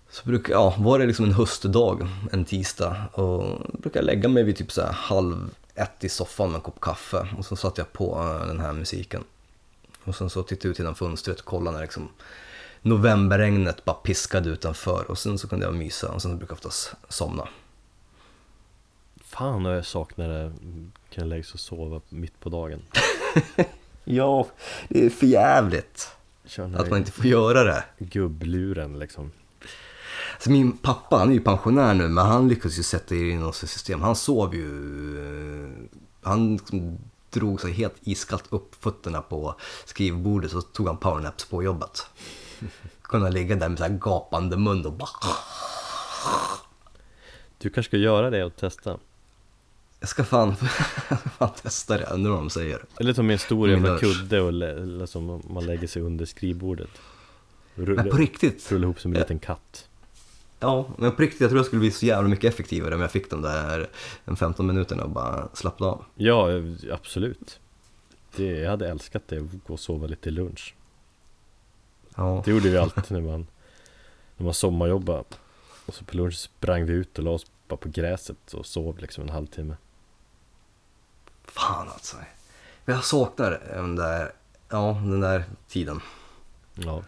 så 0.09 0.21
brukar, 0.25 0.53
ja, 0.53 0.75
var 0.77 0.99
det 0.99 1.05
liksom 1.05 1.25
en 1.25 1.33
höstdag, 1.33 2.07
en 2.31 2.45
tisdag, 2.45 2.95
och 3.13 3.43
då 3.43 3.77
brukade 3.77 4.05
jag 4.05 4.15
lägga 4.15 4.29
mig 4.29 4.43
vid 4.43 4.55
typ 4.55 4.71
så 4.71 4.81
här 4.81 4.91
halv 4.91 5.49
ett 5.75 6.03
i 6.03 6.09
soffan 6.09 6.49
med 6.49 6.55
en 6.55 6.61
kopp 6.61 6.81
kaffe 6.81 7.27
och 7.37 7.45
så 7.45 7.55
satte 7.55 7.81
jag 7.81 7.93
på 7.93 8.19
eh, 8.19 8.47
den 8.47 8.59
här 8.59 8.73
musiken. 8.73 9.23
Och 10.03 10.15
sen 10.15 10.29
så 10.29 10.43
tittade 10.43 10.67
jag 10.67 10.71
ut 10.71 10.79
genom 10.79 10.95
fönstret 10.95 11.39
och 11.39 11.45
kollade 11.45 11.77
när 11.77 11.83
liksom 11.83 12.09
novemberregnet 12.81 13.85
bara 13.85 13.95
piskade 13.95 14.49
utanför 14.49 15.11
och 15.11 15.17
sen 15.17 15.37
så 15.37 15.47
kunde 15.47 15.65
jag 15.65 15.75
mysa 15.75 16.11
och 16.11 16.21
sen 16.21 16.37
brukade 16.37 16.51
jag 16.51 16.57
oftast 16.57 16.93
somna. 17.09 17.47
Fan 19.39 19.63
vad 19.63 19.77
jag 19.77 19.85
saknar 19.85 20.29
det, 20.29 20.53
kunna 21.13 21.27
lägga 21.27 21.43
sig 21.43 21.53
och 21.53 21.59
sova 21.59 22.01
mitt 22.09 22.39
på 22.39 22.49
dagen. 22.49 22.81
Ja, 24.03 24.47
det 24.89 25.05
är 25.05 25.09
för 25.09 25.25
jävligt 25.27 26.11
att 26.75 26.89
man 26.89 26.99
inte 26.99 27.11
får 27.11 27.25
göra 27.25 27.63
det. 27.63 27.83
gubbluren 27.97 28.99
liksom. 28.99 29.31
Så 30.39 30.51
min 30.51 30.77
pappa, 30.77 31.17
han 31.17 31.29
är 31.29 31.33
ju 31.33 31.39
pensionär 31.41 31.93
nu, 31.93 32.07
men 32.07 32.25
han 32.25 32.47
lyckades 32.47 32.79
ju 32.79 32.83
sätta 32.83 33.15
in 33.15 33.39
något 33.39 33.55
system. 33.55 34.01
Han 34.01 34.15
sov 34.15 34.55
ju... 34.55 34.69
eh, 35.65 35.69
Han 36.21 36.53
liksom 36.53 36.97
drog 37.29 37.61
sig 37.61 37.71
helt 37.71 37.95
iskallt 38.01 38.45
upp 38.49 38.75
fötterna 38.83 39.21
på 39.21 39.55
skrivbordet 39.85 40.51
så 40.51 40.61
tog 40.61 40.87
han 40.87 40.97
powernaps 40.97 41.45
på 41.45 41.63
jobbet. 41.63 42.05
Kunna 43.01 43.29
ligga 43.29 43.55
där 43.55 43.69
med 43.69 43.77
så 43.77 43.83
här 43.83 43.97
gapande 44.01 44.57
mun 44.57 44.85
och 44.85 44.93
bara... 44.93 45.09
Du 47.57 47.69
kanske 47.69 47.89
ska 47.89 47.97
göra 47.97 48.29
det 48.29 48.43
och 48.43 48.55
testa. 48.55 48.97
Jag 49.99 50.09
ska 50.09 50.23
fan, 50.23 50.55
fan 51.37 51.49
testa 51.61 51.97
det, 51.97 52.03
undrar 52.05 52.31
vad 52.31 52.39
de 52.39 52.49
säger. 52.49 52.85
Eller 52.99 53.13
ta 53.13 53.21
med 53.23 53.33
en 53.33 53.39
stor 53.39 53.69
jävla 53.69 53.99
kudde 53.99 54.41
och 54.41 54.53
lä- 54.53 54.73
eller 54.73 55.05
som 55.05 55.43
man 55.49 55.65
lägger 55.65 55.87
sig 55.87 56.01
under 56.01 56.25
skrivbordet. 56.25 56.89
Rulla, 57.75 58.03
Men 58.03 58.11
på 58.11 58.17
riktigt, 58.17 58.71
rulla 58.71 58.83
ihop 58.83 58.99
som 59.01 59.13
en 59.13 59.19
liten 59.19 59.39
katt. 59.39 59.89
ja, 60.59 60.89
men 60.97 61.11
på 61.11 61.21
riktigt, 61.21 61.41
jag 61.41 61.49
tror 61.49 61.59
jag 61.59 61.65
skulle 61.65 61.79
bli 61.79 61.91
så 61.91 62.05
jävla 62.05 62.29
mycket 62.29 62.53
effektivare 62.53 62.95
om 62.95 63.01
jag 63.01 63.11
fick 63.11 63.29
de 63.29 63.41
där 63.41 63.87
en 64.25 64.35
15 64.35 64.67
minuterna 64.67 65.03
och 65.03 65.09
bara 65.09 65.49
slappna 65.53 65.87
av. 65.87 66.05
Ja, 66.15 66.47
absolut. 66.91 67.59
Det, 68.35 68.43
jag 68.45 68.69
hade 68.69 68.89
älskat 68.89 69.23
det, 69.27 69.37
att 69.37 69.63
gå 69.67 69.73
och 69.73 69.79
sova 69.79 70.07
lite 70.07 70.31
lunch. 70.31 70.75
Ja. 72.15 72.41
Det 72.45 72.51
gjorde 72.51 72.69
vi 72.69 72.77
alltid 72.77 73.03
när 73.11 73.21
man, 73.21 73.47
när 74.37 74.45
man 74.45 74.53
sommarjobbade. 74.53 75.23
Och 75.85 75.93
så 75.95 76.05
på 76.05 76.17
lunch 76.17 76.35
sprang 76.37 76.85
vi 76.85 76.93
ut 76.93 77.17
och 77.17 77.23
la 77.23 77.31
oss 77.31 77.45
bara 77.67 77.77
på 77.77 77.89
gräset 77.89 78.53
och 78.53 78.65
sov 78.65 78.97
liksom 78.99 79.23
en 79.23 79.29
halvtimme. 79.29 79.75
Fan 81.51 81.89
alltså. 81.89 82.17
Jag 82.85 83.03
saknar 83.03 83.61
den 83.73 83.95
där, 83.95 84.31
ja, 84.69 84.97
den 85.01 85.19
där 85.19 85.43
tiden. 85.67 86.01
Ja, 86.73 87.03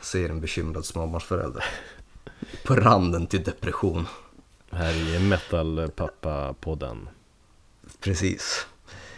Ser 0.00 0.30
en 0.30 0.40
bekymrad 0.40 0.84
småbarnsförälder. 0.84 1.64
På 2.64 2.76
randen 2.76 3.26
till 3.26 3.42
depression. 3.42 4.06
här 4.70 4.94
i 4.94 5.18
Metal 5.18 5.90
Pappa-podden. 5.96 7.08
Precis. 8.00 8.66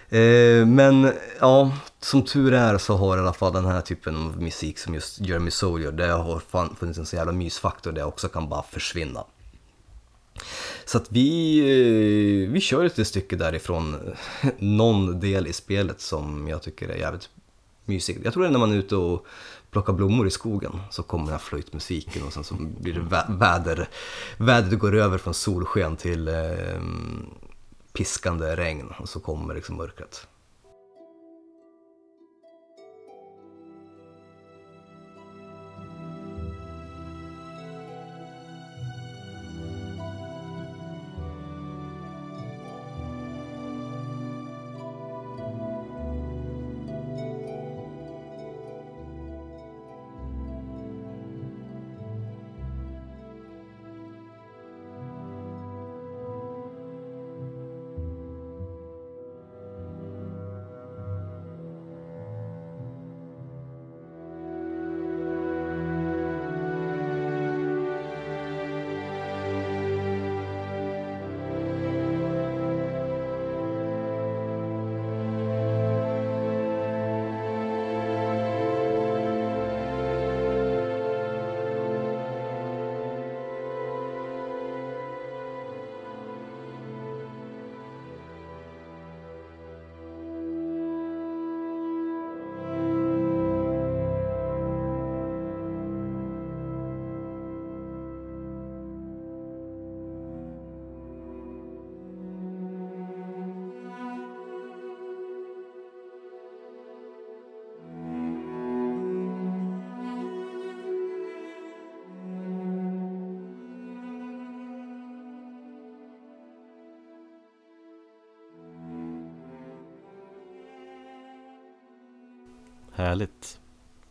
Eh, 0.08 0.66
men 0.66 1.12
ja, 1.40 1.72
som 2.00 2.24
tur 2.24 2.54
är 2.54 2.78
så 2.78 2.96
har 2.96 3.16
i 3.16 3.20
alla 3.20 3.32
fall 3.32 3.52
den 3.52 3.64
här 3.64 3.80
typen 3.80 4.16
av 4.16 4.42
musik 4.42 4.78
som 4.78 4.94
just 4.94 5.20
Jeremy 5.20 5.50
Soule 5.50 5.84
gör, 5.84 5.92
det 5.92 6.06
har 6.06 6.40
funnits 6.74 6.98
en 6.98 7.06
så 7.06 7.16
jävla 7.16 7.32
mysfaktor 7.32 7.92
där 7.92 8.00
jag 8.00 8.08
också 8.08 8.28
kan 8.28 8.48
bara 8.48 8.62
försvinna. 8.62 9.24
Så 10.90 10.98
att 10.98 11.12
vi, 11.12 11.58
eh, 11.58 12.50
vi 12.52 12.60
kör 12.60 12.84
ett 12.84 13.06
stycke 13.06 13.36
därifrån, 13.36 13.96
någon 14.58 15.20
del 15.20 15.46
i 15.46 15.52
spelet 15.52 16.00
som 16.00 16.48
jag 16.48 16.62
tycker 16.62 16.88
är 16.88 16.96
jävligt 16.96 17.28
mysig. 17.84 18.20
Jag 18.24 18.32
tror 18.32 18.42
det 18.42 18.48
är 18.48 18.52
när 18.52 18.58
man 18.58 18.72
är 18.72 18.76
ute 18.76 18.96
och 18.96 19.26
plockar 19.70 19.92
blommor 19.92 20.26
i 20.26 20.30
skogen 20.30 20.80
så 20.90 21.02
kommer 21.02 21.24
den 21.24 21.32
här 21.32 21.38
flöjtmusiken 21.38 22.22
och 22.22 22.32
sen 22.32 22.44
så 22.44 22.54
blir 22.54 22.94
det 22.94 23.00
vä- 23.00 23.38
väder, 23.38 23.88
vädret 24.38 24.78
går 24.78 24.96
över 24.96 25.18
från 25.18 25.34
solsken 25.34 25.96
till 25.96 26.28
eh, 26.28 26.34
piskande 27.92 28.56
regn 28.56 28.92
och 28.98 29.08
så 29.08 29.20
kommer 29.20 29.54
liksom 29.54 29.76
mörkret. 29.76 30.26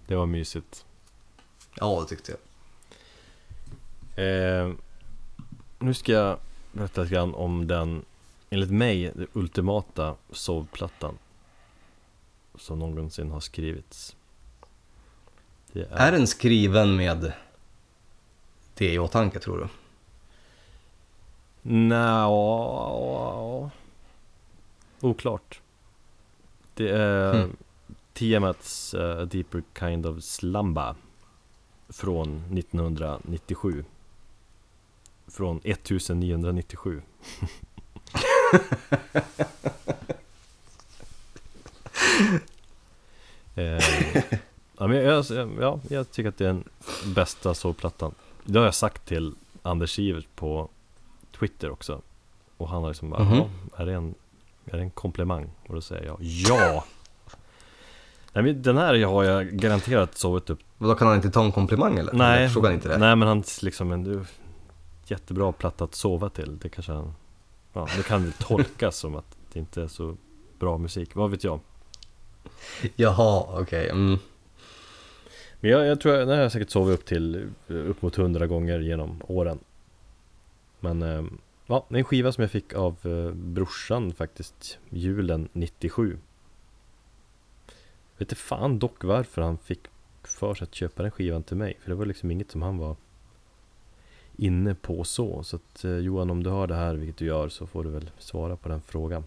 Det 0.09 0.15
var 0.15 0.25
mysigt. 0.25 0.85
Ja, 1.75 1.99
det 2.01 2.07
tyckte 2.07 2.31
jag. 2.31 2.39
Eh, 4.25 4.73
nu 5.79 5.93
ska 5.93 6.11
jag 6.11 6.37
berätta 6.71 7.01
lite 7.01 7.13
grann 7.13 7.35
om 7.35 7.67
den, 7.67 8.05
enligt 8.49 8.71
mig, 8.71 9.11
den 9.15 9.27
ultimata 9.33 10.15
sovplattan 10.31 11.17
som 12.55 12.79
någonsin 12.79 13.31
har 13.31 13.39
skrivits. 13.39 14.15
Det 15.71 15.87
Är 15.91 16.11
den 16.11 16.27
skriven 16.27 16.95
med 16.95 17.33
det 18.73 18.93
i 18.93 18.99
åtanke 18.99 19.39
tror 19.39 19.57
du? 19.57 19.67
Nja, 21.61 22.27
oklart. 25.01 25.61
Det 26.73 26.89
är 26.89 27.33
Hmm. 27.33 27.55
Tiamats 28.13 28.93
uh, 28.93 29.01
A 29.21 29.25
Deeper 29.25 29.63
Kind 29.79 30.05
of 30.05 30.23
Slumba 30.23 30.95
från 31.89 32.43
1997. 32.57 33.85
Från 35.27 35.57
1997. 35.63 37.01
eh, 43.55 43.83
ja, 44.77 44.87
men 44.87 44.91
jag, 44.97 45.25
ja, 45.59 45.79
jag 45.89 46.11
tycker 46.11 46.29
att 46.29 46.37
det 46.37 46.43
är 46.45 46.47
den 46.53 46.63
bästa 47.15 47.53
sovplattan. 47.53 48.13
Det 48.43 48.59
har 48.59 48.65
jag 48.65 48.75
sagt 48.75 49.05
till 49.05 49.35
Anders 49.61 49.95
Sivert 49.95 50.27
på 50.35 50.69
Twitter 51.39 51.69
också. 51.71 52.01
Och 52.57 52.69
han 52.69 52.81
har 52.81 52.89
liksom 52.89 53.09
bara, 53.09 53.23
Mhm. 53.23 53.35
"Jaha, 53.37 53.49
är, 53.77 53.85
det 53.85 53.93
en, 53.93 54.15
är 54.65 54.77
det 54.77 54.83
en 54.83 54.89
komplimang? 54.91 55.49
Och 55.67 55.75
då 55.75 55.81
säger 55.81 56.05
jag 56.05 56.17
ja! 56.21 56.85
Nej 58.41 58.53
men 58.53 58.61
den 58.61 58.77
här 58.77 59.03
har 59.03 59.23
jag 59.23 59.47
garanterat 59.47 60.17
sovit 60.17 60.49
upp 60.49 60.59
Då 60.77 60.95
kan 60.95 61.07
han 61.07 61.15
inte 61.15 61.29
ta 61.29 61.43
en 61.43 61.51
komplimang 61.51 61.97
eller? 61.97 62.13
Nej, 62.13 62.41
Jag 62.41 62.53
frågar 62.53 62.71
inte 62.71 62.87
det. 62.87 62.97
nej 62.97 63.15
men 63.15 63.27
han 63.27 63.43
liksom, 63.61 63.91
en 63.91 64.03
du, 64.03 64.21
jättebra 65.05 65.51
platta 65.51 65.83
att 65.83 65.95
sova 65.95 66.29
till 66.29 66.57
Det 66.59 66.69
kanske 66.69 66.91
han, 66.91 67.13
ja 67.73 67.87
det 67.97 68.03
kan 68.03 68.23
väl 68.23 68.31
tolkas 68.31 68.97
som 68.97 69.15
att 69.15 69.37
det 69.53 69.59
inte 69.59 69.81
är 69.81 69.87
så 69.87 70.17
bra 70.59 70.77
musik, 70.77 71.15
vad 71.15 71.31
vet 71.31 71.43
jag 71.43 71.59
Jaha, 72.95 73.45
okej. 73.61 73.89
Mm. 73.89 74.17
Men 75.59 75.71
jag, 75.71 75.85
jag 75.85 76.01
tror, 76.01 76.13
den 76.13 76.29
här 76.29 76.35
har 76.35 76.43
jag 76.43 76.51
säkert 76.51 76.69
sovit 76.69 76.99
upp 76.99 77.05
till 77.05 77.49
eh, 77.67 77.75
upp 77.75 78.01
mot 78.01 78.15
hundra 78.15 78.47
gånger 78.47 78.79
genom 78.79 79.21
åren 79.27 79.59
Men 80.79 81.01
eh, 81.01 81.23
ja, 81.67 81.85
det 81.89 81.95
är 81.95 81.99
en 81.99 82.03
skiva 82.03 82.31
som 82.31 82.41
jag 82.41 82.51
fick 82.51 82.73
av 82.73 82.95
eh, 83.03 83.33
brorsan 83.33 84.13
faktiskt 84.13 84.77
Julen 84.89 85.49
97 85.53 86.17
Vet 88.19 88.31
inte 88.31 88.35
fan 88.35 88.79
dock 88.79 89.03
varför 89.03 89.41
han 89.41 89.57
fick 89.57 89.79
för 90.23 90.53
sig 90.53 90.65
att 90.65 90.75
köpa 90.75 91.01
den 91.01 91.11
skivan 91.11 91.43
till 91.43 91.57
mig 91.57 91.77
För 91.81 91.89
det 91.89 91.95
var 91.95 92.05
liksom 92.05 92.31
inget 92.31 92.51
som 92.51 92.61
han 92.61 92.77
var 92.77 92.95
inne 94.35 94.75
på 94.75 95.03
så 95.03 95.43
Så 95.43 95.55
att 95.55 95.83
eh, 95.83 95.97
Johan 95.97 96.29
om 96.29 96.43
du 96.43 96.49
hör 96.49 96.67
det 96.67 96.75
här, 96.75 96.95
vilket 96.95 97.17
du 97.17 97.25
gör, 97.25 97.49
så 97.49 97.67
får 97.67 97.83
du 97.83 97.89
väl 97.89 98.11
svara 98.17 98.55
på 98.55 98.69
den 98.69 98.81
frågan 98.81 99.23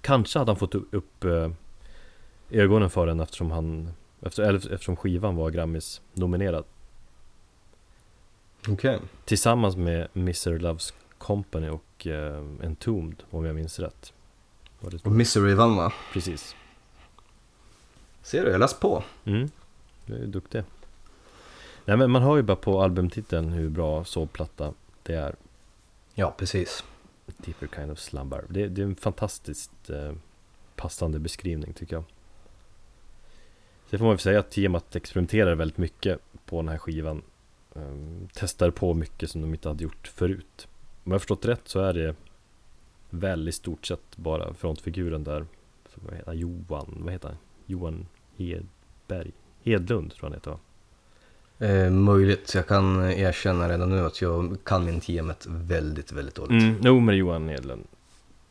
Kanske 0.00 0.38
hade 0.38 0.50
han 0.50 0.56
fått 0.58 0.74
upp, 0.74 0.88
upp 0.90 1.24
eh, 1.24 1.50
ögonen 2.50 2.90
för 2.90 3.06
den 3.06 3.20
eftersom 3.20 3.50
han 3.50 3.90
efter, 4.22 4.54
eftersom 4.54 4.96
skivan 4.96 5.36
var 5.36 5.50
Grammis 5.50 6.00
nominerad 6.14 6.64
Okej. 8.68 8.98
Tillsammans 9.24 9.76
med 9.76 10.08
Mr. 10.14 10.58
Loves 10.58 10.94
Company 11.18 11.68
och 11.68 12.06
eh, 12.06 12.44
Entombed 12.62 13.22
om 13.30 13.44
jag 13.44 13.54
minns 13.54 13.78
rätt 13.78 14.12
Och 15.02 15.12
Misery 15.12 15.54
vann 15.54 15.76
va? 15.76 15.92
Precis 16.12 16.56
Ser 18.28 18.44
du, 18.44 18.50
jag 18.50 18.60
läst 18.60 18.80
på. 18.80 19.04
mm. 19.24 19.50
Du 20.06 20.22
är 20.22 20.26
duktig 20.26 20.62
Nej 21.84 21.96
men 21.96 22.10
man 22.10 22.22
hör 22.22 22.36
ju 22.36 22.42
bara 22.42 22.56
på 22.56 22.82
albumtiteln 22.82 23.48
hur 23.48 23.68
bra 23.68 24.04
sovplatta 24.04 24.74
det 25.02 25.14
är 25.14 25.34
Ja, 26.14 26.34
precis. 26.38 26.84
Deeper 27.26 27.66
kind 27.76 27.90
of 27.90 27.98
slumber 27.98 28.44
Det, 28.48 28.68
det 28.68 28.82
är 28.82 28.86
en 28.86 28.96
fantastiskt 28.96 29.90
eh, 29.90 30.12
passande 30.76 31.18
beskrivning 31.18 31.72
tycker 31.72 31.96
jag 31.96 32.04
Sen 33.90 33.98
får 33.98 34.06
man 34.06 34.14
väl 34.14 34.18
säga 34.20 34.40
att 34.40 34.50
temat 34.50 34.96
experimenterar 34.96 35.54
väldigt 35.54 35.78
mycket 35.78 36.20
på 36.44 36.56
den 36.56 36.68
här 36.68 36.78
skivan 36.78 37.22
Ehm, 37.74 38.28
Testar 38.32 38.70
på 38.70 38.94
mycket 38.94 39.30
som 39.30 39.40
de 39.40 39.54
inte 39.54 39.68
hade 39.68 39.84
gjort 39.84 40.08
förut 40.08 40.68
Om 41.04 41.12
jag 41.12 41.14
har 41.14 41.18
förstått 41.18 41.44
rätt 41.46 41.68
så 41.68 41.80
är 41.80 41.92
det 41.92 42.14
väl 43.10 43.48
i 43.48 43.52
stort 43.52 43.86
sett 43.86 44.16
bara 44.16 44.54
frontfiguren 44.54 45.24
där 45.24 45.46
vad 45.94 46.14
heter 46.14 46.26
han? 46.26 46.38
Johan, 46.38 46.98
vad 47.00 47.12
heter 47.12 47.28
han? 47.28 47.36
Johan 47.66 48.06
Hedberg 48.38 49.30
Hedlund 49.62 50.10
tror 50.12 50.18
jag 50.20 50.28
han 50.30 50.34
heter 50.34 50.50
va? 50.50 50.58
Eh, 51.66 51.90
möjligt. 51.90 52.54
Jag 52.54 52.66
kan 52.66 53.10
erkänna 53.10 53.68
redan 53.68 53.90
nu 53.90 54.00
att 54.06 54.20
jag 54.22 54.56
kan 54.64 54.84
min 54.84 55.00
teamet 55.00 55.46
väldigt, 55.48 56.12
väldigt 56.12 56.34
dåligt. 56.34 56.62
Mm, 56.62 56.76
jo 56.82 57.00
men 57.00 57.16
Johan 57.16 57.48
Hedlund 57.48 57.84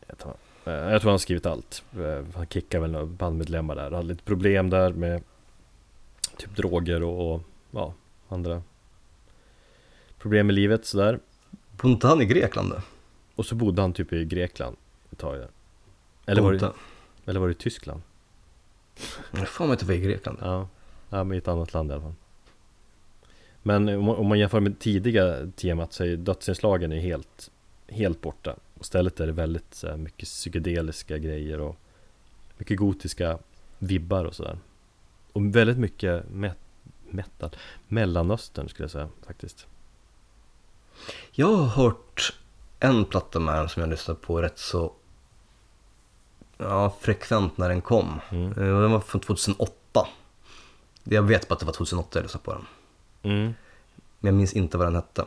heter 0.07 0.25
han. 0.25 0.73
Eh, 0.73 0.91
Jag 0.91 1.01
tror 1.01 1.11
han 1.11 1.19
skrivit 1.19 1.45
allt 1.45 1.83
Eh, 1.99 2.23
Han 2.35 2.47
kickade 2.47 2.81
väl 2.81 2.91
några 2.91 3.05
bandmedlemmar 3.05 3.75
där 3.75 3.91
Hade 3.91 4.07
lite 4.07 4.23
problem 4.23 4.69
där 4.69 4.93
med 4.93 5.23
Typ 6.37 6.55
droger 6.55 7.03
och, 7.03 7.33
och 7.33 7.41
ja, 7.71 7.93
andra 8.29 8.61
Problem 10.19 10.49
i 10.49 10.53
livet 10.53 10.85
sådär 10.85 11.19
Bodde 11.71 11.91
inte 11.93 12.07
han 12.07 12.21
i 12.21 12.25
Grekland 12.25 12.69
då? 12.71 12.81
Och 13.35 13.45
så 13.45 13.55
bodde 13.55 13.81
han 13.81 13.93
typ 13.93 14.13
i 14.13 14.25
Grekland 14.25 14.77
ett 15.11 15.17
tag 15.17 15.37
där. 15.37 15.47
Eller 16.25 16.41
var 16.41 16.53
det, 16.53 16.71
eller 17.25 17.39
var 17.39 17.47
det 17.47 17.53
Tyskland? 17.53 18.01
Jag 19.31 19.47
får 19.47 19.65
mig 19.65 19.73
inte 19.73 19.85
var 19.85 19.93
i 19.93 19.99
Grekland. 19.99 20.37
Ja, 20.41 20.67
ja 21.09 21.23
men 21.23 21.35
i 21.35 21.37
ett 21.37 21.47
annat 21.47 21.73
land 21.73 21.91
i 21.91 21.93
alla 21.93 22.01
fall. 22.01 22.13
Men 23.63 23.89
om 23.89 24.27
man, 24.27 24.39
jämför 24.39 24.59
med 24.59 24.79
tidiga 24.79 25.51
temat 25.55 25.93
så 25.93 26.03
är 26.03 26.17
dödsinslagen 26.17 26.91
är 26.91 26.99
helt, 26.99 27.51
helt 27.87 28.21
borta. 28.21 28.55
Och 28.73 28.81
Istället 28.81 29.19
är 29.19 29.27
det 29.27 29.33
väldigt 29.33 29.83
mycket 29.97 30.27
psykedeliska 30.27 31.17
grejer 31.17 31.59
och 31.59 31.77
mycket 32.57 32.77
gotiska 32.77 33.39
vibbar 33.79 34.25
och 34.25 34.35
sådär. 34.35 34.59
Och 35.33 35.55
väldigt 35.55 35.77
mycket 35.77 36.25
met- 36.31 36.55
metal 37.09 37.55
Mellanöstern 37.87 38.69
skulle 38.69 38.83
jag 38.83 38.91
säga 38.91 39.09
faktiskt. 39.27 39.67
Jag 41.31 41.47
har 41.47 41.65
hört 41.65 42.33
en 42.79 43.05
platta 43.05 43.39
med 43.39 43.53
honom 43.53 43.69
som 43.69 43.81
jag 43.81 43.89
lyssnade 43.89 44.19
på 44.19 44.41
rätt 44.41 44.57
så 44.57 44.93
ja, 46.57 46.93
frekvent 46.99 47.57
när 47.57 47.69
den 47.69 47.81
kom. 47.81 48.19
Mm. 48.29 48.51
Eh, 48.51 48.57
Den 48.81 48.91
var 48.91 48.99
från 48.99 49.21
2008. 49.21 50.07
Jag 51.03 51.23
vet 51.23 51.47
bara 51.47 51.53
att 51.53 51.59
det 51.59 51.65
var 51.65 51.73
2008 51.73 52.19
jag 52.19 52.23
lyssnade 52.23 52.43
på 52.43 52.51
den. 52.53 52.65
mm. 53.31 53.53
Men 54.19 54.27
jag 54.33 54.35
minns 54.35 54.53
inte 54.53 54.77
vad 54.77 54.87
den 54.87 54.95
hette. 54.95 55.25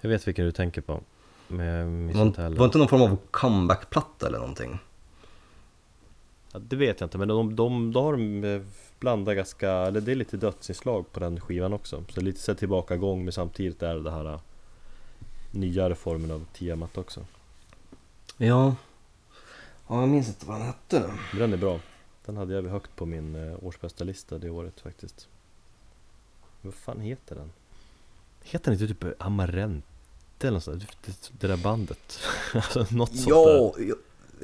Jag 0.00 0.10
vet 0.10 0.28
vilken 0.28 0.44
du 0.44 0.52
tänker 0.52 0.80
på 0.80 1.00
Men 1.48 1.66
jag 1.66 1.86
minns 1.88 2.16
Var, 2.16 2.22
inte 2.26 2.42
heller 2.42 2.56
var 2.56 2.64
inte 2.64 2.78
någon 2.78 2.88
form 2.88 3.02
av 3.02 3.18
comeback-platta 3.30 4.26
eller 4.26 4.38
någonting? 4.38 4.78
Ja, 6.52 6.58
det 6.58 6.76
vet 6.76 7.00
jag 7.00 7.06
inte, 7.06 7.18
men 7.18 7.28
de, 7.28 7.56
de, 7.56 7.92
då 7.92 8.02
har 8.02 8.12
de 8.12 8.44
eh, 8.44 8.62
blandat 8.98 9.36
ganska, 9.36 9.70
eller 9.70 10.00
det 10.00 10.12
är 10.12 10.16
lite 10.16 10.36
dödsinslag 10.36 11.12
på 11.12 11.20
den 11.20 11.40
skivan 11.40 11.72
också 11.72 12.04
Så 12.08 12.20
lite 12.20 12.40
så 12.40 12.52
här 12.52 12.56
tillbakagång 12.58 13.24
men 13.24 13.32
samtidigt 13.32 13.82
är 13.82 13.94
det 13.94 14.10
här 14.10 14.32
eh, 14.32 14.40
nyare 15.50 15.94
formen 15.94 16.30
av 16.30 16.44
temat 16.58 16.98
också 16.98 17.20
Ja. 18.36 18.74
Ja, 19.92 20.00
jag 20.00 20.08
minns 20.08 20.28
inte 20.28 20.46
vad 20.46 20.56
den 20.56 20.66
hette. 20.66 21.10
Den 21.38 21.52
är 21.52 21.56
bra 21.56 21.80
Den 22.26 22.36
hade 22.36 22.54
jag 22.54 22.62
högt 22.62 22.96
på 22.96 23.06
min 23.06 23.34
eh, 23.34 23.64
årsbästa 23.64 24.04
lista 24.04 24.38
det 24.38 24.50
året 24.50 24.80
faktiskt 24.80 25.28
Vad 26.62 26.74
fan 26.74 27.00
heter 27.00 27.34
den? 27.34 27.52
Heter 28.42 28.70
den 28.70 28.80
inte 28.82 28.94
typ 28.94 29.22
Amarente 29.22 29.86
eller 30.40 30.52
något 30.52 30.64
sånt? 30.64 30.80
där? 31.04 31.14
Det, 31.40 31.46
där 31.48 31.56
bandet 31.56 32.18
Alltså 32.54 32.86
något 32.90 33.16
sånt 33.16 33.28
där 33.28 33.34
Ja, 33.34 33.74
ja 33.78 33.94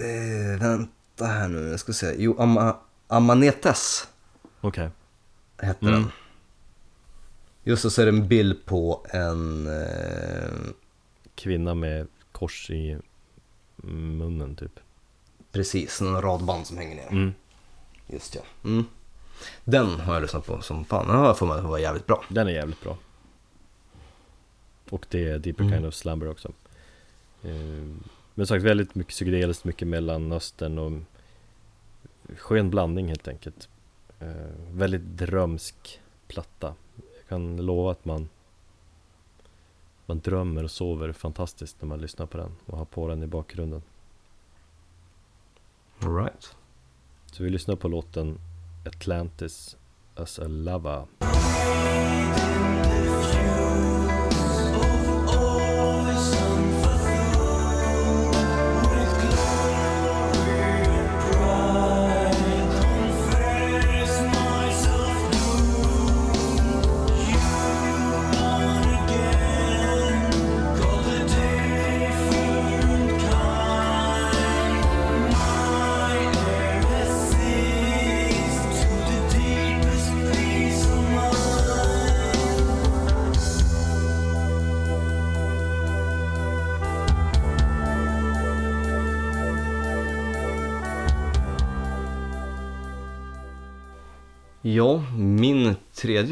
eh, 0.04 0.60
vänta 0.60 1.24
här 1.26 1.48
nu, 1.48 1.68
jag 1.68 1.80
ska 1.80 1.92
se. 1.92 2.14
Jo, 2.18 2.36
Ama, 2.38 2.76
Amanetes 3.06 4.08
Okej 4.60 4.90
hette 5.58 5.86
Mm. 5.86 6.02
den. 6.02 6.10
Just 7.64 7.90
så 7.92 8.02
är 8.02 8.06
det 8.06 8.12
en 8.12 8.28
bild 8.28 8.64
på 8.64 9.06
en... 9.10 9.66
Eh, 9.66 10.50
Kvinna 11.34 11.74
med 11.74 12.06
kors 12.32 12.70
i 12.70 12.98
munnen 13.76 14.56
typ 14.56 14.80
precis, 15.52 16.00
en 16.00 16.22
radband 16.22 16.66
som 16.66 16.76
hänger 16.76 16.96
ner. 16.96 17.08
mm. 17.10 17.34
Just 18.06 18.34
ja. 18.34 18.42
Mm. 18.64 18.84
Den 19.64 20.00
har 20.00 20.14
jag 20.14 20.22
lyssnat 20.22 20.46
på 20.46 20.60
som 20.60 20.84
fan. 20.84 21.06
Den 21.06 21.16
har 21.16 21.26
jag 21.26 21.38
för 21.38 21.46
mig 21.46 21.62
var 21.62 21.78
jävligt 21.78 22.06
bra. 22.06 22.24
Den 22.28 22.46
är 22.46 22.52
jävligt 22.52 22.80
bra 22.80 22.98
Och 24.90 25.06
det 25.10 25.24
är 25.24 25.38
Deeper 25.38 25.62
Mm. 25.64 25.74
Kind 25.74 25.86
of 25.86 25.94
Slumber 25.94 26.30
också 26.30 26.48
eh, 27.42 27.50
Men 28.34 28.46
som 28.46 28.46
sagt 28.46 28.64
väldigt 28.64 28.94
mycket 28.94 29.10
psykedeliskt, 29.10 29.64
mycket 29.64 29.88
mellanöstern 29.88 30.78
och 30.78 30.92
Skön 32.38 32.70
blandning 32.70 33.08
helt 33.08 33.28
enkelt 33.28 33.68
eh, 34.20 34.28
Väldigt 34.70 35.02
drömsk 35.02 36.00
platta 36.28 36.74
Jag 37.16 37.28
kan 37.28 37.56
lova 37.56 37.90
att 37.90 38.04
man 38.04 38.28
Man 40.06 40.20
drömmer 40.20 40.64
och 40.64 40.70
sover 40.70 41.12
fantastiskt 41.12 41.76
när 41.80 41.88
man 41.88 42.00
lyssnar 42.00 42.26
på 42.26 42.38
den 42.38 42.56
och 42.66 42.78
har 42.78 42.84
på 42.84 43.08
den 43.08 43.22
i 43.22 43.26
bakgrunden 43.26 43.82
All 46.02 46.16
right. 46.16 46.56
Så 47.32 47.42
vi 47.42 47.50
lyssnar 47.50 47.76
på 47.76 47.88
låten 47.88 48.38
Atlantis 48.86 49.76
as 50.14 50.38
a 50.38 50.48
lava 50.48 51.06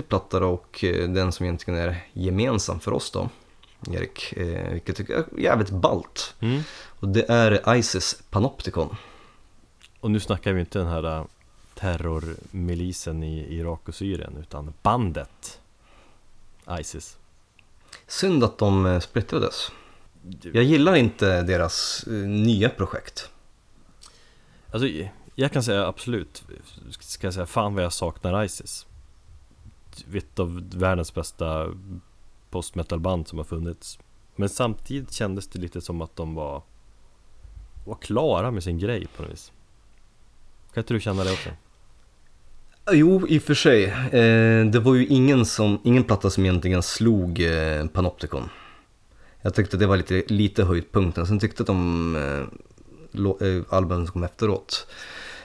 platta 0.09 0.40
då 0.40 0.48
och 0.48 0.84
eh, 0.84 1.09
den 1.09 1.32
som 1.32 1.46
egentligen 1.46 1.80
är 1.80 2.07
gemensam 2.12 2.80
för 2.80 2.92
oss 2.92 3.11
då, 3.11 3.28
Erik, 3.92 4.32
eh, 4.32 4.72
vilket 4.72 4.88
jag 4.88 4.96
tycker 4.96 5.14
är 5.14 5.40
jävligt 5.40 5.70
ballt. 5.70 6.34
mm. 6.40 6.62
Och 7.00 7.09
det 7.09 7.30
är 7.30 7.74
Isis 7.76 8.22
Panopticon. 8.30 8.96
Och 10.00 10.11
nu 10.11 10.20
snackar 10.20 10.52
vi 10.52 10.61
inte 10.61 10.78
den 10.78 10.88
här 10.88 11.18
äh, 11.18 11.24
terrormilisen 11.74 13.22
i 13.22 13.57
Irak 13.59 13.88
och 13.88 13.94
Syrien 13.94 14.36
utan 14.40 14.74
bandet 14.82 15.61
Isis 16.80 17.16
Synd 18.07 18.44
att 18.44 18.59
de 18.59 18.86
eh, 18.86 19.00
splittrades. 19.00 19.72
Jag 20.42 20.64
gillar 20.64 20.94
inte 20.94 21.42
deras 21.42 22.04
eh, 22.07 22.12
nya 22.12 22.68
projekt. 22.68 23.30
Alltså 24.70 24.88
jag 25.34 25.52
kan 25.52 25.62
säga 25.62 25.86
absolut 25.86 26.44
Ska 27.00 27.26
jag 27.26 27.34
säga 27.34 27.46
fan 27.46 27.74
vad 27.74 27.84
jag 27.84 27.92
saknar 27.92 28.44
Isis 28.44 28.86
ett 30.14 30.38
av 30.38 30.70
världens 30.74 31.14
bästa 31.14 31.66
postmetalband 32.51 33.28
som 33.28 33.38
har 33.38 33.44
funnits 33.44 33.99
Men 34.36 34.49
samtidigt 34.49 35.12
kändes 35.12 35.49
det 35.49 35.59
lite 35.59 35.80
som 35.80 36.03
att 36.03 36.16
de 36.16 36.34
var 36.34 36.62
Var 37.84 37.94
klara 37.94 38.51
med 38.51 38.62
sin 38.62 38.78
grej 38.78 39.07
på 39.16 39.22
något 39.22 39.32
vis 39.32 39.53
Kan 40.74 40.80
inte 40.80 40.94
du 40.94 41.01
känna 41.01 41.24
det 41.24 41.32
också? 41.32 41.51
Jo, 42.92 43.26
i 43.28 43.38
och 43.38 43.42
för 43.42 43.55
sig. 43.55 43.84
Eh, 43.84 44.66
det 44.66 44.80
var 44.80 44.94
ju 44.94 45.07
ingen, 45.07 45.47
som, 45.47 45.80
ingen 45.84 46.05
platta 46.05 46.30
som 46.30 46.44
egentligen 46.44 46.82
slog 46.82 47.40
eh, 47.40 47.86
Panopticon. 47.86 48.49
Jag 49.42 49.55
tyckte 49.55 49.76
det 49.76 49.86
var 49.86 49.97
lite, 49.97 50.24
lite 50.26 50.64
höjdpunkten. 50.64 51.26
Sen 51.26 51.38
tyckte 51.38 51.64
de 51.64 52.16
eh, 52.16 53.49
eh 53.49 53.62
albumen 53.68 54.07
som 54.07 54.12
kom 54.12 54.24
efteråt. 54.24 54.86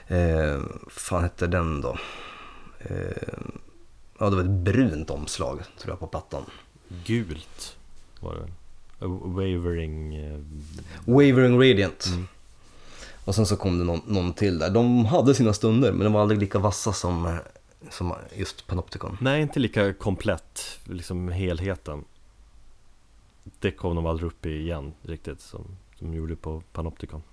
Eh, 0.07 0.61
fan 0.89 1.23
hette 1.23 1.47
den 1.47 1.81
då? 1.81 1.97
Eh, 2.79 3.33
ja, 4.21 4.29
det 4.29 4.35
var 4.35 4.43
ett 4.43 4.49
brunt 4.49 5.09
omslag 5.09 5.59
tror 5.77 5.91
jag 5.91 5.99
på 5.99 6.07
plattan. 6.07 6.45
Gult 7.05 7.77
var 8.19 8.35
det? 8.35 8.47
A 9.05 9.07
Wavering 9.07 10.15
eh, 10.15 10.39
Wavering 11.05 11.59
Radiant. 11.59 12.05
Mm. 12.05 12.27
Och 13.25 13.35
sen 13.35 13.45
så 13.45 13.57
kom 13.57 13.79
det 13.79 13.83
någon, 13.83 14.01
någon 14.05 14.33
till 14.33 14.59
där. 14.59 14.69
De 14.69 15.05
hade 15.05 15.35
sina 15.35 15.53
stunder 15.53 15.91
men 15.91 16.03
de 16.03 16.13
var 16.13 16.21
aldrig 16.21 16.39
lika 16.39 16.59
vassa 16.59 16.93
som, 16.93 17.37
som 17.89 18.13
just 18.35 18.67
Panopticon. 18.67 19.17
Nej, 19.21 19.41
inte 19.41 19.59
lika 19.59 19.93
komplett, 19.93 20.79
liksom 20.83 21.29
helheten 21.29 22.03
Det 23.59 23.71
kom 23.71 23.95
de 23.95 24.05
aldrig 24.05 24.27
upp 24.27 24.45
i 24.45 24.49
igen 24.49 24.93
riktigt 25.01 25.41
som, 25.41 25.65
som 25.99 26.11
de 26.11 26.17
gjorde 26.17 26.35
på 26.35 26.63
Panopticon 26.73 27.23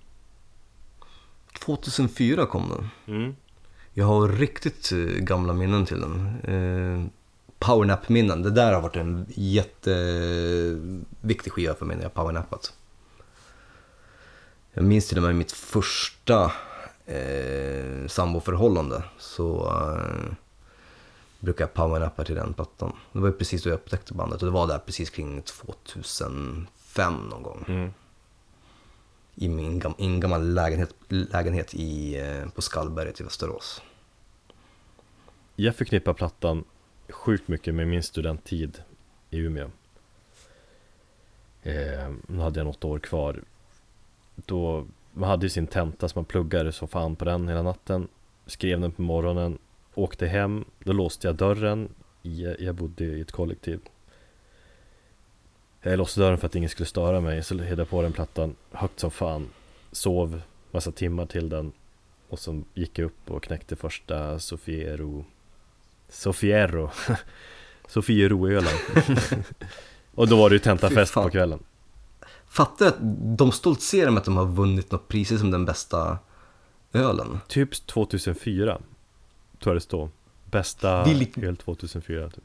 2004 1.59 2.45
kom 2.45 2.69
den. 2.69 3.15
mm. 3.15 3.35
Jag 3.99 4.05
har 4.05 4.27
riktigt 4.27 4.91
eh, 4.91 4.97
gamla 4.97 5.53
minnen 5.53 5.85
till 5.85 6.01
den. 6.01 6.39
Eh, 6.43 7.05
powernap-minnen. 7.59 8.43
Det 8.43 8.51
där 8.51 8.73
har 8.73 8.81
varit 8.81 8.95
en 8.95 9.25
jätteviktig 9.29 10.33
skiva 11.53 11.73
för 11.73 11.85
mig 11.85 11.95
när 11.97 12.03
jag 12.03 12.13
powernappat. 12.13 12.73
Jag 14.73 14.83
minns 14.83 15.07
till 15.07 15.17
och 15.17 15.23
med 15.23 15.35
mitt 15.35 15.51
första 15.51 16.51
eh, 17.05 18.07
samboförhållande. 18.07 19.03
Så 19.17 19.65
eh, 19.67 20.03
brukade 21.39 21.63
jag 21.63 21.73
powernappa 21.73 22.23
till 22.23 22.35
den 22.35 22.53
plattan. 22.53 22.91
Det 23.11 23.19
var 23.19 23.27
ju 23.27 23.33
precis 23.33 23.63
då 23.63 23.69
jag 23.69 23.75
upptäckte 23.75 24.13
bandet 24.13 24.41
och 24.41 24.45
det 24.45 24.51
var 24.53 24.67
där 24.67 24.77
precis 24.79 25.09
kring 25.09 25.41
2005 25.41 27.13
någon 27.29 27.43
gång. 27.43 27.65
Mm. 27.67 27.93
I 29.35 29.49
min 29.49 29.81
gam- 29.81 29.95
i 29.97 30.05
en 30.05 30.19
gammal 30.19 30.53
lägenhet, 30.53 30.93
lägenhet 31.09 31.73
i, 31.73 32.19
eh, 32.19 32.49
på 32.49 32.61
Skallberget 32.61 33.21
i 33.21 33.23
Västerås. 33.23 33.81
Jag 35.61 35.75
förknippar 35.75 36.13
plattan 36.13 36.63
sjukt 37.09 37.47
mycket 37.47 37.75
med 37.75 37.87
min 37.87 38.03
studenttid 38.03 38.81
i 39.29 39.37
Umeå. 39.37 39.71
Eh, 41.63 42.09
nu 42.27 42.39
hade 42.39 42.59
jag 42.59 42.65
något 42.65 42.83
år 42.83 42.99
kvar. 42.99 43.43
Då 44.35 44.87
Man 45.13 45.29
hade 45.29 45.45
ju 45.45 45.49
sin 45.49 45.67
tenta 45.67 46.09
så 46.09 46.17
man 46.17 46.25
pluggade 46.25 46.71
så 46.71 46.87
fan 46.87 47.15
på 47.15 47.25
den 47.25 47.47
hela 47.47 47.61
natten. 47.61 48.07
Skrev 48.45 48.79
den 48.81 48.91
på 48.91 49.01
morgonen 49.01 49.57
Åkte 49.93 50.27
hem 50.27 50.65
Då 50.79 50.93
låste 50.93 51.27
jag 51.27 51.35
dörren. 51.35 51.89
Jag 52.59 52.75
bodde 52.75 53.03
i 53.03 53.21
ett 53.21 53.31
kollektiv. 53.31 53.79
Jag 55.81 55.97
låste 55.97 56.19
dörren 56.19 56.37
för 56.37 56.47
att 56.47 56.55
ingen 56.55 56.69
skulle 56.69 56.87
störa 56.87 57.21
mig 57.21 57.43
Så 57.43 57.53
hittade 57.53 57.81
jag 57.81 57.89
på 57.89 58.01
den 58.01 58.13
plattan 58.13 58.55
Högt 58.71 58.99
som 58.99 59.11
fan. 59.11 59.49
Sov 59.91 60.41
massa 60.71 60.91
timmar 60.91 61.25
till 61.25 61.49
den 61.49 61.71
Och 62.29 62.39
så 62.39 62.63
gick 62.73 62.99
jag 62.99 63.05
upp 63.05 63.31
och 63.31 63.43
knäckte 63.43 63.75
första 63.75 64.39
Sofiero 64.39 65.25
Sofiero 66.09 66.91
Sofiero-ölen 67.87 68.73
Och 70.15 70.27
då 70.27 70.37
var 70.37 70.49
det 70.49 70.55
ju 70.55 70.59
tentafest 70.59 71.13
på 71.13 71.29
kvällen 71.29 71.59
Fattar 72.47 72.85
du 72.85 72.91
att 72.91 72.97
de 73.37 73.51
stoltserar 73.51 74.11
med 74.11 74.17
att 74.19 74.25
de 74.25 74.37
har 74.37 74.45
vunnit 74.45 74.91
något 74.91 75.07
pris 75.07 75.39
som 75.39 75.51
den 75.51 75.65
bästa 75.65 76.17
ölen? 76.93 77.39
Typ 77.47 77.85
2004 77.87 78.77
Tror 79.59 79.73
jag 79.73 79.75
det 79.75 79.81
står 79.81 80.09
Bästa 80.45 81.03
Vilk- 81.05 81.45
öl 81.47 81.57
2004 81.57 82.29
typ. 82.29 82.43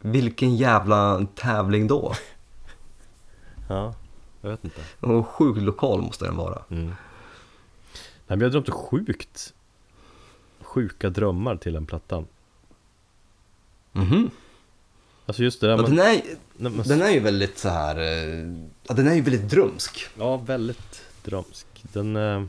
Vilken 0.00 0.56
jävla 0.56 1.26
tävling 1.34 1.86
då? 1.86 2.14
Ja, 3.68 3.94
jag 4.40 4.50
vet 4.50 4.64
inte 4.64 4.80
Och 5.00 5.26
sjukt 5.28 5.62
lokal 5.62 6.02
måste 6.02 6.24
den 6.24 6.36
vara. 6.36 6.62
mm. 6.70 6.86
Nej 6.86 6.94
men 8.26 8.40
jag 8.40 8.50
drömde 8.52 8.72
sjukt 8.72 9.54
Sjuka 10.60 11.10
drömmar 11.10 11.56
till 11.56 11.72
den 11.72 11.86
plattan 11.86 12.26
Mhm. 13.94 14.30
Alltså 15.26 15.42
just 15.42 15.60
det 15.60 15.66
där 15.66 15.72
Ja, 15.76 15.82
man, 15.82 15.96
den, 15.96 16.06
är, 16.06 16.22
man, 16.70 16.86
den 16.88 17.02
är 17.02 17.10
ju 17.10 17.20
väldigt 17.20 17.58
så 17.58 17.68
här. 17.68 17.96
eh, 17.96 18.56
Ja, 18.88 18.94
den 18.94 19.08
är 19.08 19.14
ju 19.14 19.20
väldigt 19.20 19.50
drömsk. 19.50 20.06
Ja, 20.18 20.36
väldigt 20.36 21.02
drömsk 21.24 21.66
Den 21.82 22.16
eh, 22.16 22.44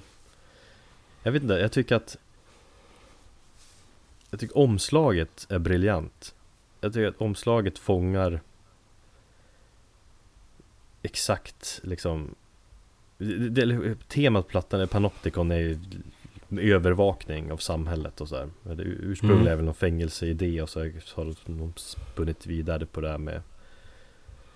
Jag 1.23 1.31
vet 1.31 1.41
inte, 1.43 1.53
jag 1.53 1.71
tycker 1.71 1.95
att 1.95 2.17
Jag 4.29 4.39
tycker 4.39 4.57
omslaget 4.57 5.45
är 5.49 5.59
briljant 5.59 6.35
Jag 6.81 6.93
tycker 6.93 7.07
att 7.07 7.21
omslaget 7.21 7.77
fångar 7.79 8.41
Exakt 11.01 11.79
liksom 11.83 12.35
det, 13.17 13.65
det, 13.65 13.95
Temat 14.07 14.47
plattan, 14.47 14.79
är 14.81 14.85
Panopticon 14.85 15.51
är 15.51 15.57
ju 15.59 15.79
övervakning 16.59 17.51
av 17.51 17.57
samhället 17.57 18.21
och 18.21 18.29
sådär 18.29 18.49
Det 18.63 18.83
ursprungligen 18.83 19.41
Mm. 19.41 19.51
är 19.51 19.55
väl 19.55 19.65
någon 19.65 19.73
fängelseidé 19.73 20.61
och 20.61 20.69
så 20.69 20.79
har 21.15 21.35
de 21.45 21.73
spunnit 21.75 22.45
vidare 22.45 22.85
på 22.85 23.01
det 23.01 23.09
här 23.09 23.17
med 23.17 23.41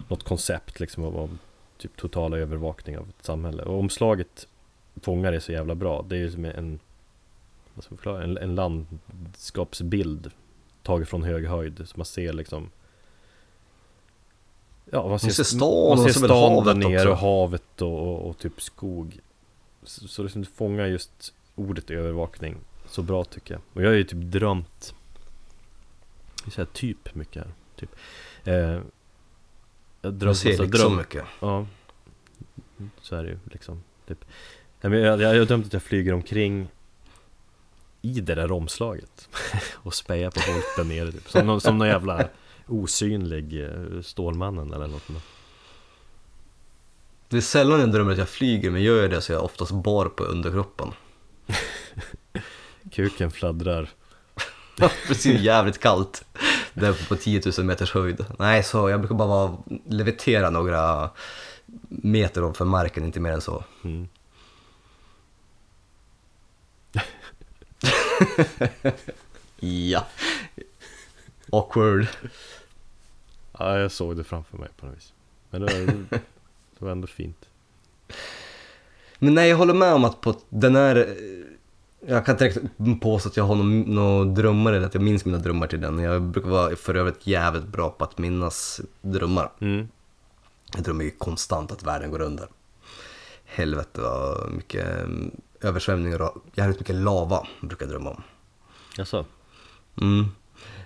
Något 0.07 0.23
koncept 0.23 0.79
liksom 0.79 1.03
av, 1.03 1.17
av 1.17 1.37
typ 1.77 1.97
totala 1.97 2.37
övervakning 2.37 2.97
av 2.97 3.09
ett 3.09 3.25
samhälle. 3.25 3.63
Och 3.63 3.79
omslaget 3.79 4.47
fångar 5.01 5.31
det 5.31 5.41
så 5.41 5.51
jävla 5.51 5.75
bra. 5.75 6.05
Det 6.09 6.15
är 6.15 6.19
ju 6.19 6.31
som 6.31 6.45
en 6.45 6.79
vad 7.73 7.83
ska 7.83 7.93
man 7.93 7.97
förklara, 7.97 8.23
en, 8.23 8.37
en 8.37 8.55
landskapsbild 8.55 10.31
Taget 10.83 11.09
från 11.09 11.23
hög 11.23 11.47
höjd. 11.47 11.81
Så 11.85 11.97
man 11.97 12.05
ser 12.05 12.33
liksom 12.33 12.69
Ja 14.91 15.07
man 15.07 15.19
ser, 15.19 15.29
ser 15.29 15.43
stan 15.43 15.97
man 15.97 16.09
ser 16.09 16.25
stan 16.25 16.65
där 16.65 16.75
nere 16.75 17.09
och 17.09 17.17
havet 17.17 17.81
och, 17.81 17.99
och, 17.99 18.29
och 18.29 18.37
typ 18.37 18.61
skog. 18.61 19.19
Så, 19.83 20.07
så 20.07 20.23
liksom 20.23 20.41
det 20.41 20.49
fångar 20.49 20.85
just 20.85 21.33
ordet 21.59 21.89
övervakning 21.91 22.57
så 22.87 23.01
bra 23.01 23.23
tycker 23.23 23.53
jag 23.53 23.61
Och 23.73 23.81
jag 23.83 23.87
har 23.89 23.95
ju 23.95 24.03
typ 24.03 24.19
drömt 24.21 24.93
Jag 26.43 26.53
säger 26.53 26.65
typ 26.73 27.15
mycket 27.15 27.43
här 27.43 27.51
typ. 27.75 27.95
eh, 28.43 28.79
Jag 30.01 30.13
drömt 30.13 30.37
ser 30.37 30.49
massa 30.49 30.63
liksom 30.63 30.81
dröm- 30.81 30.97
mycket. 30.97 31.23
Ja 31.39 31.67
Så 33.01 33.15
är 33.15 33.23
det 33.23 33.29
ju 33.29 33.39
liksom 33.51 33.83
typ. 34.07 34.25
Jag, 34.81 34.95
jag, 34.95 35.21
jag 35.21 35.39
har 35.39 35.45
dömt 35.45 35.65
att 35.65 35.73
jag 35.73 35.83
flyger 35.83 36.13
omkring 36.13 36.67
I 38.01 38.21
det 38.21 38.35
där 38.35 38.51
omslaget 38.51 39.29
Och 39.75 39.93
spejar 39.93 40.31
på 40.31 40.39
folk 40.39 40.65
där 40.77 40.83
nere 40.83 41.11
typ. 41.11 41.29
Som, 41.29 41.47
någon, 41.47 41.61
som 41.61 41.77
någon 41.77 41.87
jävla 41.87 42.27
osynlig 42.67 43.63
eh, 43.63 44.01
Stålmannen 44.01 44.73
eller 44.73 44.87
något 44.87 45.07
Det 47.29 47.37
är 47.37 47.41
sällan 47.41 47.79
jag 47.79 47.91
drömmer 47.91 48.11
att 48.11 48.17
jag 48.17 48.29
flyger, 48.29 48.69
men 48.71 48.81
gör 48.83 49.01
jag 49.01 49.09
det 49.11 49.21
så 49.21 49.33
är 49.33 49.37
jag 49.37 49.45
oftast 49.45 49.71
bar 49.71 50.05
på 50.05 50.23
underkroppen. 50.23 50.87
Kuken 52.91 53.31
fladdrar 53.31 53.89
Precis, 55.07 55.41
jävligt 55.41 55.77
kallt. 55.77 56.25
Där 56.73 57.07
på 57.09 57.15
10 57.15 57.41
000 57.57 57.65
meters 57.65 57.93
höjd. 57.93 58.25
Nej, 58.39 58.63
så 58.63 58.89
jag 58.89 58.99
brukar 58.99 59.15
bara 59.15 59.27
vara, 59.27 59.57
levitera 59.85 60.49
några 60.49 61.09
meter 61.89 62.43
ovanför 62.43 62.65
marken, 62.65 63.05
inte 63.05 63.19
mer 63.19 63.31
än 63.31 63.41
så. 63.41 63.63
mm. 63.83 64.07
Ja. 69.59 70.07
Awkward. 71.51 72.07
Ja 73.59 73.79
jag 73.79 73.91
såg 73.91 74.17
det 74.17 74.23
framför 74.23 74.57
mig 74.57 74.69
på 74.77 74.85
något 74.85 74.95
vis 74.97 75.13
Men 75.49 75.61
det 75.61 75.73
var, 75.73 75.85
det 76.79 76.85
var 76.85 76.91
ändå 76.91 77.07
fint 77.07 77.45
Men 79.19 79.33
nej, 79.33 79.49
jag 79.49 79.57
håller 79.57 79.73
med 79.73 79.93
om 79.93 80.05
att 80.05 80.21
på 80.21 80.35
den 80.49 80.75
är... 80.75 81.15
Jag 82.07 82.25
kan 82.25 82.35
inte 82.35 82.45
direkt 82.77 83.01
påstå 83.01 83.29
att 83.29 83.37
jag 83.37 83.43
har 83.43 83.55
några 83.55 83.85
nå 83.85 84.23
drömmar 84.23 84.73
eller 84.73 84.87
att 84.87 84.93
jag 84.93 85.03
minns 85.03 85.25
mina 85.25 85.37
drömmar 85.37 85.67
till 85.67 85.81
den. 85.81 85.99
Jag 85.99 86.21
brukar 86.21 86.49
vara 86.49 86.75
för 86.75 86.95
övrigt 86.95 87.27
jävligt 87.27 87.67
bra 87.67 87.89
på 87.89 88.03
att 88.03 88.17
minnas 88.17 88.81
drömmar. 89.01 89.51
mm. 89.59 89.87
Jag 90.73 90.83
drömmer 90.83 91.03
ju 91.03 91.11
konstant 91.11 91.71
att 91.71 91.83
världen 91.83 92.11
går 92.11 92.21
under. 92.21 92.47
Helvete 93.45 94.01
vad 94.01 94.51
mycket 94.51 95.03
mm, 95.03 95.31
översvämningar 95.61 96.21
och 96.21 96.35
jävligt 96.53 96.79
mycket 96.79 96.95
lava 96.95 97.47
brukar 97.61 97.85
jag 97.85 97.91
drömma 97.91 98.09
om. 98.09 98.23
Jaså? 98.97 99.25
Mm. 100.01 100.25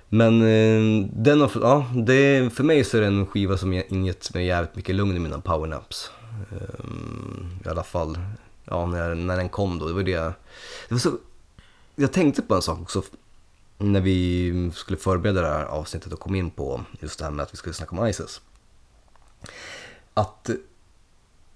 Men 0.10 0.42
eh, 0.42 1.08
den 1.14 1.42
har, 1.42 1.52
ja, 1.62 1.86
det, 1.96 2.54
för 2.54 2.64
mig 2.64 2.84
så 2.84 2.98
är 2.98 3.02
det 3.02 3.08
en 3.08 3.26
skiva 3.26 3.58
som 3.58 3.72
har 3.72 3.94
ingett 3.94 4.34
mig 4.34 4.46
jävligt 4.46 4.76
mycket 4.76 4.96
lugn 4.96 5.16
i 5.16 5.20
mina 5.20 5.42
powernaps. 5.42 6.12
Um, 6.52 7.60
I 7.66 7.70
alla 7.70 7.84
fall, 7.84 8.18
ja 8.66 8.86
när, 8.86 9.16
när 9.16 9.38
den 9.38 9.50
kom 9.50 9.80
då, 9.80 9.88
det 9.88 9.94
var 9.94 10.04
det 10.04 10.12
jag, 10.12 10.34
det 10.88 10.94
var 10.94 11.00
så, 11.00 11.18
jag 11.96 12.14
tänkte 12.14 12.42
på 12.42 12.56
en 12.56 12.62
sak 12.62 12.80
också 12.80 13.04
när 13.78 14.02
vi 14.02 14.72
skulle 14.76 14.98
förbereda 14.98 15.42
det 15.42 15.48
här 15.48 15.66
avsnittet 15.66 16.14
och 16.14 16.20
kom 16.20 16.36
in 16.36 16.52
på 16.52 16.82
just 17.00 17.20
det 17.20 17.26
här 17.26 17.32
med 17.32 17.44
att 17.44 17.54
vi 17.54 17.58
skulle 17.58 17.74
snacka 17.74 17.96
om 17.96 18.08
Isis. 18.08 18.42
Att 20.14 20.50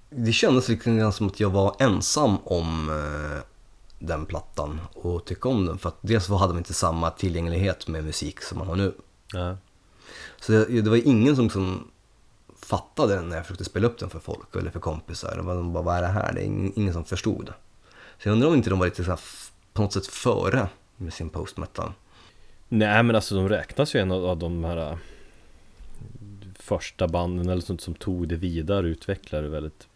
det 0.10 0.32
kändes 0.32 0.70
lite 0.70 0.96
grann 0.96 1.14
som 1.14 1.28
att 1.28 1.40
jag 1.40 1.50
var 1.50 1.76
ensam 1.80 2.38
om 2.44 2.90
eh, 2.90 3.44
den 4.00 4.26
plattan 4.26 4.80
och 4.94 5.26
tycka 5.26 5.50
om 5.50 5.66
den. 5.66 5.78
För 5.78 5.90
att 5.90 5.98
dels 6.02 6.28
hade 6.28 6.54
man 6.54 6.58
inte 6.58 6.74
samma 6.74 7.12
tillgänglighet 7.12 7.88
med 7.88 8.04
musik 8.04 8.42
som 8.42 8.58
man 8.58 8.68
har 8.68 8.76
nu. 8.76 8.94
Ja. 9.34 9.58
Så 10.42 10.52
det, 10.52 10.82
det 10.82 10.90
var 10.90 11.08
ingen 11.08 11.36
som, 11.36 11.50
som 11.50 11.92
fattade 12.68 13.16
den 13.16 13.30
när 13.30 13.36
jag 13.36 13.46
försökte 13.46 13.64
spela 13.64 13.88
upp 13.88 14.00
den 14.00 14.10
för 14.10 14.20
folk 14.20 14.56
eller 14.56 14.72
för 14.72 14.80
kompisar. 14.80 15.36
Det 15.36 15.54
de 15.54 15.74
bara, 15.74 15.84
vad 15.84 15.98
är 15.98 16.02
det 16.02 16.08
här? 16.08 16.34
Det 16.34 16.42
är 16.42 16.46
ingen, 16.46 16.94
som 16.94 17.06
förstod. 17.06 17.54
Så 18.20 18.30
jag 18.30 18.34
undrar 18.34 18.48
om 18.48 18.56
inte 18.56 18.70
de 18.70 18.80
var 18.80 18.86
lite 18.86 19.04
så 19.04 19.10
här, 19.10 19.20
på 19.74 19.82
något 19.82 19.94
sätt 19.94 20.08
före 20.08 20.68
med 20.98 21.14
sin 21.14 21.30
post 21.30 21.58
metal. 21.58 21.92
Nej 22.70 23.04
men 23.04 23.16
alltså 23.16 23.36
de 23.36 23.50
räknas 23.50 23.96
ju 23.96 24.00
en 24.00 24.12
av 24.12 24.38
de 24.38 24.64
här 24.64 24.92
äh, 24.92 24.98
Första 26.60 27.08
banden 27.08 27.50
eller 27.50 27.62
sånt 27.62 27.82
som 27.82 27.94
tog 27.94 28.28
det 28.28 28.36
vidare 28.36 28.80
och 28.80 28.90
utvecklade 28.90 29.44
det 29.44 29.50
väldigt 29.50 29.88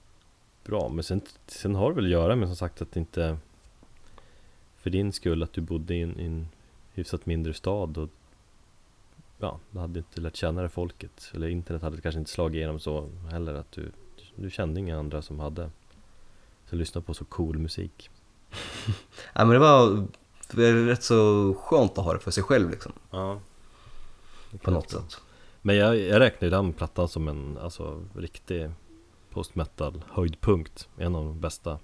Bra 0.64 0.90
men 0.90 1.04
sen, 1.04 1.22
sen 1.48 1.76
har 1.76 1.90
det 1.90 1.96
väl 1.96 2.06
att 2.06 2.12
göra 2.12 2.36
med 2.36 2.48
som 2.48 2.56
sagt 2.56 2.82
att 2.82 2.96
inte 2.96 3.38
För 4.82 4.90
din 4.90 5.14
skull 5.14 5.44
att 5.44 5.54
du 5.54 5.62
bodde 5.62 5.96
i 5.96 6.02
en, 6.02 6.20
i 6.20 6.26
en 6.26 6.48
hyfsat 6.94 7.26
mindre 7.26 7.54
stad 7.54 7.98
och 7.98 8.10
Ja, 9.42 9.60
du 9.72 9.80
hade 9.80 10.00
inte 10.00 10.22
lärt 10.22 10.36
känna 10.36 10.62
det 10.62 10.70
folket 10.70 11.32
Eller 11.34 11.48
internet 11.48 11.82
hade 11.82 12.02
kanske 12.02 12.20
inte 12.20 12.32
slagit 12.32 12.56
igenom 12.56 12.80
så 12.80 13.10
heller 13.32 13.54
att 13.54 13.72
du 13.72 13.92
Du 14.36 14.50
kände 14.50 14.80
inga 14.80 15.00
andra 15.00 15.22
som 15.22 15.40
hade 15.40 15.70
Som 16.66 16.78
lyssnade 16.78 17.06
på 17.06 17.14
så 17.14 17.26
cool 17.26 17.58
musik 17.58 18.10
Ja, 19.34 19.46
men 19.46 19.50
det 19.50 19.60
var 19.60 20.08
rätt 20.86 21.04
så 21.04 21.54
skönt 21.54 21.98
att 21.98 22.06
ha 22.06 22.14
det 22.14 22.20
för 22.20 22.32
sig 22.32 22.44
själv 22.44 22.70
liksom. 22.70 22.92
Ja 23.12 23.40
På 24.62 24.72
något 24.72 24.90
sätt. 24.90 25.22
Men 25.62 25.76
jag, 25.76 26.00
jag 26.00 26.20
räknar 26.20 26.46
ju 26.46 26.50
den 26.50 26.74
plattan 26.74 27.08
som 27.08 27.28
en 27.28 27.58
alltså, 27.58 28.04
riktig 28.16 28.72
post 29.30 29.56
metal 29.56 30.04
höjdpunkt 30.10 30.90
En 30.98 31.16
av 31.16 31.26
de 31.26 31.40
bästa 31.40 31.80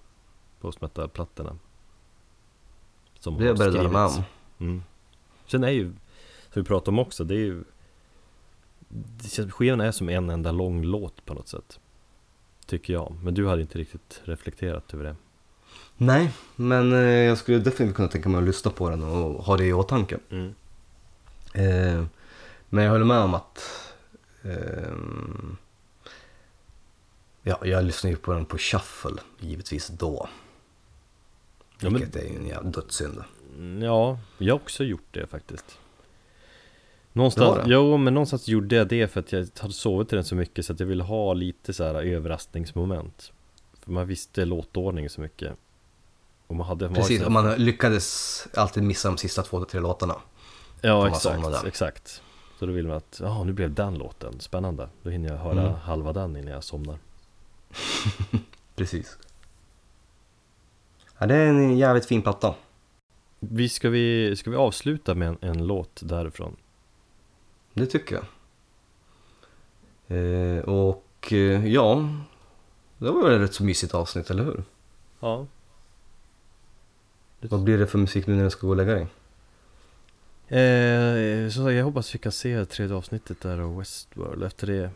post 0.62 0.82
metal 0.82 1.10
plattorna 1.10 1.58
Som 3.20 3.38
Det 3.38 3.44
är 3.44 3.48
jag 3.48 3.58
beredd 3.58 3.70
att 3.70 3.78
hålla 3.78 3.90
med 3.90 4.06
om. 4.06 4.24
mm. 4.60 4.84
Sen 5.48 5.64
är 5.64 5.70
ju, 5.70 5.94
som 6.58 6.64
vi 6.64 6.68
pratade 6.68 6.90
om 6.92 7.00
också, 7.00 7.24
det 7.24 7.36
är 7.36 7.40
ju 7.46 7.64
det 8.90 9.30
känns, 9.30 9.54
Skivan 9.54 9.82
är 9.82 9.92
som 9.92 10.10
en 10.10 10.30
enda 10.30 10.52
lång 10.52 10.84
låt 10.84 11.26
på 11.26 11.34
något 11.34 11.48
sätt 11.48 11.80
Tycker 12.66 12.94
jag, 12.94 13.16
men 13.24 13.34
du 13.34 13.48
hade 13.48 13.62
inte 13.62 13.78
riktigt 13.78 14.22
reflekterat 14.24 14.94
över 14.94 15.04
det 15.04 15.16
Nej, 15.98 16.32
men 16.56 16.94
eh, 16.94 17.00
jag 17.00 17.38
skulle 17.38 17.58
definitivt 17.60 17.96
kunna 17.96 18.08
tänka 18.08 18.30
mig 18.30 18.38
att 18.40 18.44
lyssna 18.48 18.72
på 18.72 18.90
den 18.90 19.04
och 19.04 19.44
ha 19.44 19.58
det 19.58 19.66
i 19.66 19.74
åtanke. 19.74 20.18
mm. 20.30 20.54
Eh, 21.54 22.06
men 22.70 22.84
jag 22.84 22.92
håller 22.92 23.06
med 23.06 23.18
om 23.20 23.34
att 23.34 23.94
ehm, 24.44 25.58
Ja, 27.44 27.60
jag 27.66 27.84
lyssnade 27.84 28.12
ju 28.12 28.18
på 28.18 28.34
den 28.34 28.46
på 28.46 28.58
shuffle, 28.58 29.22
givetvis 29.40 29.88
då. 29.88 30.30
Ja, 31.80 31.90
men- 31.90 31.94
Vilket 31.94 32.16
är 32.16 32.30
ju 32.30 32.36
en 32.36 32.48
jävla 32.48 32.70
dödssynd. 32.70 33.24
Ja, 33.84 34.20
jag 34.38 34.54
har 34.54 34.60
också 34.62 34.84
gjort 34.84 35.08
det 35.12 35.28
faktiskt 35.28 35.80
Någonstans, 37.18 37.64
jo 37.66 37.98
men 37.98 38.14
någonstans 38.14 38.48
gjorde 38.48 38.76
jag 38.76 38.88
det 38.88 39.08
för 39.08 39.20
att 39.20 39.32
jag 39.32 39.48
hade 39.60 39.74
sovit 39.74 40.10
till 40.10 40.16
den 40.16 40.26
så 40.26 40.36
mycket 40.36 40.66
så 40.66 40.74
att 40.74 40.80
jag 40.80 40.88
ville 40.88 41.04
ha 41.04 41.34
lite 41.34 41.74
så 41.74 41.84
här 41.84 41.96
överraskningsmoment 41.96 43.32
För 43.84 43.92
man 43.92 44.08
visste 44.08 44.46
låtordning 44.46 45.10
så 45.10 45.22
mycket 45.22 45.54
Och 46.48 46.56
man 46.56 46.68
hade 46.68 46.90
Precis, 46.90 47.24
och 47.24 47.32
man 47.32 47.56
lyckades 47.56 48.48
alltid 48.54 48.84
missa 48.84 49.08
de 49.08 49.18
sista 49.18 49.42
två 49.44 49.60
till 49.60 49.72
tre 49.72 49.80
låtarna. 49.80 50.16
Ja 50.82 51.08
exakt, 51.08 51.66
exakt 51.66 52.22
Så 52.60 52.66
då 52.66 52.72
vill 52.72 52.88
man 52.88 52.98
att, 52.98 53.20
ja 53.24 53.44
nu 53.44 53.54
blev 53.54 53.74
den 53.74 53.98
låten 53.98 54.40
spännande 54.40 54.90
Då 55.04 55.10
hinner 55.10 55.30
jag 55.30 55.38
höra 55.38 55.62
Mm. 55.62 55.74
halva 55.74 56.14
den 56.14 56.36
innan 56.38 56.52
jag 56.54 56.64
somnar 56.64 56.98
Precis. 58.76 59.18
Ja, 61.18 61.26
det 61.26 61.36
är 61.36 61.48
en 61.48 61.78
jävligt 61.78 62.06
fin 62.06 62.22
platta. 62.22 62.56
vi 63.40 63.70
ska, 63.70 63.90
vi, 63.90 64.36
ska 64.36 64.50
vi 64.50 64.56
avsluta 64.58 65.16
med 65.16 65.28
en, 65.28 65.38
en 65.42 65.68
låt 65.68 66.00
därifrån? 66.04 66.56
Det 67.78 67.86
tycker 67.86 68.16
jag. 68.16 68.26
Eh, 70.18 70.60
och 70.60 71.34
eh, 71.34 71.68
ja, 71.68 72.10
det 72.98 73.12
var 73.12 73.24
väl 73.24 73.34
ett 73.34 73.50
rätt 73.50 73.54
så 73.54 73.64
mysigt 73.64 73.94
avsnitt, 73.94 74.30
eller 74.30 74.44
hur? 74.44 74.64
Ja 75.20 75.46
Vad 77.40 77.64
blir 77.64 77.78
det 77.78 77.88
för 77.88 77.98
musik 77.98 78.28
nu 78.28 78.36
när 78.36 78.44
du 78.44 78.50
ska 78.50 78.68
gå 78.68 78.72
och 78.72 78.78
lägga 78.78 78.94
dig? 78.94 79.08
Eh, 80.60 81.50
så 81.50 81.72
jag 81.72 81.86
hoppas 81.86 82.16
vi 82.16 82.20
kan 82.20 82.32
se 82.32 82.66
tredje 82.66 82.96
avsnittet 82.96 83.42
där 83.42 83.60
av 83.60 83.78
Westworld. 83.78 84.44
Efter 84.44 84.68
det 84.68 84.90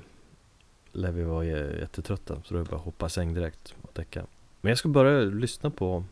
lär 0.91 1.11
vi 1.11 1.23
vara 1.23 1.45
jättetrötta. 1.45 2.41
Så 2.45 2.53
då 2.53 2.59
är 2.59 2.63
det 2.63 2.69
bara 2.69 2.75
att 2.75 2.85
hoppa 2.85 3.05
i 3.05 3.09
säng 3.09 3.33
direkt 3.33 3.75
och 3.81 3.91
däcka. 3.93 4.25
Men 4.61 4.69
jag 4.69 4.77
ska 4.77 4.89
börja 4.89 5.21
lyssna 5.21 5.69
på 5.69 6.03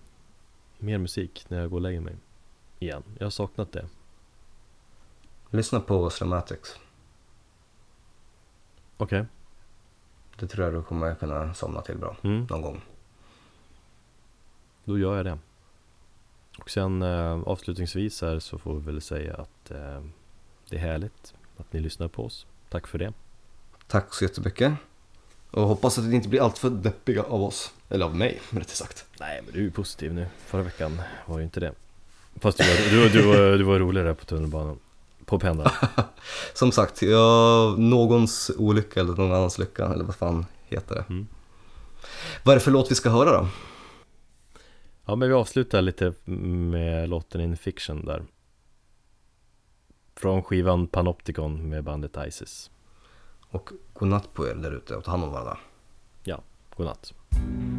mer 0.78 0.98
musik 0.98 1.46
när 1.48 1.60
jag 1.60 1.70
går 1.70 1.78
och 1.78 1.82
lägger 1.82 2.02
mig. 2.02 2.16
Igen. 2.80 3.04
Jag 3.18 3.26
har 3.26 3.32
saknat 3.32 3.72
det. 3.72 3.86
Lyssna 5.50 5.80
på 5.80 6.10
Slamatics. 6.10 6.76
Okej. 8.98 9.26
Det 10.40 10.48
tror 10.48 10.66
jag 10.66 10.74
du 10.74 10.84
kommer 10.84 11.16
kunna 11.16 11.54
somna 11.54 11.82
till 11.82 11.98
bra 11.98 12.18
Mm, 12.24 12.48
någon 12.50 12.62
gång. 12.62 12.82
då 14.86 15.00
gör 15.00 15.16
jag 15.18 15.26
det. 15.26 15.38
Och 16.58 16.70
sen 16.70 17.02
eh, 17.02 17.42
avslutningsvis 17.46 18.22
här 18.22 18.40
så 18.40 18.58
får 18.58 18.74
vi 18.74 18.80
väl 18.86 19.02
säga 19.02 19.34
att 19.34 19.72
eh, 19.72 20.02
det 20.70 20.76
är 20.76 20.80
härligt 20.80 21.34
att 21.58 21.74
ni 21.74 21.80
lyssnar 21.80 22.08
på 22.08 22.26
oss. 22.26 22.46
Tack 22.70 22.88
för 22.88 22.98
det. 22.98 23.14
Tack 23.88 24.14
så 24.14 24.24
jättemycket. 24.24 24.74
Och 25.52 25.62
hoppas 25.68 25.98
att 25.98 26.10
det 26.10 26.16
inte 26.16 26.30
blir 26.30 26.42
alltför 26.42 26.70
deppiga 26.70 27.24
av 27.24 27.44
oss. 27.44 27.74
Eller 27.90 28.06
av 28.06 28.16
mig, 28.16 28.42
rättare 28.50 28.76
sagt. 28.76 29.06
Nej 29.20 29.42
men 29.44 29.54
du 29.54 29.60
är 29.60 29.64
ju 29.64 29.72
positiv 29.72 30.14
nu. 30.14 30.28
Förra 30.38 30.62
veckan 30.64 31.02
var 31.26 31.38
ju 31.38 31.44
inte 31.44 31.60
det. 31.60 31.74
Fast 32.36 32.58
du 32.58 32.64
var, 32.64 32.90
du, 32.92 33.10
du, 33.10 33.28
var, 33.28 33.58
du 33.58 33.64
var 33.64 33.80
roligare 33.80 34.14
på 34.16 34.26
tunnelbanan. 34.26 34.80
På 35.30 35.40
pendeln. 35.40 35.70
Som 36.54 36.72
sagt, 36.72 37.02
jag, 37.02 37.80
någons 37.80 38.52
olycka 38.58 39.00
eller 39.00 39.16
någon 39.16 39.32
annans 39.32 39.58
lycka, 39.60 39.86
eller 39.86 40.04
vad 40.04 40.16
fan 40.16 40.46
heter 40.66 40.96
det? 40.96 41.06
Mm. 41.10 41.28
Vad 42.44 42.54
är 42.54 42.60
det 42.60 42.64
för 42.64 42.72
låt 42.72 42.92
vi 42.92 42.96
ska 42.96 43.10
höra 43.10 43.32
då? 43.32 43.48
Ja 45.06 45.16
men 45.16 45.30
vi 45.30 45.34
avslutar 45.34 45.82
lite 45.82 46.14
med 46.26 47.10
låten 47.10 47.42
In 47.42 47.58
Fiction 47.58 48.06
där 48.06 48.24
Från 50.16 50.44
skivan 50.44 50.88
Panopticon 50.88 51.70
med 51.70 51.84
bandet 51.84 52.18
Isis 52.28 52.72
Och 53.50 53.70
godnatt 53.94 54.34
på 54.34 54.48
er 54.48 54.56
där 54.56 54.72
ute 54.72 54.96
och 54.96 55.04
ta 55.04 55.12
hand 55.12 55.24
om 55.24 55.32
varandra. 55.32 55.58
Godnatt 56.80 57.14
Thank 57.32 57.79